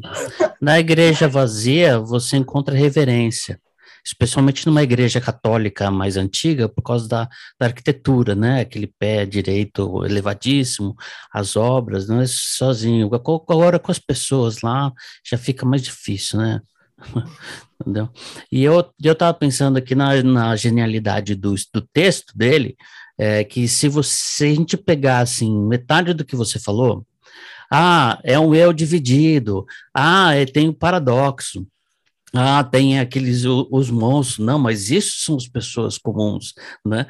na 0.62 0.80
igreja 0.80 1.28
vazia, 1.28 2.00
você 2.00 2.38
encontra 2.38 2.76
reverência 2.76 3.60
especialmente 4.06 4.66
numa 4.66 4.84
igreja 4.84 5.22
católica 5.22 5.92
mais 5.92 6.18
antiga, 6.18 6.68
por 6.68 6.82
causa 6.82 7.08
da, 7.08 7.30
da 7.60 7.68
arquitetura, 7.68 8.36
né? 8.36 8.62
Aquele 8.62 8.88
pé 8.88 9.26
direito 9.26 10.04
elevadíssimo, 10.06 10.96
as 11.32 11.56
obras, 11.56 12.08
não 12.08 12.22
é 12.22 12.26
sozinho. 12.28 13.10
Agora 13.14 13.80
com 13.80 13.92
as 13.92 14.00
pessoas 14.00 14.62
lá 14.62 14.92
já 15.24 15.38
fica 15.38 15.66
mais 15.66 15.82
difícil, 15.82 16.40
né? 16.40 16.62
Entendeu? 17.80 18.10
E 18.52 18.64
eu 18.64 18.92
eu 19.02 19.14
estava 19.14 19.34
pensando 19.34 19.78
aqui 19.78 19.96
na, 19.96 20.22
na 20.22 20.56
genialidade 20.56 21.36
do, 21.36 21.56
do 21.74 21.82
texto 21.94 22.34
dele, 22.36 22.76
é 23.20 23.44
que 23.44 23.68
se 23.68 23.90
você 23.90 24.10
se 24.10 24.46
a 24.46 24.56
gente 24.56 24.78
pegar 24.78 25.20
assim 25.20 25.54
metade 25.68 26.14
do 26.14 26.24
que 26.26 26.36
você 26.36 26.58
falou, 26.58 27.06
ah, 27.72 28.20
é 28.24 28.40
um 28.40 28.56
eu 28.56 28.74
dividido, 28.74 29.66
ah, 29.94 30.34
é, 30.34 30.46
tem 30.46 30.68
o 30.68 30.72
um 30.72 30.74
paradoxo. 30.74 31.68
Ah, 32.34 32.64
tem 32.64 33.00
aqueles 33.00 33.44
os 33.46 33.90
monstros, 33.90 34.46
não, 34.46 34.60
mas 34.60 34.92
isso 34.92 35.18
são 35.20 35.36
as 35.36 35.48
pessoas 35.48 35.98
comuns, 35.98 36.54
né? 36.86 37.08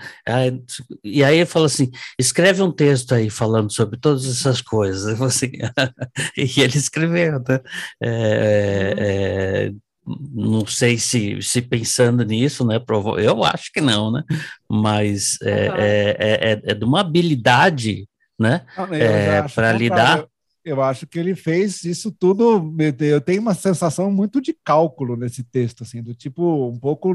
e 1.03 1.23
aí 1.23 1.45
fala 1.45 1.65
assim: 1.65 1.91
escreve 2.17 2.61
um 2.61 2.71
texto 2.71 3.13
aí 3.13 3.29
falando 3.29 3.71
sobre 3.71 3.99
todas 3.99 4.25
essas 4.25 4.61
coisas. 4.61 5.19
Assim, 5.21 5.51
e 6.37 6.61
ele 6.61 6.77
escreveu, 6.77 7.33
né? 7.39 7.59
É, 8.01 8.95
é, 9.67 9.71
não 10.31 10.65
sei 10.65 10.97
se, 10.97 11.41
se 11.41 11.61
pensando 11.61 12.23
nisso, 12.23 12.65
né? 12.65 12.79
Eu 13.17 13.43
acho 13.43 13.71
que 13.71 13.81
não, 13.81 14.11
né? 14.11 14.23
Mas 14.69 15.37
é, 15.41 15.69
uhum. 15.69 15.75
é, 15.77 16.17
é, 16.19 16.61
é, 16.71 16.73
de 16.73 16.85
uma 16.85 17.01
habilidade, 17.01 18.07
né? 18.37 18.65
É, 18.91 19.41
para 19.49 19.71
lidar 19.71 20.25
eu 20.63 20.83
acho 20.83 21.07
que 21.07 21.17
ele 21.17 21.35
fez 21.35 21.83
isso 21.83 22.11
tudo. 22.11 22.75
Eu 22.99 23.21
tenho 23.21 23.41
uma 23.41 23.53
sensação 23.53 24.11
muito 24.11 24.41
de 24.41 24.55
cálculo 24.63 25.15
nesse 25.15 25.43
texto, 25.43 25.83
assim, 25.83 26.03
do 26.03 26.13
tipo, 26.13 26.69
um 26.69 26.77
pouco 26.77 27.13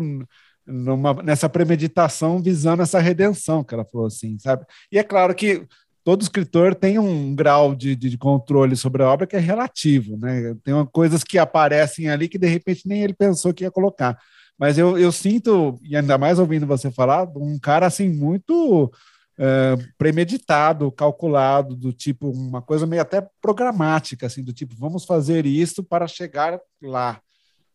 numa, 0.66 1.14
nessa 1.22 1.48
premeditação 1.48 2.42
visando 2.42 2.82
essa 2.82 2.98
redenção 2.98 3.62
que 3.62 3.74
ela 3.74 3.84
falou 3.84 4.06
assim, 4.06 4.38
sabe? 4.38 4.64
E 4.90 4.98
é 4.98 5.02
claro 5.04 5.34
que 5.34 5.66
todo 6.04 6.22
escritor 6.22 6.74
tem 6.74 6.98
um 6.98 7.34
grau 7.34 7.74
de, 7.74 7.96
de 7.96 8.16
controle 8.18 8.76
sobre 8.76 9.02
a 9.02 9.08
obra 9.08 9.26
que 9.26 9.34
é 9.34 9.40
relativo, 9.40 10.18
né? 10.18 10.54
Tem 10.62 10.74
uma, 10.74 10.86
coisas 10.86 11.24
que 11.24 11.38
aparecem 11.38 12.10
ali 12.10 12.28
que 12.28 12.38
de 12.38 12.46
repente 12.46 12.86
nem 12.86 13.02
ele 13.02 13.14
pensou 13.14 13.54
que 13.54 13.64
ia 13.64 13.70
colocar. 13.70 14.18
Mas 14.58 14.78
eu, 14.78 14.98
eu 14.98 15.10
sinto, 15.10 15.80
e 15.82 15.96
ainda 15.96 16.16
mais 16.18 16.38
ouvindo 16.38 16.66
você 16.66 16.90
falar, 16.90 17.26
um 17.36 17.58
cara 17.58 17.86
assim 17.86 18.08
muito 18.08 18.92
é, 19.38 19.76
premeditado, 19.98 20.92
calculado, 20.92 21.74
do 21.74 21.92
tipo, 21.92 22.30
uma 22.30 22.62
coisa 22.62 22.86
meio 22.86 23.02
até 23.02 23.26
programática, 23.40 24.26
assim, 24.26 24.44
do 24.44 24.52
tipo, 24.52 24.74
vamos 24.76 25.04
fazer 25.04 25.46
isso 25.46 25.82
para 25.82 26.06
chegar 26.06 26.60
lá. 26.82 27.20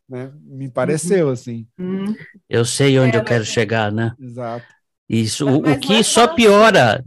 Né? 0.08 0.32
Me 0.42 0.70
pareceu 0.70 1.26
uhum. 1.26 1.32
assim. 1.32 1.66
Uhum. 1.78 2.16
Eu 2.48 2.64
sei 2.64 2.98
onde 2.98 3.16
é, 3.16 3.20
eu 3.20 3.24
quero 3.24 3.44
chegar, 3.44 3.92
né? 3.92 4.14
Exato. 4.18 4.66
Isso, 5.10 5.44
mas, 5.44 5.54
o, 5.56 5.62
mas 5.62 5.76
o 5.76 5.80
que 5.80 6.02
só 6.04 6.28
piora, 6.28 7.04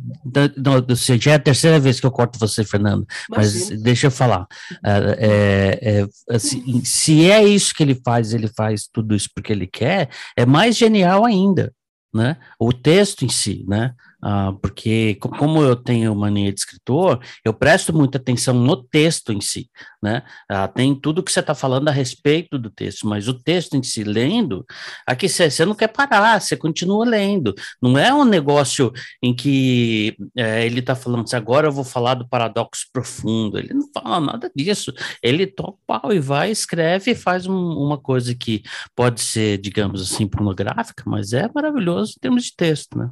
já 1.18 1.32
é 1.32 1.36
a 1.36 1.40
terceira 1.40 1.80
vez 1.80 2.02
que 2.02 2.06
eu 2.06 2.12
corto 2.12 2.38
você, 2.38 2.66
Fernando, 2.66 3.08
mas 3.30 3.70
deixa 3.82 4.08
eu 4.08 4.12
falar. 4.12 4.46
É, 4.84 5.80
é, 5.82 6.00
é, 6.02 6.36
assim, 6.36 6.84
se 6.84 7.32
é 7.32 7.42
isso 7.42 7.74
que 7.74 7.82
ele 7.82 7.96
faz, 7.96 8.34
ele 8.34 8.50
faz 8.50 8.90
tudo 8.92 9.16
isso 9.16 9.30
porque 9.34 9.54
ele 9.54 9.66
quer, 9.66 10.10
é 10.36 10.46
mais 10.46 10.76
genial 10.76 11.24
ainda, 11.24 11.74
né? 12.14 12.36
O 12.60 12.74
texto 12.74 13.24
em 13.24 13.30
si, 13.30 13.64
né? 13.70 13.94
Uh, 14.24 14.54
porque 14.60 15.16
como 15.16 15.62
eu 15.62 15.76
tenho 15.76 16.16
mania 16.16 16.52
de 16.54 16.60
escritor, 16.60 17.20
eu 17.44 17.54
presto 17.54 17.92
muita 17.92 18.18
atenção 18.18 18.54
no 18.54 18.78
texto 18.82 19.34
em 19.34 19.42
si, 19.42 19.70
né? 20.02 20.24
Uh, 20.50 20.74
tem 20.74 20.96
tudo 20.96 21.22
que 21.22 21.32
você 21.32 21.42
está 21.42 21.54
falando 21.54 21.90
a 21.90 21.92
respeito 21.92 22.58
do 22.58 22.70
texto, 22.70 23.06
mas 23.06 23.28
o 23.28 23.34
texto 23.34 23.76
em 23.76 23.84
si, 23.84 24.04
lendo, 24.04 24.66
aqui 25.06 25.28
você 25.28 25.66
não 25.66 25.76
quer 25.76 25.90
parar, 25.90 26.40
você 26.40 26.56
continua 26.56 27.06
lendo. 27.06 27.54
Não 27.82 27.98
é 27.98 28.14
um 28.14 28.24
negócio 28.24 28.94
em 29.22 29.36
que 29.36 30.16
é, 30.38 30.66
ele 30.66 30.80
está 30.80 30.96
falando 30.96 31.24
assim, 31.24 31.36
agora 31.36 31.68
eu 31.68 31.72
vou 31.72 31.84
falar 31.84 32.14
do 32.16 32.28
paradoxo 32.28 32.88
profundo. 32.94 33.58
Ele 33.58 33.74
não 33.74 33.90
fala 33.94 34.20
nada 34.20 34.52
disso. 34.56 34.94
Ele 35.22 35.46
toca 35.48 35.72
o 35.72 35.80
pau 35.86 36.14
e 36.14 36.20
vai, 36.20 36.52
escreve 36.52 37.12
e 37.12 37.16
faz 37.16 37.46
um, 37.46 37.54
uma 37.54 37.98
coisa 37.98 38.34
que 38.36 38.64
pode 38.96 39.22
ser, 39.22 39.58
digamos 39.58 40.02
assim, 40.02 40.28
pornográfica, 40.28 41.04
mas 41.06 41.34
é 41.34 41.50
maravilhoso 41.54 42.14
em 42.18 42.22
termos 42.22 42.46
de 42.46 42.56
texto, 42.56 42.98
né? 42.98 43.10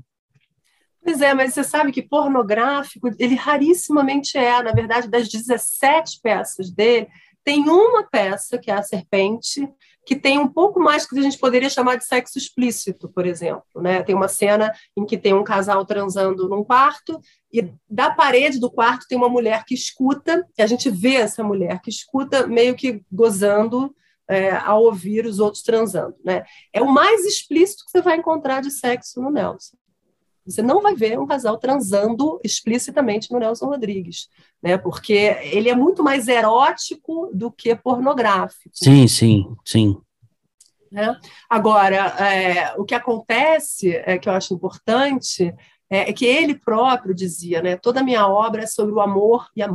Pois 1.04 1.20
é, 1.22 1.34
mas 1.34 1.54
você 1.54 1.64
sabe 1.64 1.92
que 1.92 2.02
pornográfico, 2.02 3.10
ele 3.18 3.36
rarissimamente 3.36 4.38
é, 4.38 4.62
na 4.62 4.72
verdade, 4.72 5.10
das 5.10 5.28
17 5.28 6.20
peças 6.22 6.70
dele, 6.72 7.08
tem 7.44 7.68
uma 7.68 8.04
peça, 8.04 8.58
que 8.58 8.70
é 8.70 8.76
a 8.76 8.84
Serpente, 8.84 9.68
que 10.06 10.16
tem 10.16 10.40
um 10.40 10.48
pouco 10.48 10.80
mais 10.80 11.08
que 11.08 11.18
a 11.18 11.22
gente 11.22 11.38
poderia 11.38 11.70
chamar 11.70 11.96
de 11.96 12.06
sexo 12.06 12.38
explícito, 12.38 13.10
por 13.10 13.26
exemplo. 13.26 13.64
Né? 13.76 14.02
Tem 14.04 14.16
uma 14.16 14.28
cena 14.28 14.72
em 14.96 15.06
que 15.06 15.18
tem 15.18 15.34
um 15.34 15.44
casal 15.44 15.86
transando 15.86 16.50
num 16.50 16.64
quarto, 16.64 17.20
e 17.52 17.72
da 17.90 18.12
parede 18.12 18.60
do 18.60 18.72
quarto 18.72 19.06
tem 19.08 19.18
uma 19.18 19.30
mulher 19.30 19.64
que 19.66 19.74
escuta, 19.74 20.46
e 20.58 20.62
a 20.62 20.68
gente 20.68 20.90
vê 20.90 21.16
essa 21.16 21.44
mulher 21.44 21.82
que 21.82 21.90
escuta 21.90 22.48
meio 22.48 22.76
que 22.76 23.04
gozando 23.12 23.96
é, 24.28 24.52
ao 24.52 24.84
ouvir 24.84 25.26
os 25.26 25.40
outros 25.40 25.62
transando. 25.64 26.16
Né? 26.24 26.44
É 26.74 26.82
o 26.82 26.92
mais 26.92 27.26
explícito 27.26 27.84
que 27.86 27.92
você 27.92 28.02
vai 28.02 28.18
encontrar 28.18 28.62
de 28.62 28.72
sexo 28.72 29.22
no 29.22 29.30
Nelson. 29.30 29.78
Você 30.46 30.62
não 30.62 30.82
vai 30.82 30.96
ver 30.96 31.20
um 31.20 31.28
casal 31.28 31.58
transando 31.58 32.40
explicitamente 32.44 33.32
no 33.32 33.40
Nelson 33.40 33.68
Rodrigues, 33.68 34.28
né? 34.62 34.78
Porque 34.78 35.14
ele 35.14 35.70
é 35.70 35.76
muito 35.76 36.04
mais 36.04 36.28
erótico 36.28 37.30
do 37.34 37.52
que 37.52 37.76
pornográfico. 37.76 38.72
Sim, 38.74 39.08
sim, 39.08 39.56
sim. 39.64 39.98
Né? 40.92 41.16
Agora, 41.50 42.08
é, 42.20 42.74
o 42.78 42.84
que 42.84 42.96
acontece, 42.96 43.96
é, 43.96 44.18
que 44.18 44.28
eu 44.28 44.34
acho 44.34 44.54
importante, 44.54 45.54
é, 45.90 46.10
é, 46.10 46.14
que 46.14 46.26
ele 46.26 46.56
próprio 46.56 47.14
dizia, 47.14 47.62
né? 47.62 47.78
Toda 47.78 48.02
a 48.02 48.04
minha 48.04 48.28
obra 48.28 48.64
é 48.64 48.68
sobre 48.68 48.94
o 48.94 49.00
amor 49.00 49.48
e 49.56 49.62
a 49.62 49.70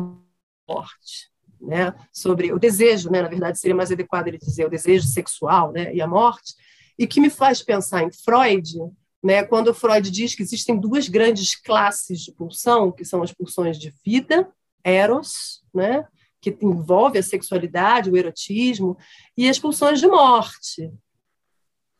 morte. 0.68 1.30
Né, 1.58 1.92
sobre 2.12 2.52
o 2.52 2.58
desejo, 2.58 3.10
né, 3.10 3.22
na 3.22 3.28
verdade 3.28 3.58
seria 3.58 3.74
mais 3.74 3.90
adequado 3.90 4.28
ele 4.28 4.36
dizer 4.36 4.66
o 4.66 4.70
desejo 4.70 5.08
sexual 5.08 5.72
né, 5.72 5.92
e 5.92 6.02
a 6.02 6.06
morte, 6.06 6.54
e 6.98 7.06
que 7.06 7.18
me 7.18 7.30
faz 7.30 7.62
pensar 7.62 8.02
em 8.02 8.12
Freud, 8.12 8.78
né, 9.22 9.42
quando 9.44 9.74
Freud 9.74 10.10
diz 10.10 10.34
que 10.34 10.42
existem 10.42 10.78
duas 10.78 11.08
grandes 11.08 11.54
classes 11.54 12.20
de 12.20 12.32
pulsão, 12.32 12.92
que 12.92 13.04
são 13.04 13.22
as 13.22 13.32
pulsões 13.32 13.78
de 13.78 13.92
vida, 14.04 14.48
eros, 14.84 15.64
né, 15.74 16.06
que 16.40 16.56
envolve 16.62 17.18
a 17.18 17.22
sexualidade, 17.22 18.10
o 18.10 18.16
erotismo, 18.16 18.96
e 19.36 19.48
as 19.48 19.58
pulsões 19.58 19.98
de 19.98 20.06
morte, 20.06 20.92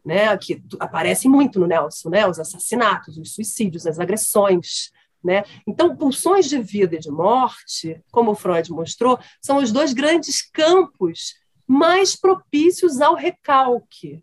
né, 0.05 0.37
que 0.37 0.63
aparecem 0.79 1.29
muito 1.29 1.59
no 1.59 1.67
Nelson, 1.67 2.11
né, 2.11 2.29
os 2.29 2.39
assassinatos, 2.39 3.19
os 3.19 3.35
suicídios, 3.35 3.87
as 3.87 3.99
agressões. 3.99 4.93
Né? 5.25 5.43
Então, 5.67 5.97
pulsões 5.97 6.49
de 6.49 6.61
vida 6.61 6.95
e 6.95 7.01
de 7.01 7.11
morte, 7.11 8.01
como 8.13 8.37
Freud 8.37 8.71
mostrou, 8.71 9.19
são 9.43 9.57
os 9.57 9.73
dois 9.73 9.93
grandes 9.93 10.41
campos 10.41 11.35
mais 11.67 12.15
propícios 12.15 13.01
ao 13.01 13.17
recalque, 13.17 14.23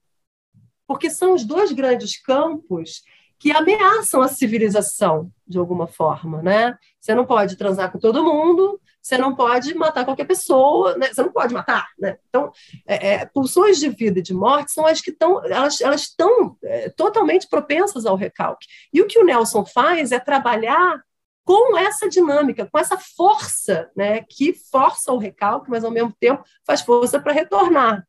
porque 0.94 1.10
são 1.10 1.34
os 1.34 1.44
dois 1.44 1.72
grandes 1.72 2.22
campos 2.22 3.02
que 3.40 3.52
ameaçam 3.52 4.22
a 4.22 4.28
civilização 4.28 5.32
de 5.46 5.58
alguma 5.58 5.88
forma, 5.88 6.40
né? 6.44 6.78
Você 7.02 7.16
não 7.16 7.26
pode 7.26 7.58
transar 7.58 7.92
com 7.92 7.98
todo 7.98 8.24
mundo, 8.24 8.80
você 9.02 9.18
não 9.18 9.36
pode 9.36 9.74
matar 9.74 10.06
qualquer 10.06 10.26
pessoa, 10.26 10.96
né? 10.96 11.12
você 11.12 11.24
não 11.24 11.32
pode 11.32 11.52
matar, 11.52 11.88
né? 11.98 12.20
Então, 12.30 12.52
é, 12.86 13.14
é, 13.14 13.26
pulsões 13.26 13.80
de 13.80 13.90
vida 13.90 14.20
e 14.20 14.22
de 14.22 14.36
morte 14.36 14.72
são 14.72 14.86
as 14.86 15.02
que 15.02 15.10
estão, 15.10 15.44
elas, 15.44 15.82
elas 15.82 16.02
estão 16.02 16.56
é, 16.64 16.90
totalmente 16.90 17.50
propensas 17.50 18.06
ao 18.06 18.16
recalque. 18.16 18.68
E 18.94 19.02
o 19.02 19.08
que 19.08 19.18
o 19.18 19.26
Nelson 19.26 19.66
faz 19.66 20.12
é 20.12 20.20
trabalhar 20.20 21.02
com 21.44 21.76
essa 21.76 22.08
dinâmica, 22.08 22.70
com 22.72 22.78
essa 22.78 23.00
força, 23.00 23.90
né, 23.98 24.22
que 24.30 24.54
força 24.54 25.12
o 25.12 25.18
recalque, 25.18 25.72
mas 25.72 25.84
ao 25.84 25.92
mesmo 25.92 26.14
tempo 26.20 26.44
faz 26.64 26.82
força 26.82 27.20
para 27.20 27.34
retornar. 27.34 28.08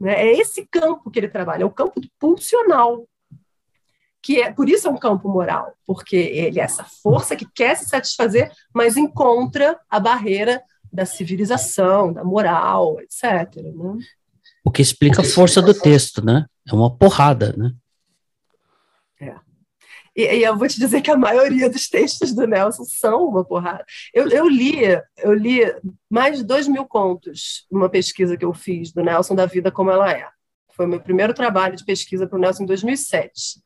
Né? 0.00 0.12
É 0.14 0.38
esse 0.38 0.66
campo 0.66 1.10
que 1.10 1.18
ele 1.18 1.28
trabalha, 1.28 1.62
é 1.62 1.66
o 1.66 1.70
campo 1.70 2.00
pulsional, 2.18 3.06
que 4.22 4.40
é 4.40 4.52
por 4.52 4.68
isso 4.68 4.88
é 4.88 4.90
um 4.90 4.98
campo 4.98 5.28
moral, 5.28 5.72
porque 5.86 6.16
ele 6.16 6.60
é 6.60 6.64
essa 6.64 6.84
força 6.84 7.36
que 7.36 7.46
quer 7.54 7.76
se 7.76 7.88
satisfazer, 7.88 8.50
mas 8.74 8.96
encontra 8.96 9.78
a 9.88 10.00
barreira 10.00 10.62
da 10.92 11.06
civilização, 11.06 12.12
da 12.12 12.24
moral, 12.24 13.00
etc. 13.00 13.54
Né? 13.56 14.04
O 14.64 14.70
que 14.70 14.82
explica 14.82 15.20
a 15.20 15.24
força 15.24 15.62
do 15.62 15.72
texto, 15.72 16.24
né? 16.24 16.46
É 16.68 16.74
uma 16.74 16.94
porrada, 16.94 17.54
né? 17.56 17.72
É. 19.20 19.45
E, 20.16 20.22
e, 20.22 20.42
eu 20.44 20.56
vou 20.56 20.66
te 20.66 20.80
dizer 20.80 21.02
que 21.02 21.10
a 21.10 21.16
maioria 21.16 21.68
dos 21.68 21.88
textos 21.90 22.32
do 22.32 22.46
Nelson 22.46 22.84
são 22.84 23.26
uma 23.26 23.44
porrada. 23.44 23.84
Eu, 24.14 24.28
eu 24.30 24.48
li, 24.48 24.80
eu 25.18 25.34
li 25.34 25.60
mais 26.08 26.38
de 26.38 26.44
dois 26.44 26.66
mil 26.66 26.86
contos 26.86 27.66
numa 27.70 27.90
pesquisa 27.90 28.36
que 28.36 28.44
eu 28.44 28.54
fiz 28.54 28.92
do 28.92 29.04
Nelson 29.04 29.34
da 29.34 29.44
vida 29.44 29.70
como 29.70 29.90
ela 29.90 30.10
é. 30.10 30.26
Foi 30.72 30.86
meu 30.86 31.00
primeiro 31.00 31.34
trabalho 31.34 31.76
de 31.76 31.84
pesquisa 31.84 32.26
para 32.26 32.36
o 32.36 32.40
Nelson 32.40 32.62
em 32.62 32.66
2007. 32.66 33.62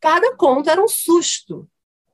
Cada 0.00 0.36
conto 0.36 0.70
era 0.70 0.82
um 0.82 0.88
susto. 0.88 1.68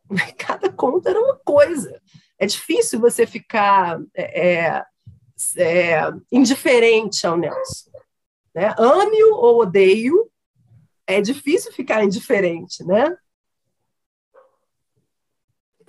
Cada 0.39 0.73
conto 0.73 1.09
era 1.09 1.21
uma 1.21 1.37
coisa. 1.45 2.01
É 2.39 2.47
difícil 2.47 2.99
você 2.99 3.27
ficar 3.27 4.01
é, 4.15 4.49
é, 4.49 4.85
é 5.59 6.13
indiferente 6.33 7.27
ao 7.27 7.37
Nelson. 7.37 7.91
Né? 8.55 8.75
Ame-o 8.79 9.35
ou 9.35 9.61
odeio, 9.61 10.31
é 11.07 11.21
difícil 11.21 11.73
ficar 11.73 12.05
indiferente, 12.05 12.85
né? 12.85 13.15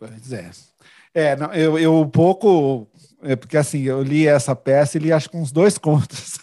Pois 0.02 0.34
é. 0.34 0.50
É, 1.14 1.36
não, 1.36 1.54
eu, 1.54 1.78
eu 1.78 1.96
um 2.00 2.10
pouco. 2.10 2.88
É 3.22 3.36
porque 3.36 3.56
assim, 3.56 3.84
eu 3.84 4.02
li 4.02 4.26
essa 4.26 4.56
peça 4.56 4.98
e 4.98 5.00
li 5.00 5.14
acho 5.14 5.30
que 5.30 5.38
uns 5.38 5.52
dois 5.52 5.78
contos. 5.80 6.40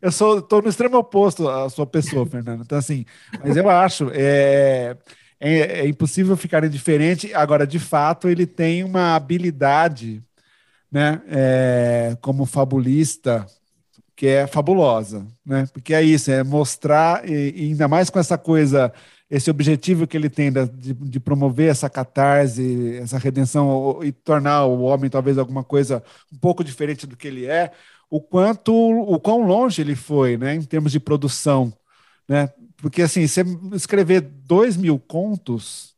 Eu 0.00 0.10
sou 0.10 0.38
estou 0.38 0.62
no 0.62 0.68
extremo 0.70 0.96
oposto 0.96 1.46
à 1.46 1.68
sua 1.68 1.86
pessoa, 1.86 2.24
Fernando. 2.26 2.62
Então, 2.62 2.78
assim, 2.78 3.04
mas 3.44 3.54
eu 3.54 3.68
acho 3.68 4.10
é, 4.14 4.96
é, 5.38 5.80
é, 5.80 5.86
impossível 5.86 6.38
ficar 6.38 6.64
indiferente. 6.64 7.34
Agora, 7.34 7.66
de 7.66 7.78
fato, 7.78 8.30
ele 8.30 8.46
tem 8.46 8.82
uma 8.82 9.14
habilidade, 9.14 10.22
né, 10.90 11.20
é, 11.28 12.16
como 12.22 12.46
fabulista, 12.46 13.44
que 14.14 14.26
é 14.26 14.46
fabulosa, 14.46 15.26
né? 15.44 15.66
Porque 15.70 15.92
é 15.92 16.02
isso, 16.02 16.30
é 16.30 16.42
mostrar, 16.42 17.28
e, 17.28 17.52
e 17.54 17.62
ainda 17.68 17.86
mais 17.86 18.08
com 18.08 18.18
essa 18.18 18.38
coisa 18.38 18.90
esse 19.28 19.50
objetivo 19.50 20.06
que 20.06 20.16
ele 20.16 20.30
tem 20.30 20.52
de, 20.52 20.94
de, 20.94 21.20
promover 21.20 21.70
essa 21.70 21.90
catarse, 21.90 22.96
essa 22.96 23.18
redenção 23.18 24.00
e 24.02 24.12
tornar 24.12 24.66
o 24.66 24.82
homem 24.82 25.10
talvez 25.10 25.36
alguma 25.36 25.64
coisa 25.64 26.02
um 26.32 26.38
pouco 26.38 26.62
diferente 26.62 27.06
do 27.06 27.16
que 27.16 27.26
ele 27.26 27.46
é, 27.46 27.72
o 28.08 28.20
quanto, 28.20 28.72
o 28.72 29.18
quão 29.20 29.42
longe 29.42 29.82
ele 29.82 29.96
foi, 29.96 30.36
né, 30.36 30.54
em 30.54 30.62
termos 30.62 30.92
de 30.92 31.00
produção, 31.00 31.72
né? 32.28 32.48
Porque 32.76 33.02
assim, 33.02 33.26
você 33.26 33.42
escrever 33.72 34.20
dois 34.20 34.76
mil 34.76 34.98
contos, 34.98 35.96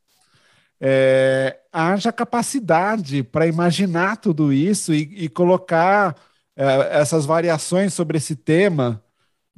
é, 0.81 1.59
haja 1.71 2.11
capacidade 2.11 3.21
para 3.23 3.47
imaginar 3.47 4.17
tudo 4.17 4.53
isso 4.53 4.93
e, 4.93 5.25
e 5.25 5.29
colocar 5.29 6.15
é, 6.55 6.99
essas 6.99 7.25
variações 7.25 7.93
sobre 7.93 8.17
esse 8.17 8.35
tema 8.35 9.03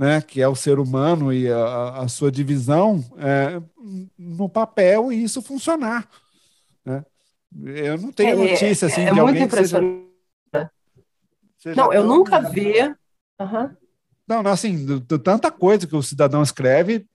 né, 0.01 0.19
que 0.19 0.41
é 0.41 0.47
o 0.47 0.55
ser 0.55 0.79
humano 0.79 1.31
e 1.31 1.47
a, 1.47 1.99
a 1.99 2.07
sua 2.07 2.31
divisão, 2.31 3.05
é, 3.19 3.61
no 4.17 4.49
papel 4.49 5.11
e 5.11 5.23
isso 5.23 5.43
funcionar. 5.43 6.09
Né? 6.83 7.05
Eu 7.63 7.99
não 7.99 8.11
tenho 8.11 8.31
é, 8.31 8.49
notícia 8.49 8.87
assim, 8.87 9.01
é, 9.01 9.13
de 9.13 9.19
alguém 9.19 9.35
muito 9.35 9.43
impressionante. 9.43 10.07
Seja, 10.51 10.71
seja 11.59 11.75
não, 11.75 11.93
eu 11.93 12.03
nunca 12.03 12.39
vi. 12.39 12.81
Uhum. 13.39 13.69
Não, 14.27 14.41
não, 14.41 14.51
assim, 14.51 14.99
tanta 15.23 15.51
coisa 15.51 15.85
que 15.85 15.95
o 15.95 16.01
cidadão 16.01 16.41
escreve 16.41 17.05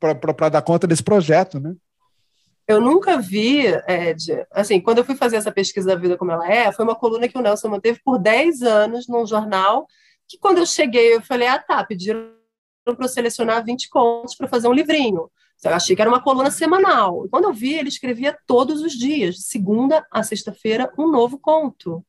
para 0.00 0.48
dar 0.48 0.62
conta 0.62 0.86
desse 0.86 1.02
projeto, 1.02 1.60
né? 1.60 1.74
Eu 2.66 2.80
nunca 2.80 3.20
vi, 3.20 3.66
Ed, 3.86 4.46
assim, 4.52 4.80
quando 4.80 4.98
eu 4.98 5.04
fui 5.04 5.16
fazer 5.16 5.36
essa 5.36 5.52
pesquisa 5.52 5.88
da 5.88 5.96
vida 5.96 6.16
como 6.16 6.30
ela 6.30 6.50
é, 6.50 6.72
foi 6.72 6.82
uma 6.82 6.94
coluna 6.94 7.28
que 7.28 7.36
o 7.36 7.42
Nelson 7.42 7.68
manteve 7.68 8.00
por 8.02 8.18
10 8.18 8.62
anos 8.62 9.06
num 9.06 9.26
jornal 9.26 9.86
que 10.28 10.38
quando 10.38 10.58
eu 10.58 10.66
cheguei, 10.66 11.14
eu 11.14 11.22
falei, 11.22 11.48
ah, 11.48 11.58
tá, 11.58 11.84
pediram 11.84 12.32
para 12.84 13.04
eu 13.04 13.08
selecionar 13.08 13.64
20 13.64 13.88
contos 13.88 14.34
para 14.34 14.48
fazer 14.48 14.68
um 14.68 14.72
livrinho. 14.72 15.30
Eu 15.64 15.74
achei 15.74 15.94
que 15.94 16.02
era 16.02 16.10
uma 16.10 16.22
coluna 16.22 16.50
semanal. 16.50 17.28
Quando 17.30 17.44
eu 17.44 17.52
vi, 17.52 17.74
ele 17.74 17.88
escrevia 17.88 18.36
todos 18.46 18.82
os 18.82 18.92
dias, 18.92 19.36
de 19.36 19.42
segunda 19.42 20.04
a 20.10 20.22
sexta-feira, 20.22 20.92
um 20.98 21.08
novo 21.08 21.38
conto. 21.38 22.04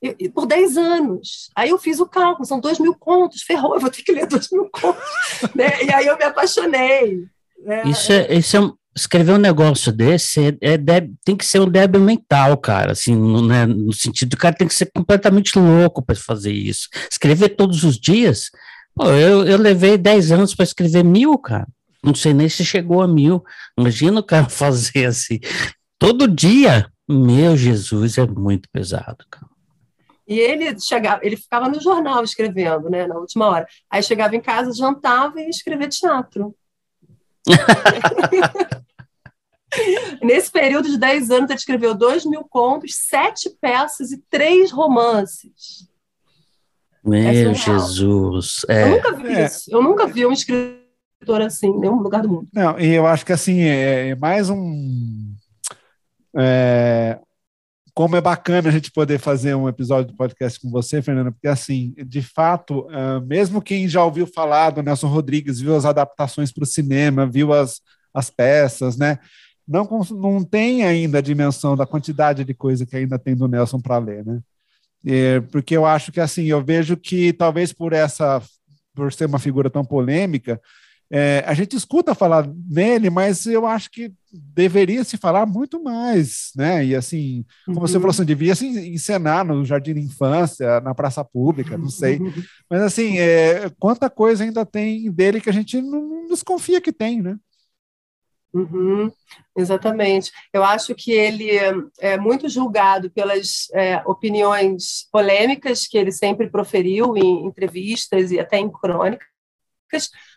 E, 0.00 0.28
por 0.28 0.46
10 0.46 0.76
anos. 0.76 1.50
Aí 1.56 1.70
eu 1.70 1.78
fiz 1.78 1.98
o 1.98 2.06
cálculo, 2.06 2.46
são 2.46 2.60
2 2.60 2.78
mil 2.78 2.94
contos, 2.94 3.42
ferrou, 3.42 3.74
eu 3.74 3.80
vou 3.80 3.90
ter 3.90 4.02
que 4.02 4.12
ler 4.12 4.26
2 4.26 4.50
mil 4.52 4.68
contos. 4.70 5.02
né? 5.56 5.82
E 5.82 5.92
aí 5.92 6.06
eu 6.06 6.16
me 6.16 6.24
apaixonei. 6.24 7.24
Né? 7.58 7.82
Isso, 7.86 8.12
é, 8.12 8.34
isso 8.34 8.56
é, 8.56 8.60
escrever 8.98 9.32
um 9.32 9.38
negócio 9.38 9.92
desse 9.92 10.48
é, 10.60 10.74
é 10.74 11.08
tem 11.24 11.36
que 11.36 11.46
ser 11.46 11.60
um 11.60 11.68
débil 11.68 12.00
mental, 12.00 12.56
cara, 12.56 12.92
assim, 12.92 13.14
no, 13.14 13.46
né, 13.46 13.66
no 13.66 13.92
sentido 13.92 14.30
do 14.30 14.36
cara 14.36 14.54
tem 14.54 14.68
que 14.68 14.74
ser 14.74 14.90
completamente 14.94 15.58
louco 15.58 16.02
para 16.02 16.16
fazer 16.16 16.52
isso. 16.52 16.88
Escrever 17.10 17.50
todos 17.50 17.84
os 17.84 17.98
dias, 17.98 18.50
pô, 18.94 19.06
eu, 19.10 19.46
eu 19.46 19.56
levei 19.56 19.96
10 19.96 20.32
anos 20.32 20.54
para 20.54 20.64
escrever 20.64 21.04
mil, 21.04 21.38
cara. 21.38 21.66
Não 22.02 22.14
sei 22.14 22.32
nem 22.32 22.48
se 22.48 22.64
chegou 22.64 23.02
a 23.02 23.08
mil. 23.08 23.44
Imagina 23.78 24.20
o 24.20 24.24
cara 24.24 24.48
fazer 24.50 25.06
assim 25.06 25.40
todo 25.98 26.28
dia. 26.28 26.90
Meu 27.08 27.56
Jesus, 27.56 28.18
é 28.18 28.26
muito 28.26 28.68
pesado, 28.70 29.24
cara. 29.30 29.46
E 30.26 30.38
ele 30.38 30.78
chegava, 30.78 31.20
ele 31.24 31.38
ficava 31.38 31.70
no 31.70 31.80
jornal 31.80 32.22
escrevendo, 32.22 32.90
né, 32.90 33.06
na 33.06 33.16
última 33.16 33.46
hora. 33.46 33.66
Aí 33.90 34.02
chegava 34.02 34.36
em 34.36 34.40
casa, 34.42 34.74
jantava 34.74 35.40
e 35.40 35.48
escrevia 35.48 35.88
teatro. 35.88 36.54
Nesse 40.22 40.50
período 40.50 40.88
de 40.88 40.98
10 40.98 41.30
anos, 41.30 41.50
ele 41.50 41.58
escreveu 41.58 41.94
2 41.94 42.24
mil 42.24 42.44
contos, 42.44 42.94
sete 42.94 43.50
peças 43.60 44.12
e 44.12 44.18
três 44.30 44.70
romances. 44.70 45.88
Meu 47.04 47.20
é 47.20 47.54
Jesus. 47.54 48.64
É. 48.68 48.82
Eu 48.82 48.90
nunca 48.90 49.12
vi 49.12 49.28
é. 49.28 49.46
isso. 49.46 49.70
Eu 49.70 49.82
nunca 49.82 50.06
vi 50.06 50.26
um 50.26 50.32
escritor 50.32 51.40
assim 51.40 51.68
em 51.68 51.80
nenhum 51.80 52.00
lugar 52.00 52.22
do 52.22 52.28
mundo. 52.28 52.48
Não, 52.52 52.78
e 52.78 52.92
eu 52.94 53.06
acho 53.06 53.24
que 53.24 53.32
assim, 53.32 53.60
é, 53.60 54.10
é 54.10 54.14
mais 54.14 54.50
um. 54.50 55.34
É, 56.36 57.18
como 57.94 58.14
é 58.14 58.20
bacana 58.20 58.68
a 58.68 58.72
gente 58.72 58.92
poder 58.92 59.18
fazer 59.18 59.56
um 59.56 59.68
episódio 59.68 60.12
do 60.12 60.16
podcast 60.16 60.60
com 60.60 60.70
você, 60.70 61.02
Fernanda, 61.02 61.32
porque 61.32 61.48
assim, 61.48 61.94
de 62.06 62.22
fato, 62.22 62.86
uh, 62.86 63.20
mesmo 63.26 63.60
quem 63.60 63.88
já 63.88 64.04
ouviu 64.04 64.24
falar 64.24 64.70
do 64.70 64.82
Nelson 64.82 65.08
Rodrigues, 65.08 65.60
viu 65.60 65.74
as 65.74 65.84
adaptações 65.84 66.52
para 66.52 66.62
o 66.62 66.66
cinema, 66.66 67.26
viu 67.26 67.52
as, 67.52 67.80
as 68.14 68.30
peças, 68.30 68.96
né? 68.96 69.18
Não, 69.68 69.86
não 70.10 70.42
tem 70.42 70.84
ainda 70.84 71.18
a 71.18 71.22
dimensão 71.22 71.76
da 71.76 71.86
quantidade 71.86 72.42
de 72.42 72.54
coisa 72.54 72.86
que 72.86 72.96
ainda 72.96 73.18
tem 73.18 73.36
do 73.36 73.46
Nelson 73.46 73.80
para 73.80 73.98
ler, 73.98 74.24
né? 74.24 74.40
É, 75.04 75.40
porque 75.40 75.76
eu 75.76 75.84
acho 75.84 76.10
que 76.10 76.20
assim, 76.20 76.46
eu 76.46 76.64
vejo 76.64 76.96
que 76.96 77.32
talvez 77.32 77.72
por 77.72 77.92
essa, 77.92 78.42
por 78.94 79.12
ser 79.12 79.26
uma 79.26 79.38
figura 79.38 79.70
tão 79.70 79.84
polêmica, 79.84 80.60
é, 81.10 81.42
a 81.46 81.54
gente 81.54 81.74
escuta 81.74 82.14
falar 82.14 82.46
nele, 82.68 83.08
mas 83.08 83.46
eu 83.46 83.66
acho 83.66 83.90
que 83.90 84.12
deveria 84.30 85.02
se 85.04 85.16
falar 85.16 85.46
muito 85.46 85.82
mais, 85.82 86.50
né? 86.54 86.84
E 86.84 86.94
assim, 86.94 87.46
como 87.64 87.78
uhum. 87.78 87.86
você 87.86 87.94
falou, 87.94 88.10
assim, 88.10 88.24
devia 88.24 88.54
se 88.54 88.66
encenar 88.66 89.44
no 89.44 89.64
jardim 89.64 89.94
de 89.94 90.00
infância, 90.00 90.80
na 90.80 90.94
praça 90.94 91.24
pública, 91.24 91.78
não 91.78 91.88
sei. 91.88 92.20
Mas 92.68 92.82
assim, 92.82 93.18
é, 93.18 93.70
quanta 93.78 94.10
coisa 94.10 94.44
ainda 94.44 94.66
tem 94.66 95.10
dele 95.10 95.40
que 95.40 95.48
a 95.48 95.52
gente 95.52 95.80
não, 95.80 96.02
não 96.02 96.26
desconfia 96.26 96.80
que 96.80 96.92
tem, 96.92 97.22
né? 97.22 97.38
Uhum, 98.52 99.12
exatamente. 99.56 100.32
Eu 100.52 100.64
acho 100.64 100.94
que 100.94 101.12
ele 101.12 101.50
é 102.00 102.16
muito 102.16 102.48
julgado 102.48 103.10
pelas 103.10 103.68
é, 103.74 104.02
opiniões 104.06 105.06
polêmicas 105.12 105.86
que 105.86 105.98
ele 105.98 106.10
sempre 106.10 106.48
proferiu 106.48 107.16
em 107.16 107.44
entrevistas 107.44 108.30
e 108.30 108.40
até 108.40 108.58
em 108.58 108.70
crônicas. 108.70 109.28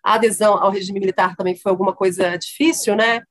A 0.03 0.15
adesão 0.15 0.61
ao 0.61 0.71
regime 0.71 0.99
militar 0.99 1.35
também 1.35 1.55
foi 1.55 1.71
alguma 1.71 1.93
coisa 1.93 2.37
difícil, 2.37 2.95
né? 2.95 3.23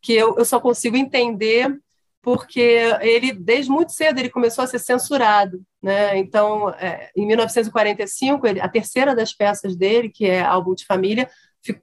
Que 0.00 0.12
eu, 0.12 0.36
eu 0.38 0.44
só 0.44 0.60
consigo 0.60 0.96
entender 0.96 1.76
porque 2.22 2.60
ele, 3.00 3.32
desde 3.32 3.70
muito 3.70 3.92
cedo, 3.92 4.18
ele 4.18 4.28
começou 4.28 4.62
a 4.62 4.66
ser 4.66 4.78
censurado. 4.78 5.62
Né? 5.82 6.18
Então, 6.18 6.68
é, 6.70 7.10
em 7.16 7.26
1945, 7.26 8.46
ele, 8.46 8.60
a 8.60 8.68
terceira 8.68 9.14
das 9.14 9.32
peças 9.32 9.76
dele, 9.76 10.10
que 10.10 10.26
é 10.26 10.42
Álbum 10.42 10.74
de 10.74 10.84
Família, 10.84 11.30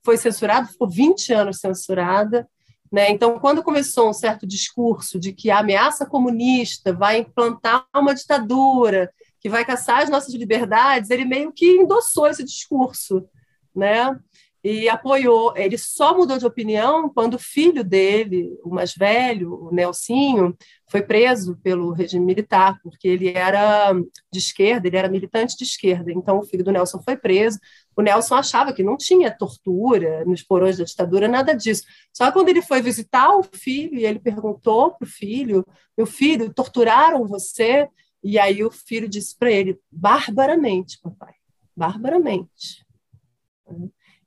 foi 0.03 0.17
censurada, 0.17 0.67
ficou 0.67 0.89
20 0.89 1.33
anos 1.33 1.59
censurada. 1.59 2.47
Né? 2.91 3.09
Então, 3.11 3.39
quando 3.39 3.63
começou 3.63 4.09
um 4.09 4.13
certo 4.13 4.47
discurso 4.47 5.19
de 5.19 5.33
que 5.33 5.49
a 5.49 5.59
ameaça 5.59 6.05
comunista 6.05 6.93
vai 6.93 7.19
implantar 7.19 7.85
uma 7.95 8.13
ditadura, 8.13 9.11
que 9.39 9.49
vai 9.49 9.65
caçar 9.65 10.01
as 10.01 10.09
nossas 10.09 10.33
liberdades, 10.33 11.09
ele 11.09 11.25
meio 11.25 11.51
que 11.51 11.65
endossou 11.65 12.27
esse 12.27 12.43
discurso. 12.43 13.27
Né? 13.75 14.17
e 14.65 14.89
apoiou. 14.89 15.53
Ele 15.55 15.77
só 15.77 16.17
mudou 16.17 16.39
de 16.39 16.45
opinião 16.45 17.07
quando 17.07 17.35
o 17.35 17.39
filho 17.39 17.83
dele, 17.83 18.49
o 18.63 18.69
mais 18.73 18.95
velho, 18.95 19.53
o 19.67 19.71
Nelsinho, 19.71 20.57
foi 20.89 21.03
preso 21.03 21.55
pelo 21.57 21.91
regime 21.91 22.25
militar, 22.25 22.79
porque 22.81 23.07
ele 23.07 23.29
era 23.29 23.93
de 23.93 24.39
esquerda, 24.39 24.87
ele 24.87 24.97
era 24.97 25.07
militante 25.07 25.55
de 25.55 25.63
esquerda. 25.63 26.11
Então, 26.11 26.39
o 26.39 26.43
filho 26.43 26.63
do 26.63 26.71
Nelson 26.71 26.99
foi 27.03 27.15
preso. 27.15 27.59
O 27.95 28.01
Nelson 28.01 28.35
achava 28.35 28.73
que 28.73 28.83
não 28.83 28.97
tinha 28.97 29.31
tortura 29.31 30.25
nos 30.25 30.43
porões 30.43 30.77
da 30.77 30.83
ditadura, 30.83 31.27
nada 31.27 31.53
disso. 31.53 31.83
Só 32.11 32.31
quando 32.31 32.49
ele 32.49 32.61
foi 32.61 32.81
visitar 32.81 33.35
o 33.35 33.43
filho, 33.43 33.97
e 33.97 34.05
ele 34.05 34.19
perguntou 34.19 34.91
para 34.91 35.05
o 35.05 35.09
filho: 35.09 35.65
Meu 35.97 36.05
filho, 36.05 36.53
torturaram 36.53 37.25
você? 37.25 37.87
E 38.21 38.37
aí 38.37 38.63
o 38.63 38.71
filho 38.71 39.07
disse 39.07 39.37
para 39.37 39.51
ele: 39.51 39.79
Barbaramente, 39.89 40.99
papai, 41.01 41.33
barbaramente. 41.75 42.85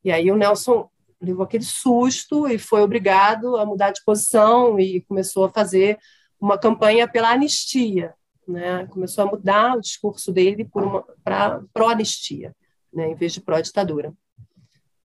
E 0.03 0.11
aí 0.11 0.31
o 0.31 0.37
Nelson 0.37 0.89
levou 1.21 1.45
aquele 1.45 1.65
susto 1.65 2.49
e 2.49 2.59
foi 2.59 2.81
obrigado 2.81 3.57
a 3.57 3.67
mudar 3.67 3.91
de 3.91 4.03
posição 4.05 4.79
e 4.79 5.01
começou 5.03 5.45
a 5.45 5.51
fazer 5.51 5.99
uma 6.41 6.57
campanha 6.57 7.09
pela 7.09 7.31
anistia, 7.31 8.15
né? 8.47 8.87
Começou 8.87 9.25
a 9.25 9.27
mudar 9.27 9.77
o 9.77 9.81
discurso 9.81 10.33
dele 10.33 10.69
para 11.25 11.61
pró-anistia, 11.73 12.55
né? 12.93 13.11
em 13.11 13.15
vez 13.15 13.33
de 13.33 13.41
pró-ditadura. 13.41 14.13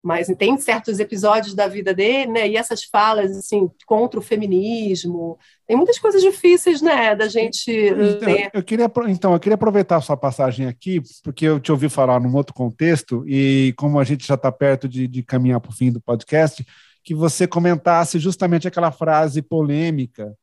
Mas 0.03 0.29
tem 0.39 0.57
certos 0.57 0.99
episódios 0.99 1.55
da 1.55 1.69
vida 1.69 1.93
dele, 1.93 2.33
né? 2.33 2.49
E 2.49 2.57
essas 2.57 2.85
falas 2.85 3.37
assim 3.37 3.71
contra 3.85 4.19
o 4.19 4.23
feminismo, 4.23 5.39
tem 5.67 5.77
muitas 5.77 5.99
coisas 5.99 6.23
difíceis, 6.23 6.81
né, 6.81 7.15
da 7.15 7.29
gente 7.29 7.71
então, 7.71 8.35
Eu 8.55 8.63
queria 8.63 8.91
então, 9.09 9.35
eu 9.35 9.39
queria 9.39 9.57
aproveitar 9.57 9.97
a 9.97 10.01
sua 10.01 10.17
passagem 10.17 10.67
aqui, 10.67 11.03
porque 11.23 11.45
eu 11.45 11.61
te 11.61 11.71
ouvi 11.71 11.91
falar 11.91 12.19
num 12.19 12.35
outro 12.35 12.55
contexto 12.55 13.25
e 13.29 13.75
como 13.77 14.01
a 14.01 14.05
gente 14.05 14.27
já 14.27 14.37
está 14.37 14.51
perto 14.51 14.89
de, 14.89 15.07
de 15.07 15.23
caminhar 15.23 15.61
para 15.61 15.71
o 15.71 15.75
fim 15.75 15.93
do 15.93 16.01
podcast, 16.01 16.67
que 17.05 17.15
você 17.15 17.47
comentasse 17.47 18.19
justamente 18.19 18.67
aquela 18.67 18.91
frase 18.91 19.43
polêmica 19.43 20.35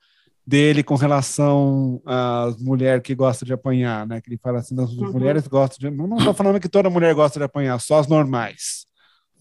dele 0.48 0.82
com 0.82 0.96
relação 0.96 2.02
às 2.06 2.56
mulheres 2.58 3.04
que 3.04 3.14
gostam 3.14 3.46
de 3.46 3.52
apanhar, 3.52 4.08
né? 4.08 4.22
Que 4.22 4.30
ele 4.30 4.40
fala 4.42 4.60
assim, 4.60 4.82
as 4.82 4.92
uhum. 4.92 5.12
mulheres 5.12 5.46
gostam 5.46 5.92
de. 5.92 5.96
Não 5.96 6.18
estou 6.18 6.34
falando 6.34 6.60
que 6.60 6.70
toda 6.70 6.90
mulher 6.90 7.14
gosta 7.14 7.38
de 7.38 7.44
apanhar, 7.44 7.78
só 7.82 8.00
as 8.00 8.08
normais. 8.08 8.86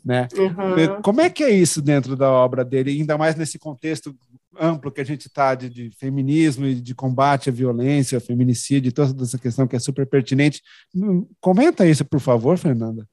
Né? 0.05 0.27
Uhum. 0.37 1.03
Como 1.03 1.21
é 1.21 1.31
que 1.31 1.45
é 1.45 1.51
isso 1.51 1.81
dentro 1.81 2.17
da 2.17 2.31
obra 2.31 2.65
dele, 2.65 2.91
ainda 2.91 3.17
mais 3.17 3.37
nesse 3.37 3.59
contexto 3.59 4.15
amplo 4.59 4.91
que 4.91 5.01
a 5.01 5.05
gente 5.05 5.27
está 5.27 5.55
de, 5.55 5.69
de, 5.69 5.91
feminismo 5.91 6.65
e 6.65 6.77
de 6.77 6.95
combate 6.95 7.51
à 7.51 7.53
violência, 7.53 8.21
feminicídio, 8.21 8.93
toda 8.93 9.23
essa 9.23 9.39
questão 9.39 9.67
que 9.67 9.77
é 9.77 9.79
super 9.79 10.07
pertinente. 10.07 10.63
Hum, 10.95 11.27
comenta 11.41 11.87
isso, 11.87 12.05
por 12.05 12.21
favor, 12.21 12.57
Fernanda. 12.57 13.07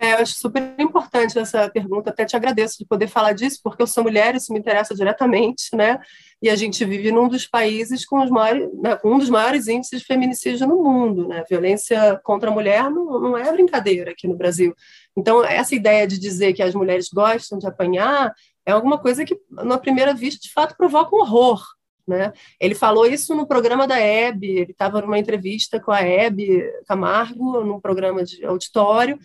É, 0.00 0.12
eu 0.12 0.18
acho 0.18 0.34
super 0.34 0.74
importante 0.78 1.36
essa 1.36 1.68
pergunta, 1.68 2.10
até 2.10 2.24
te 2.24 2.36
agradeço 2.36 2.78
de 2.78 2.86
poder 2.86 3.08
falar 3.08 3.32
disso, 3.32 3.58
porque 3.64 3.82
eu 3.82 3.86
sou 3.86 4.04
mulher, 4.04 4.36
isso 4.36 4.52
me 4.52 4.58
interessa 4.60 4.94
diretamente, 4.94 5.74
né? 5.74 5.98
E 6.40 6.48
a 6.48 6.54
gente 6.54 6.84
vive 6.84 7.10
num 7.10 7.26
dos 7.26 7.48
países 7.48 8.06
com 8.06 8.22
os 8.22 8.30
maiores, 8.30 8.68
né, 8.74 8.96
um 9.04 9.18
dos 9.18 9.28
maiores 9.28 9.66
índices 9.66 10.00
de 10.00 10.06
feminicídio 10.06 10.68
no 10.68 10.80
mundo, 10.84 11.26
né? 11.26 11.42
Violência 11.50 12.20
contra 12.22 12.48
a 12.48 12.54
mulher 12.54 12.88
não, 12.88 13.20
não 13.20 13.36
é 13.36 13.50
brincadeira 13.50 14.12
aqui 14.12 14.28
no 14.28 14.36
Brasil. 14.36 14.72
Então, 15.16 15.44
essa 15.44 15.74
ideia 15.74 16.06
de 16.06 16.16
dizer 16.16 16.52
que 16.52 16.62
as 16.62 16.76
mulheres 16.76 17.08
gostam 17.12 17.58
de 17.58 17.66
apanhar 17.66 18.32
é 18.64 18.70
alguma 18.70 18.98
coisa 18.98 19.24
que, 19.24 19.36
na 19.50 19.78
primeira 19.78 20.14
vista, 20.14 20.40
de 20.40 20.52
fato, 20.52 20.76
provoca 20.76 21.16
um 21.16 21.20
horror, 21.20 21.60
né? 22.06 22.32
Ele 22.60 22.74
falou 22.74 23.04
isso 23.04 23.34
no 23.34 23.48
programa 23.48 23.86
da 23.86 23.98
Hebe, 23.98 24.48
ele 24.48 24.70
estava 24.70 25.00
numa 25.00 25.18
entrevista 25.18 25.80
com 25.80 25.90
a 25.90 26.00
Hebe 26.00 26.62
Camargo, 26.86 27.64
num 27.64 27.80
programa 27.80 28.22
de 28.22 28.44
auditório, 28.44 29.18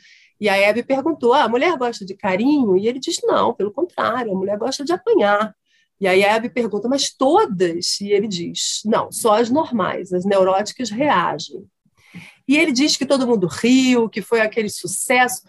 e 0.43 0.49
a 0.49 0.57
Hebe 0.57 0.83
perguntou: 0.83 1.33
ah, 1.33 1.43
a 1.43 1.47
mulher 1.47 1.77
gosta 1.77 2.03
de 2.03 2.13
carinho? 2.13 2.75
E 2.75 2.85
ele 2.85 2.99
diz: 2.99 3.21
não, 3.23 3.53
pelo 3.53 3.71
contrário, 3.71 4.33
a 4.33 4.35
mulher 4.35 4.57
gosta 4.57 4.83
de 4.83 4.91
apanhar. 4.91 5.55
E 6.01 6.05
aí 6.05 6.21
a 6.21 6.35
Hebe 6.35 6.49
pergunta: 6.49 6.89
mas 6.89 7.15
todas? 7.15 8.01
E 8.01 8.11
ele 8.11 8.27
diz: 8.27 8.81
não, 8.83 9.09
só 9.09 9.39
as 9.39 9.49
normais, 9.49 10.11
as 10.11 10.25
neuróticas 10.25 10.89
reagem. 10.89 11.65
E 12.45 12.57
ele 12.57 12.73
diz 12.73 12.97
que 12.97 13.05
todo 13.05 13.25
mundo 13.25 13.47
riu, 13.47 14.09
que 14.09 14.21
foi 14.21 14.41
aquele 14.41 14.67
sucesso. 14.67 15.43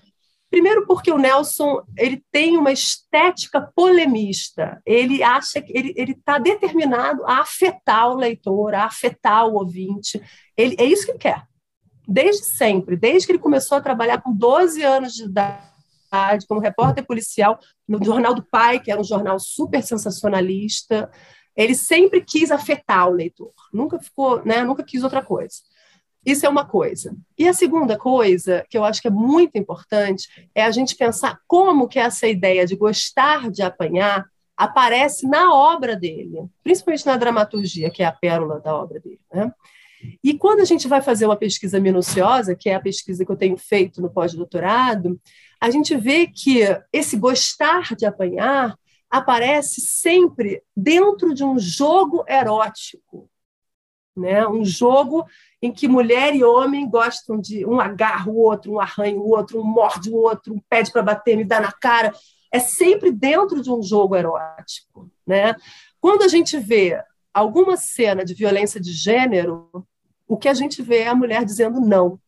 Primeiro 0.49 0.87
porque 0.87 1.11
o 1.11 1.19
Nelson 1.19 1.83
ele 1.99 2.23
tem 2.31 2.57
uma 2.57 2.71
estética 2.71 3.69
polemista. 3.75 4.81
Ele 4.87 5.25
acha 5.25 5.61
que 5.61 5.73
ele 5.77 6.13
está 6.13 6.39
determinado 6.39 7.25
a 7.27 7.41
afetar 7.41 8.13
o 8.13 8.17
leitor, 8.17 8.75
a 8.75 8.85
afetar 8.85 9.45
o 9.49 9.55
ouvinte. 9.55 10.23
Ele, 10.57 10.77
é 10.79 10.85
isso 10.85 11.05
que 11.05 11.11
ele 11.11 11.19
quer 11.19 11.43
desde 12.07 12.45
sempre, 12.45 12.97
desde 12.97 13.27
que 13.27 13.33
ele 13.33 13.39
começou 13.39 13.79
a 13.79 13.81
trabalhar 13.81 14.21
com 14.21 14.33
12 14.33 14.83
anos 14.83 15.15
de 15.15 15.25
idade, 15.25 16.47
como 16.47 16.61
repórter 16.61 17.05
policial 17.05 17.59
no 17.89 18.03
Jornal 18.03 18.35
do 18.35 18.43
Pai, 18.43 18.79
que 18.79 18.91
era 18.91 19.01
um 19.01 19.05
jornal 19.05 19.39
super 19.39 19.83
sensacionalista, 19.83 21.11
ele 21.57 21.75
sempre 21.75 22.21
quis 22.21 22.51
afetar 22.51 23.09
o 23.09 23.13
leitor, 23.13 23.53
nunca 23.73 23.99
ficou, 23.99 24.45
né, 24.45 24.63
nunca 24.63 24.83
quis 24.83 25.03
outra 25.03 25.23
coisa. 25.23 25.57
Isso 26.25 26.47
é 26.47 26.49
uma 26.49 26.65
coisa. 26.65 27.15
E 27.39 27.47
a 27.47 27.53
segunda 27.53 27.99
coisa, 27.99 28.65
que 28.71 28.79
eu 28.79 28.85
acho 28.85 29.03
que 29.03 29.09
é 29.09 29.11
muito 29.11 29.59
importante, 29.59 30.49
é 30.55 30.65
a 30.65 30.71
gente 30.71 30.97
pensar 30.97 31.39
como 31.47 31.87
que 31.87 31.99
essa 31.99 32.27
ideia 32.27 32.67
de 32.67 32.77
gostar 32.77 33.51
de 33.51 33.63
apanhar 33.63 34.25
aparece 34.57 35.27
na 35.27 35.53
obra 35.53 35.97
dele, 35.97 36.49
principalmente 36.63 37.05
na 37.07 37.17
dramaturgia, 37.17 37.91
que 37.91 38.03
é 38.03 38.07
a 38.07 38.13
pérola 38.13 38.59
da 38.61 38.75
obra 38.75 39.01
dele. 39.01 39.21
Né? 39.33 39.53
E 40.23 40.37
quando 40.39 40.61
a 40.61 40.65
gente 40.65 40.89
vai 40.89 41.03
fazer 41.03 41.27
uma 41.27 41.37
pesquisa 41.37 41.79
minuciosa, 41.81 42.55
que 42.55 42.69
é 42.69 42.75
a 42.75 42.81
pesquisa 42.81 43.25
que 43.25 43.31
eu 43.31 43.37
tenho 43.37 43.57
feito 43.57 44.01
no 44.01 44.11
pós-doutorado, 44.11 45.21
a 45.61 45.71
gente 45.71 45.97
vê 45.97 46.27
que 46.27 46.61
esse 46.93 47.17
gostar 47.17 47.95
de 47.95 48.07
apanhar 48.07 48.77
aparece 49.11 49.81
sempre 49.81 50.63
dentro 50.77 51.33
de 51.33 51.45
um 51.45 51.59
jogo 51.59 52.25
erótico, 52.29 53.31
né? 54.17 54.47
Um 54.47 54.65
jogo 54.65 55.27
em 55.63 55.73
que 55.73 55.89
mulher 55.89 56.35
e 56.35 56.45
homem 56.45 56.89
gostam 56.89 57.41
de 57.41 57.65
um 57.65 57.81
agarra 57.81 58.31
o 58.31 58.37
outro, 58.37 58.73
um 58.73 58.81
arranha 58.81 59.17
o 59.17 59.29
outro, 59.31 59.61
um 59.61 59.65
morde 59.65 60.11
o 60.11 60.17
outro, 60.17 60.55
um 60.55 60.61
pede 60.69 60.93
para 60.93 61.03
bater, 61.03 61.37
me 61.37 61.45
dá 61.45 61.61
na 61.61 61.73
cara. 61.73 62.13
É 62.53 62.59
sempre 62.59 63.11
dentro 63.11 63.63
de 63.63 63.71
um 63.71 63.83
jogo 63.83 64.17
erótico, 64.17 65.11
né? 65.27 65.55
Quando 66.01 66.23
a 66.23 66.29
gente 66.29 66.59
vê 66.59 67.03
alguma 67.33 67.77
cena 67.77 68.25
de 68.25 68.35
violência 68.35 68.81
de 68.81 68.93
gênero, 68.93 69.87
o 70.27 70.37
que 70.37 70.49
a 70.49 70.55
gente 70.55 70.83
vê 70.83 70.99
é 70.99 71.09
a 71.09 71.15
mulher 71.15 71.45
dizendo 71.45 71.81
não. 71.81 72.19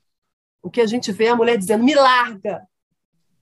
O 0.63 0.71
que 0.71 0.81
a 0.81 0.87
gente 0.87 1.13
vê 1.13 1.27
é 1.27 1.31
a 1.31 1.37
mulher 1.37 1.57
dizendo 1.57 1.85
me 1.85 1.95
larga, 1.95 2.67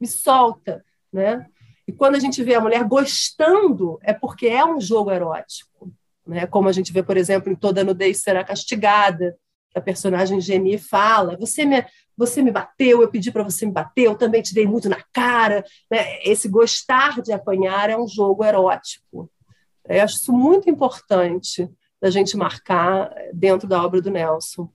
me 0.01 0.07
solta, 0.07 0.85
né? 1.13 1.47
E 1.87 1.93
quando 1.93 2.15
a 2.15 2.19
gente 2.19 2.43
vê 2.43 2.55
a 2.55 2.61
mulher 2.61 2.85
gostando, 2.85 3.99
é 4.03 4.13
porque 4.13 4.47
é 4.47 4.65
um 4.65 4.81
jogo 4.81 5.11
erótico, 5.11 5.93
né? 6.27 6.47
Como 6.47 6.69
a 6.69 6.73
gente 6.73 6.93
vê, 6.93 7.03
por 7.03 7.17
exemplo, 7.17 7.53
em 7.53 7.57
Toda 7.57 7.85
Nudez 7.85 8.23
Será 8.23 8.45
Castigada, 8.45 9.37
que 9.71 9.79
a 9.79 9.83
personagem 9.83 10.41
Geni 10.41 10.79
fala: 10.79 11.37
você 11.37 11.65
me, 11.65 11.85
você 12.17 12.43
me 12.43 12.51
bateu, 12.51 13.03
eu 13.03 13.11
pedi 13.11 13.31
para 13.31 13.43
você 13.43 13.67
me 13.67 13.73
bater, 13.73 14.05
eu 14.05 14.17
também 14.17 14.41
te 14.41 14.55
dei 14.55 14.67
muito 14.67 14.89
na 14.89 15.03
cara. 15.13 15.65
Né? 15.91 16.23
Esse 16.25 16.49
gostar 16.49 17.21
de 17.21 17.33
apanhar 17.33 17.91
é 17.91 17.97
um 17.97 18.07
jogo 18.07 18.45
erótico. 18.45 19.31
Eu 19.87 20.03
acho 20.03 20.17
isso 20.17 20.33
muito 20.33 20.71
importante 20.71 21.71
da 22.05 22.11
gente 22.11 22.37
marcar 22.37 23.11
dentro 23.33 23.67
da 23.67 23.83
obra 23.83 23.99
do 24.03 24.11
Nelson. 24.11 24.71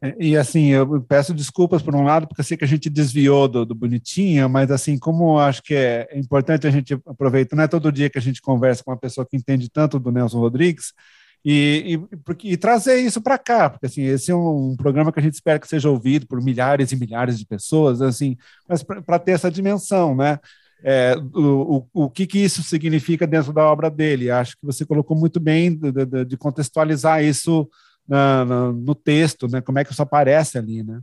É, 0.00 0.14
e 0.16 0.36
assim, 0.36 0.66
eu 0.68 1.02
peço 1.02 1.34
desculpas 1.34 1.82
por 1.82 1.92
um 1.92 2.04
lado, 2.04 2.28
porque 2.28 2.40
eu 2.40 2.44
sei 2.44 2.56
que 2.56 2.62
a 2.62 2.68
gente 2.68 2.88
desviou 2.88 3.48
do, 3.48 3.66
do 3.66 3.74
bonitinha, 3.74 4.48
mas 4.48 4.70
assim, 4.70 4.96
como 4.96 5.40
acho 5.40 5.60
que 5.60 5.74
é, 5.74 6.08
importante 6.14 6.68
a 6.68 6.70
gente 6.70 6.94
aproveitar, 7.04 7.56
não 7.56 7.64
é 7.64 7.68
todo 7.68 7.90
dia 7.90 8.08
que 8.08 8.16
a 8.16 8.20
gente 8.20 8.40
conversa 8.40 8.84
com 8.84 8.92
uma 8.92 8.96
pessoa 8.96 9.26
que 9.28 9.36
entende 9.36 9.68
tanto 9.68 9.98
do 9.98 10.12
Nelson 10.12 10.38
Rodrigues, 10.38 10.92
e, 11.44 11.98
e, 12.12 12.16
porque, 12.18 12.46
e 12.46 12.56
trazer 12.56 13.00
isso 13.00 13.20
para 13.20 13.36
cá, 13.36 13.68
porque 13.68 13.86
assim, 13.86 14.02
esse 14.02 14.30
é 14.30 14.34
um, 14.34 14.70
um, 14.70 14.76
programa 14.76 15.10
que 15.12 15.18
a 15.18 15.22
gente 15.22 15.34
espera 15.34 15.58
que 15.58 15.66
seja 15.66 15.90
ouvido 15.90 16.28
por 16.28 16.40
milhares 16.40 16.92
e 16.92 16.96
milhares 16.96 17.36
de 17.36 17.44
pessoas, 17.44 18.00
assim, 18.00 18.36
mas 18.68 18.84
para 18.84 19.18
ter 19.18 19.32
essa 19.32 19.50
dimensão, 19.50 20.14
né? 20.14 20.38
É, 20.82 21.14
o, 21.34 21.86
o, 21.92 22.04
o 22.04 22.10
que, 22.10 22.26
que 22.26 22.38
isso 22.38 22.62
significa 22.62 23.26
dentro 23.26 23.52
da 23.52 23.64
obra 23.64 23.90
dele. 23.90 24.30
Acho 24.30 24.56
que 24.56 24.66
você 24.66 24.84
colocou 24.86 25.16
muito 25.16 25.38
bem 25.38 25.76
de, 25.76 25.92
de, 25.92 26.24
de 26.24 26.36
contextualizar 26.36 27.22
isso 27.22 27.68
na, 28.06 28.44
na, 28.44 28.72
no 28.72 28.94
texto, 28.94 29.46
né? 29.48 29.60
Como 29.60 29.78
é 29.78 29.84
que 29.84 29.92
isso 29.92 30.02
aparece 30.02 30.58
ali, 30.58 30.82
né? 30.82 31.00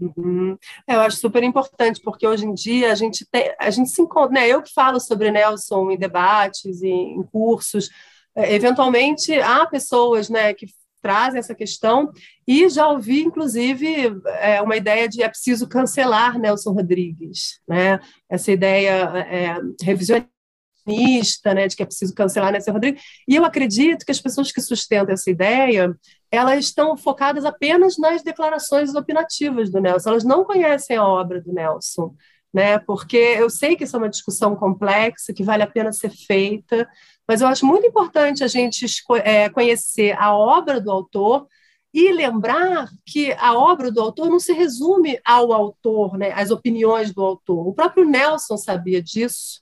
Uhum. 0.00 0.56
É, 0.86 0.96
eu 0.96 1.00
acho 1.00 1.18
super 1.18 1.42
importante, 1.42 2.00
porque 2.02 2.26
hoje 2.26 2.44
em 2.44 2.52
dia 2.52 2.92
a 2.92 2.94
gente 2.94 3.24
tem, 3.30 3.54
a 3.58 3.70
gente 3.70 3.90
se 3.90 4.02
encontra, 4.02 4.32
né? 4.32 4.48
Eu 4.48 4.62
que 4.62 4.72
falo 4.72 5.00
sobre 5.00 5.30
Nelson 5.30 5.90
em 5.90 5.98
debates, 5.98 6.82
em, 6.82 7.14
em 7.14 7.22
cursos, 7.22 7.90
é, 8.36 8.54
eventualmente 8.54 9.32
há 9.34 9.64
pessoas 9.66 10.28
né, 10.28 10.52
que 10.52 10.66
trazem 11.04 11.38
essa 11.38 11.54
questão, 11.54 12.10
e 12.48 12.66
já 12.70 12.88
ouvi, 12.88 13.20
inclusive, 13.20 14.18
é, 14.40 14.62
uma 14.62 14.74
ideia 14.74 15.06
de 15.06 15.22
é 15.22 15.28
preciso 15.28 15.68
cancelar 15.68 16.38
Nelson 16.38 16.72
Rodrigues, 16.72 17.60
né? 17.68 18.00
essa 18.26 18.50
ideia 18.50 19.26
é, 19.28 19.60
revisionista, 19.82 21.52
né, 21.54 21.68
de 21.68 21.76
que 21.76 21.82
é 21.82 21.86
preciso 21.86 22.14
cancelar 22.14 22.52
Nelson 22.52 22.72
Rodrigues, 22.72 23.02
e 23.28 23.36
eu 23.36 23.44
acredito 23.44 24.06
que 24.06 24.12
as 24.12 24.20
pessoas 24.20 24.50
que 24.50 24.62
sustentam 24.62 25.12
essa 25.12 25.30
ideia, 25.30 25.94
elas 26.30 26.64
estão 26.64 26.96
focadas 26.96 27.44
apenas 27.44 27.98
nas 27.98 28.22
declarações 28.22 28.94
opinativas 28.94 29.70
do 29.70 29.82
Nelson, 29.82 30.08
elas 30.08 30.24
não 30.24 30.42
conhecem 30.42 30.96
a 30.96 31.06
obra 31.06 31.38
do 31.38 31.52
Nelson, 31.52 32.14
né? 32.54 32.78
Porque 32.78 33.16
eu 33.16 33.50
sei 33.50 33.74
que 33.74 33.82
isso 33.82 33.96
é 33.96 33.98
uma 33.98 34.08
discussão 34.08 34.54
complexa, 34.54 35.32
que 35.32 35.42
vale 35.42 35.64
a 35.64 35.66
pena 35.66 35.92
ser 35.92 36.10
feita, 36.10 36.88
mas 37.26 37.40
eu 37.40 37.48
acho 37.48 37.66
muito 37.66 37.84
importante 37.84 38.44
a 38.44 38.46
gente 38.46 38.86
é, 39.24 39.48
conhecer 39.48 40.16
a 40.16 40.36
obra 40.36 40.80
do 40.80 40.88
autor 40.88 41.48
e 41.92 42.12
lembrar 42.12 42.88
que 43.04 43.32
a 43.32 43.54
obra 43.54 43.90
do 43.90 44.00
autor 44.00 44.30
não 44.30 44.38
se 44.38 44.52
resume 44.52 45.18
ao 45.24 45.52
autor, 45.52 46.16
né, 46.16 46.32
às 46.32 46.50
opiniões 46.50 47.12
do 47.12 47.22
autor. 47.22 47.66
O 47.66 47.74
próprio 47.74 48.04
Nelson 48.04 48.56
sabia 48.56 49.02
disso, 49.02 49.60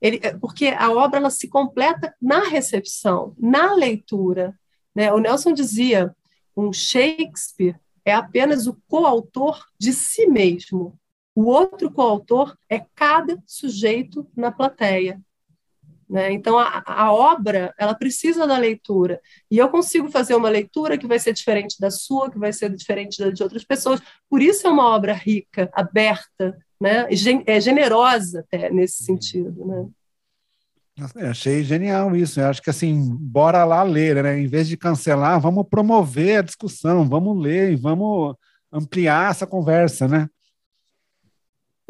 ele, 0.00 0.18
é, 0.20 0.36
porque 0.36 0.66
a 0.66 0.90
obra 0.90 1.20
ela 1.20 1.30
se 1.30 1.48
completa 1.48 2.12
na 2.20 2.48
recepção, 2.48 3.36
na 3.38 3.72
leitura. 3.72 4.58
Né? 4.92 5.12
O 5.12 5.18
Nelson 5.18 5.52
dizia: 5.52 6.14
um 6.56 6.72
Shakespeare 6.72 7.76
é 8.04 8.12
apenas 8.12 8.66
o 8.66 8.76
coautor 8.88 9.64
de 9.78 9.92
si 9.92 10.26
mesmo. 10.26 10.98
O 11.34 11.44
outro 11.44 11.90
coautor 11.90 12.56
é 12.68 12.84
cada 12.94 13.42
sujeito 13.46 14.26
na 14.36 14.52
plateia. 14.52 15.20
Né? 16.08 16.30
Então, 16.30 16.58
a, 16.58 16.82
a, 16.86 17.10
obra 17.10 17.72
ela 17.78 17.94
precisa 17.94 18.46
da 18.46 18.58
leitura. 18.58 19.18
E 19.50 19.56
eu 19.56 19.70
consigo 19.70 20.10
fazer 20.10 20.34
uma 20.34 20.50
leitura 20.50 20.98
que 20.98 21.06
vai 21.06 21.18
ser 21.18 21.32
diferente 21.32 21.80
da 21.80 21.90
sua, 21.90 22.30
que 22.30 22.38
vai 22.38 22.52
ser 22.52 22.68
diferente 22.74 23.18
da 23.18 23.30
de 23.30 23.42
outras 23.42 23.64
pessoas. 23.64 23.98
Por 24.28 24.42
isso 24.42 24.66
é 24.66 24.70
uma 24.70 24.94
obra 24.94 25.14
rica, 25.14 25.70
aberta, 25.72 26.54
né? 26.78 27.06
é 27.46 27.60
generosa 27.60 28.40
até 28.40 28.70
nesse 28.70 29.04
sentido. 29.04 29.64
Né? 29.64 29.86
Eu 31.16 31.30
achei 31.30 31.64
genial 31.64 32.14
isso. 32.14 32.40
Eu 32.40 32.48
acho 32.48 32.60
que 32.60 32.68
assim, 32.68 33.16
bora 33.18 33.64
lá 33.64 33.82
ler, 33.82 34.22
né? 34.22 34.38
Em 34.38 34.46
vez 34.46 34.68
de 34.68 34.76
cancelar, 34.76 35.40
vamos 35.40 35.66
promover 35.68 36.40
a 36.40 36.42
discussão, 36.42 37.08
vamos 37.08 37.42
ler 37.42 37.72
e 37.72 37.76
vamos 37.76 38.34
ampliar 38.70 39.30
essa 39.30 39.46
conversa, 39.46 40.06
né? 40.06 40.28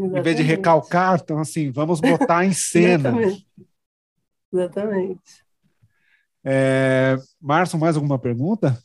Exatamente. 0.02 0.18
Em 0.18 0.22
vez 0.22 0.36
de 0.36 0.42
recalcar, 0.42 1.20
então 1.22 1.38
assim, 1.38 1.70
vamos 1.70 2.00
botar 2.00 2.44
em 2.44 2.52
cena. 2.54 3.10
Exatamente. 3.10 3.46
Exatamente. 4.52 5.42
É, 6.44 7.16
Márcio, 7.40 7.78
mais 7.78 7.96
alguma 7.96 8.18
pergunta? 8.18 8.76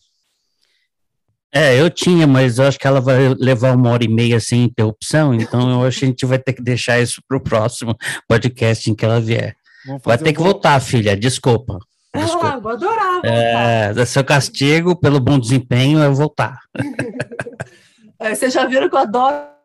É, 1.51 1.79
eu 1.79 1.89
tinha, 1.89 2.27
mas 2.27 2.59
eu 2.59 2.65
acho 2.65 2.77
que 2.77 2.85
ela 2.85 3.01
vai 3.01 3.29
levar 3.33 3.75
uma 3.75 3.89
hora 3.89 4.03
e 4.03 4.07
meia 4.07 4.39
sem 4.39 4.65
interrupção, 4.65 5.33
então 5.33 5.71
eu 5.71 5.87
acho 5.87 5.99
que 5.99 6.05
a 6.05 6.07
gente 6.09 6.25
vai 6.25 6.37
ter 6.37 6.53
que 6.53 6.61
deixar 6.61 6.99
isso 6.99 7.21
para 7.27 7.37
o 7.37 7.41
próximo 7.41 7.95
podcast 8.27 8.89
em 8.89 8.95
que 8.95 9.03
ela 9.03 9.19
vier. 9.19 9.55
Vai 10.03 10.17
ter 10.17 10.29
um 10.29 10.33
que 10.33 10.39
voltar, 10.39 10.79
filha, 10.79 11.15
desculpa. 11.15 11.79
desculpa. 12.13 12.47
Ah, 12.49 12.59
vou 12.59 12.73
adorar 12.73 13.21
É, 13.25 14.05
seu 14.05 14.23
castigo 14.23 14.95
pelo 14.95 15.19
bom 15.19 15.39
desempenho 15.39 15.99
é 16.03 16.09
voltar. 16.09 16.59
é, 18.19 18.35
vocês 18.35 18.53
já 18.53 18.65
viram 18.65 18.89
que 18.89 18.95
eu 18.95 18.99
adoro 18.99 19.56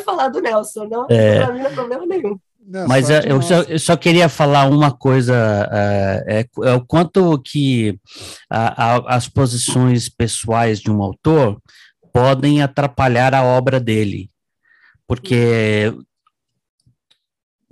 falar 0.00 0.28
do 0.28 0.40
Nelson, 0.40 0.84
não? 0.84 1.06
É. 1.08 1.44
Para 1.44 1.52
mim 1.52 1.60
não 1.60 1.66
é 1.66 1.74
problema 1.74 2.06
nenhum. 2.06 2.38
Não, 2.70 2.86
Mas 2.86 3.08
eu, 3.08 3.20
eu, 3.20 3.40
só, 3.40 3.62
eu, 3.62 3.78
só, 3.78 3.96
queria 3.96 4.28
falar 4.28 4.68
uma 4.68 4.92
coisa, 4.92 5.34
uh, 5.34 6.30
é, 6.30 6.46
é, 6.64 6.72
o 6.74 6.84
quanto 6.84 7.38
que 7.38 7.98
a, 8.50 8.96
a, 8.96 9.16
as 9.16 9.26
posições 9.26 10.10
pessoais 10.10 10.78
de 10.78 10.90
um 10.90 11.02
autor 11.02 11.58
podem 12.12 12.60
atrapalhar 12.60 13.34
a 13.34 13.42
obra 13.42 13.80
dele, 13.80 14.30
porque 15.06 15.94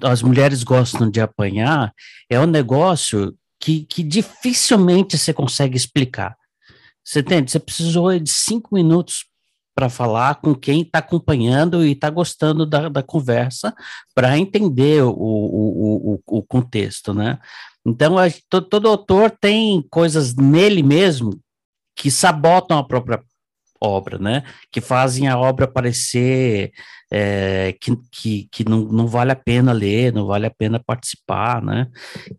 as 0.02 0.22
mulheres 0.22 0.62
gostam 0.62 1.10
de 1.10 1.20
apanhar, 1.20 1.92
é 2.30 2.40
um 2.40 2.46
negócio 2.46 3.36
que, 3.60 3.84
que 3.84 4.02
dificilmente 4.02 5.18
você 5.18 5.32
consegue 5.32 5.76
explicar. 5.76 6.34
Você 7.04 7.20
entende? 7.20 7.50
Você 7.50 7.60
precisou 7.60 8.18
de 8.18 8.30
cinco 8.30 8.74
minutos 8.74 9.26
para 9.76 9.90
falar 9.90 10.36
com 10.36 10.54
quem 10.54 10.80
está 10.80 11.00
acompanhando 11.00 11.84
e 11.84 11.92
está 11.92 12.08
gostando 12.08 12.64
da, 12.64 12.88
da 12.88 13.02
conversa 13.02 13.74
para 14.14 14.38
entender 14.38 15.02
o, 15.02 15.10
o, 15.10 16.14
o, 16.14 16.38
o, 16.38 16.42
contexto, 16.42 17.12
né? 17.12 17.38
Então, 17.84 18.16
a, 18.16 18.24
todo, 18.48 18.66
todo 18.68 18.88
autor 18.88 19.30
tem 19.30 19.86
coisas 19.90 20.34
nele 20.34 20.82
mesmo 20.82 21.38
que 21.94 22.10
sabotam 22.10 22.78
a 22.78 22.84
própria 22.84 23.22
obra, 23.80 24.18
né? 24.18 24.42
Que 24.70 24.80
fazem 24.80 25.28
a 25.28 25.38
obra 25.38 25.66
parecer 25.66 26.72
é, 27.10 27.72
que, 27.80 27.96
que, 28.10 28.48
que 28.50 28.68
não, 28.68 28.80
não 28.80 29.06
vale 29.06 29.32
a 29.32 29.36
pena 29.36 29.72
ler, 29.72 30.12
não 30.12 30.26
vale 30.26 30.46
a 30.46 30.50
pena 30.50 30.82
participar, 30.84 31.62
né? 31.62 31.88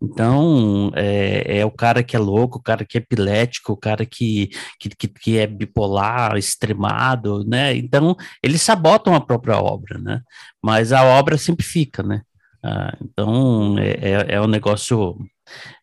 Então, 0.02 0.90
é, 0.94 1.60
é 1.60 1.64
o 1.64 1.70
cara 1.70 2.02
que 2.02 2.16
é 2.16 2.18
louco, 2.18 2.58
o 2.58 2.62
cara 2.62 2.84
que 2.84 2.98
é 2.98 3.00
epilético, 3.00 3.72
o 3.72 3.76
cara 3.76 4.04
que, 4.04 4.50
que, 4.78 4.90
que, 4.90 5.08
que 5.08 5.38
é 5.38 5.46
bipolar, 5.46 6.36
extremado, 6.36 7.44
né? 7.44 7.74
Então, 7.76 8.14
eles 8.42 8.62
sabotam 8.62 9.14
a 9.14 9.20
própria 9.20 9.56
obra, 9.58 9.98
né? 9.98 10.22
Mas 10.62 10.92
a 10.92 11.02
obra 11.04 11.38
sempre 11.38 11.64
fica, 11.64 12.02
né? 12.02 12.22
Ah, 12.62 12.96
então, 13.00 13.78
é, 13.78 13.90
é, 13.90 14.34
é 14.34 14.40
um 14.40 14.48
negócio, 14.48 15.16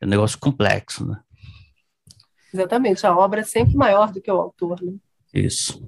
é 0.01 0.05
um 0.05 0.09
negócio 0.09 0.37
complexo, 0.37 1.05
né? 1.05 1.19
Exatamente, 2.53 3.05
a 3.05 3.17
obra 3.17 3.41
é 3.41 3.43
sempre 3.43 3.75
maior 3.75 4.11
do 4.11 4.21
que 4.21 4.31
o 4.31 4.39
autor, 4.39 4.81
né? 4.81 4.93
Isso. 5.35 5.83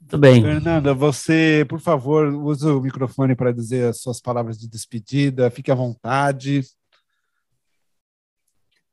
Muito 0.00 0.16
bem. 0.16 0.40
Fernanda, 0.40 0.94
você, 0.94 1.66
por 1.68 1.80
favor, 1.80 2.28
use 2.28 2.66
o 2.66 2.80
microfone 2.80 3.34
para 3.34 3.52
dizer 3.52 3.88
as 3.88 4.00
suas 4.00 4.20
palavras 4.20 4.56
de 4.56 4.68
despedida. 4.68 5.50
Fique 5.50 5.70
à 5.70 5.74
vontade. 5.74 6.62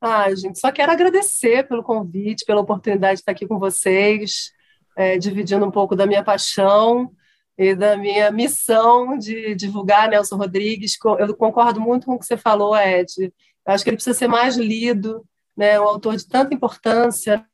Ah, 0.02 0.34
gente, 0.36 0.60
só 0.60 0.72
quero 0.72 0.92
agradecer 0.92 1.68
pelo 1.68 1.84
convite, 1.84 2.44
pela 2.44 2.62
oportunidade 2.62 3.16
de 3.16 3.20
estar 3.22 3.32
aqui 3.32 3.48
com 3.48 3.58
vocês, 3.58 4.52
é, 4.98 5.18
dividindo 5.18 5.66
um 5.66 5.72
pouco 5.72 5.96
da 5.96 6.06
minha 6.06 6.24
paixão 6.24 7.12
e 7.58 7.74
da 7.74 7.96
minha 7.96 8.30
missão 8.32 9.18
de 9.18 9.56
divulgar 9.56 10.10
Nelson 10.10 10.36
Rodrigues. 10.36 10.98
Eu 11.20 11.36
concordo 11.36 11.80
muito 11.80 12.08
com 12.08 12.16
o 12.16 12.20
que 12.20 12.26
você 12.26 12.36
falou, 12.36 12.76
Ed. 12.76 13.32
Eu 13.66 13.74
acho 13.74 13.84
que 13.84 13.90
ele 13.90 13.98
precisa 13.98 14.18
ser 14.18 14.28
mais 14.28 14.58
lido, 14.58 15.24
né? 15.56 15.80
um 15.80 15.84
autor 15.84 16.18
de 16.18 16.28
tanta 16.28 16.54
importância 16.54 17.46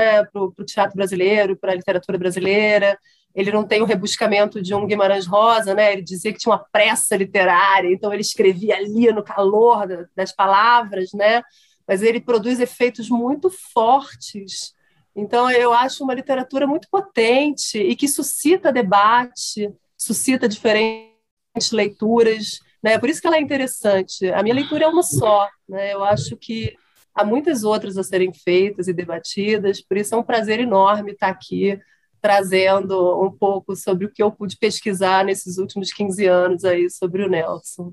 né, 0.00 0.24
para 0.24 0.42
o 0.42 0.64
teatro 0.64 0.96
brasileiro, 0.96 1.56
para 1.56 1.72
a 1.72 1.74
literatura 1.74 2.16
brasileira. 2.16 2.98
Ele 3.34 3.52
não 3.52 3.64
tem 3.64 3.82
o 3.82 3.84
rebuscamento 3.84 4.60
de 4.60 4.74
um 4.74 4.86
Guimarães 4.86 5.26
Rosa, 5.26 5.74
né? 5.74 5.92
Ele 5.92 6.02
dizia 6.02 6.32
que 6.32 6.38
tinha 6.38 6.52
uma 6.52 6.66
pressa 6.72 7.16
literária, 7.16 7.92
então 7.92 8.12
ele 8.12 8.22
escrevia 8.22 8.76
ali 8.76 9.12
no 9.12 9.22
calor 9.22 9.86
das 10.16 10.32
palavras, 10.32 11.12
né? 11.12 11.42
Mas 11.86 12.02
ele 12.02 12.20
produz 12.20 12.58
efeitos 12.58 13.08
muito 13.08 13.50
fortes. 13.72 14.74
Então 15.14 15.50
eu 15.50 15.72
acho 15.72 16.02
uma 16.02 16.14
literatura 16.14 16.66
muito 16.66 16.88
potente 16.90 17.78
e 17.78 17.94
que 17.94 18.08
suscita 18.08 18.72
debate, 18.72 19.70
suscita 19.96 20.48
diferentes 20.48 21.70
leituras, 21.72 22.58
né? 22.82 22.98
Por 22.98 23.08
isso 23.08 23.20
que 23.20 23.26
ela 23.28 23.36
é 23.36 23.40
interessante. 23.40 24.28
A 24.30 24.42
minha 24.42 24.54
leitura 24.54 24.84
é 24.84 24.88
uma 24.88 25.02
só, 25.04 25.48
né? 25.68 25.92
Eu 25.94 26.02
acho 26.02 26.36
que 26.36 26.74
há 27.20 27.24
muitas 27.24 27.64
outras 27.64 27.96
a 27.96 28.02
serem 28.02 28.32
feitas 28.32 28.88
e 28.88 28.92
debatidas, 28.92 29.80
por 29.80 29.96
isso 29.96 30.14
é 30.14 30.18
um 30.18 30.22
prazer 30.22 30.60
enorme 30.60 31.12
estar 31.12 31.28
aqui 31.28 31.78
trazendo 32.20 33.24
um 33.24 33.30
pouco 33.30 33.74
sobre 33.74 34.04
o 34.04 34.12
que 34.12 34.22
eu 34.22 34.30
pude 34.30 34.56
pesquisar 34.56 35.24
nesses 35.24 35.56
últimos 35.58 35.92
15 35.92 36.26
anos 36.26 36.64
aí 36.64 36.90
sobre 36.90 37.24
o 37.24 37.28
Nelson. 37.28 37.92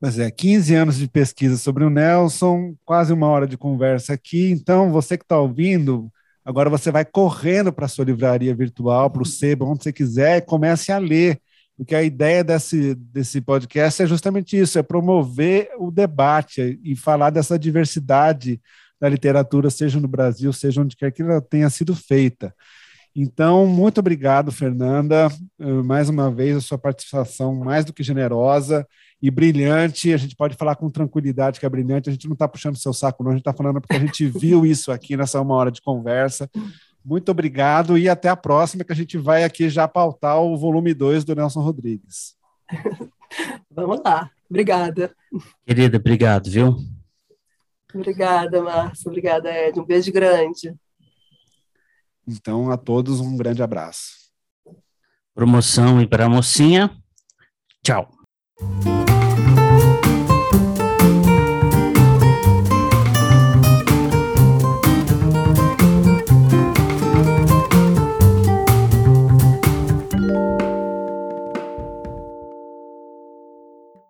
Pois 0.00 0.18
é, 0.18 0.30
15 0.30 0.74
anos 0.74 0.96
de 0.96 1.06
pesquisa 1.06 1.58
sobre 1.58 1.84
o 1.84 1.90
Nelson, 1.90 2.74
quase 2.86 3.12
uma 3.12 3.26
hora 3.26 3.46
de 3.46 3.58
conversa 3.58 4.14
aqui. 4.14 4.50
Então, 4.50 4.90
você 4.90 5.18
que 5.18 5.24
está 5.24 5.38
ouvindo, 5.38 6.10
agora 6.42 6.70
você 6.70 6.90
vai 6.90 7.04
correndo 7.04 7.70
para 7.70 7.84
a 7.84 7.88
sua 7.88 8.06
livraria 8.06 8.54
virtual, 8.54 9.10
para 9.10 9.22
o 9.22 9.26
Seba, 9.26 9.66
onde 9.66 9.82
você 9.82 9.92
quiser, 9.92 10.38
e 10.38 10.42
comece 10.42 10.90
a 10.90 10.96
ler 10.96 11.38
porque 11.80 11.94
a 11.94 12.02
ideia 12.02 12.44
desse, 12.44 12.94
desse 12.94 13.40
podcast 13.40 14.02
é 14.02 14.06
justamente 14.06 14.54
isso: 14.54 14.78
é 14.78 14.82
promover 14.82 15.70
o 15.78 15.90
debate 15.90 16.78
e 16.84 16.94
falar 16.94 17.30
dessa 17.30 17.58
diversidade 17.58 18.60
da 19.00 19.08
literatura, 19.08 19.70
seja 19.70 19.98
no 19.98 20.06
Brasil, 20.06 20.52
seja 20.52 20.82
onde 20.82 20.94
quer 20.94 21.10
que 21.10 21.22
ela 21.22 21.40
tenha 21.40 21.70
sido 21.70 21.96
feita. 21.96 22.54
Então, 23.16 23.66
muito 23.66 23.96
obrigado, 23.98 24.52
Fernanda. 24.52 25.28
Uh, 25.58 25.82
mais 25.82 26.10
uma 26.10 26.30
vez, 26.30 26.54
a 26.54 26.60
sua 26.60 26.76
participação 26.76 27.54
mais 27.54 27.82
do 27.82 27.94
que 27.94 28.02
generosa 28.02 28.86
e 29.22 29.30
brilhante. 29.30 30.12
A 30.12 30.18
gente 30.18 30.36
pode 30.36 30.56
falar 30.56 30.76
com 30.76 30.90
tranquilidade 30.90 31.58
que 31.58 31.64
é 31.64 31.68
brilhante. 31.70 32.10
A 32.10 32.12
gente 32.12 32.26
não 32.26 32.34
está 32.34 32.46
puxando 32.46 32.76
seu 32.76 32.92
saco, 32.92 33.24
não. 33.24 33.30
A 33.30 33.34
gente 33.34 33.40
está 33.40 33.54
falando 33.54 33.80
porque 33.80 33.96
a 33.96 34.00
gente 34.00 34.26
viu 34.26 34.66
isso 34.66 34.92
aqui 34.92 35.16
nessa 35.16 35.40
uma 35.40 35.54
hora 35.54 35.70
de 35.70 35.80
conversa. 35.80 36.46
Muito 37.04 37.30
obrigado 37.30 37.96
e 37.96 38.08
até 38.08 38.28
a 38.28 38.36
próxima, 38.36 38.84
que 38.84 38.92
a 38.92 38.96
gente 38.96 39.16
vai 39.16 39.44
aqui 39.44 39.68
já 39.68 39.88
pautar 39.88 40.40
o 40.40 40.56
volume 40.56 40.92
2 40.92 41.24
do 41.24 41.34
Nelson 41.34 41.60
Rodrigues. 41.60 42.36
Vamos 43.70 44.00
lá. 44.04 44.30
Obrigada. 44.48 45.14
Querida, 45.64 45.96
obrigado, 45.96 46.50
viu? 46.50 46.76
Obrigada, 47.94 48.62
Márcia. 48.62 49.08
Obrigada, 49.08 49.50
Ed. 49.50 49.78
Um 49.78 49.84
beijo 49.84 50.12
grande. 50.12 50.74
Então, 52.26 52.70
a 52.70 52.76
todos, 52.76 53.20
um 53.20 53.36
grande 53.36 53.62
abraço. 53.62 54.30
Promoção 55.34 56.00
e 56.00 56.06
para 56.06 56.26
a 56.26 56.28
mocinha. 56.28 56.90
Tchau. 57.82 58.10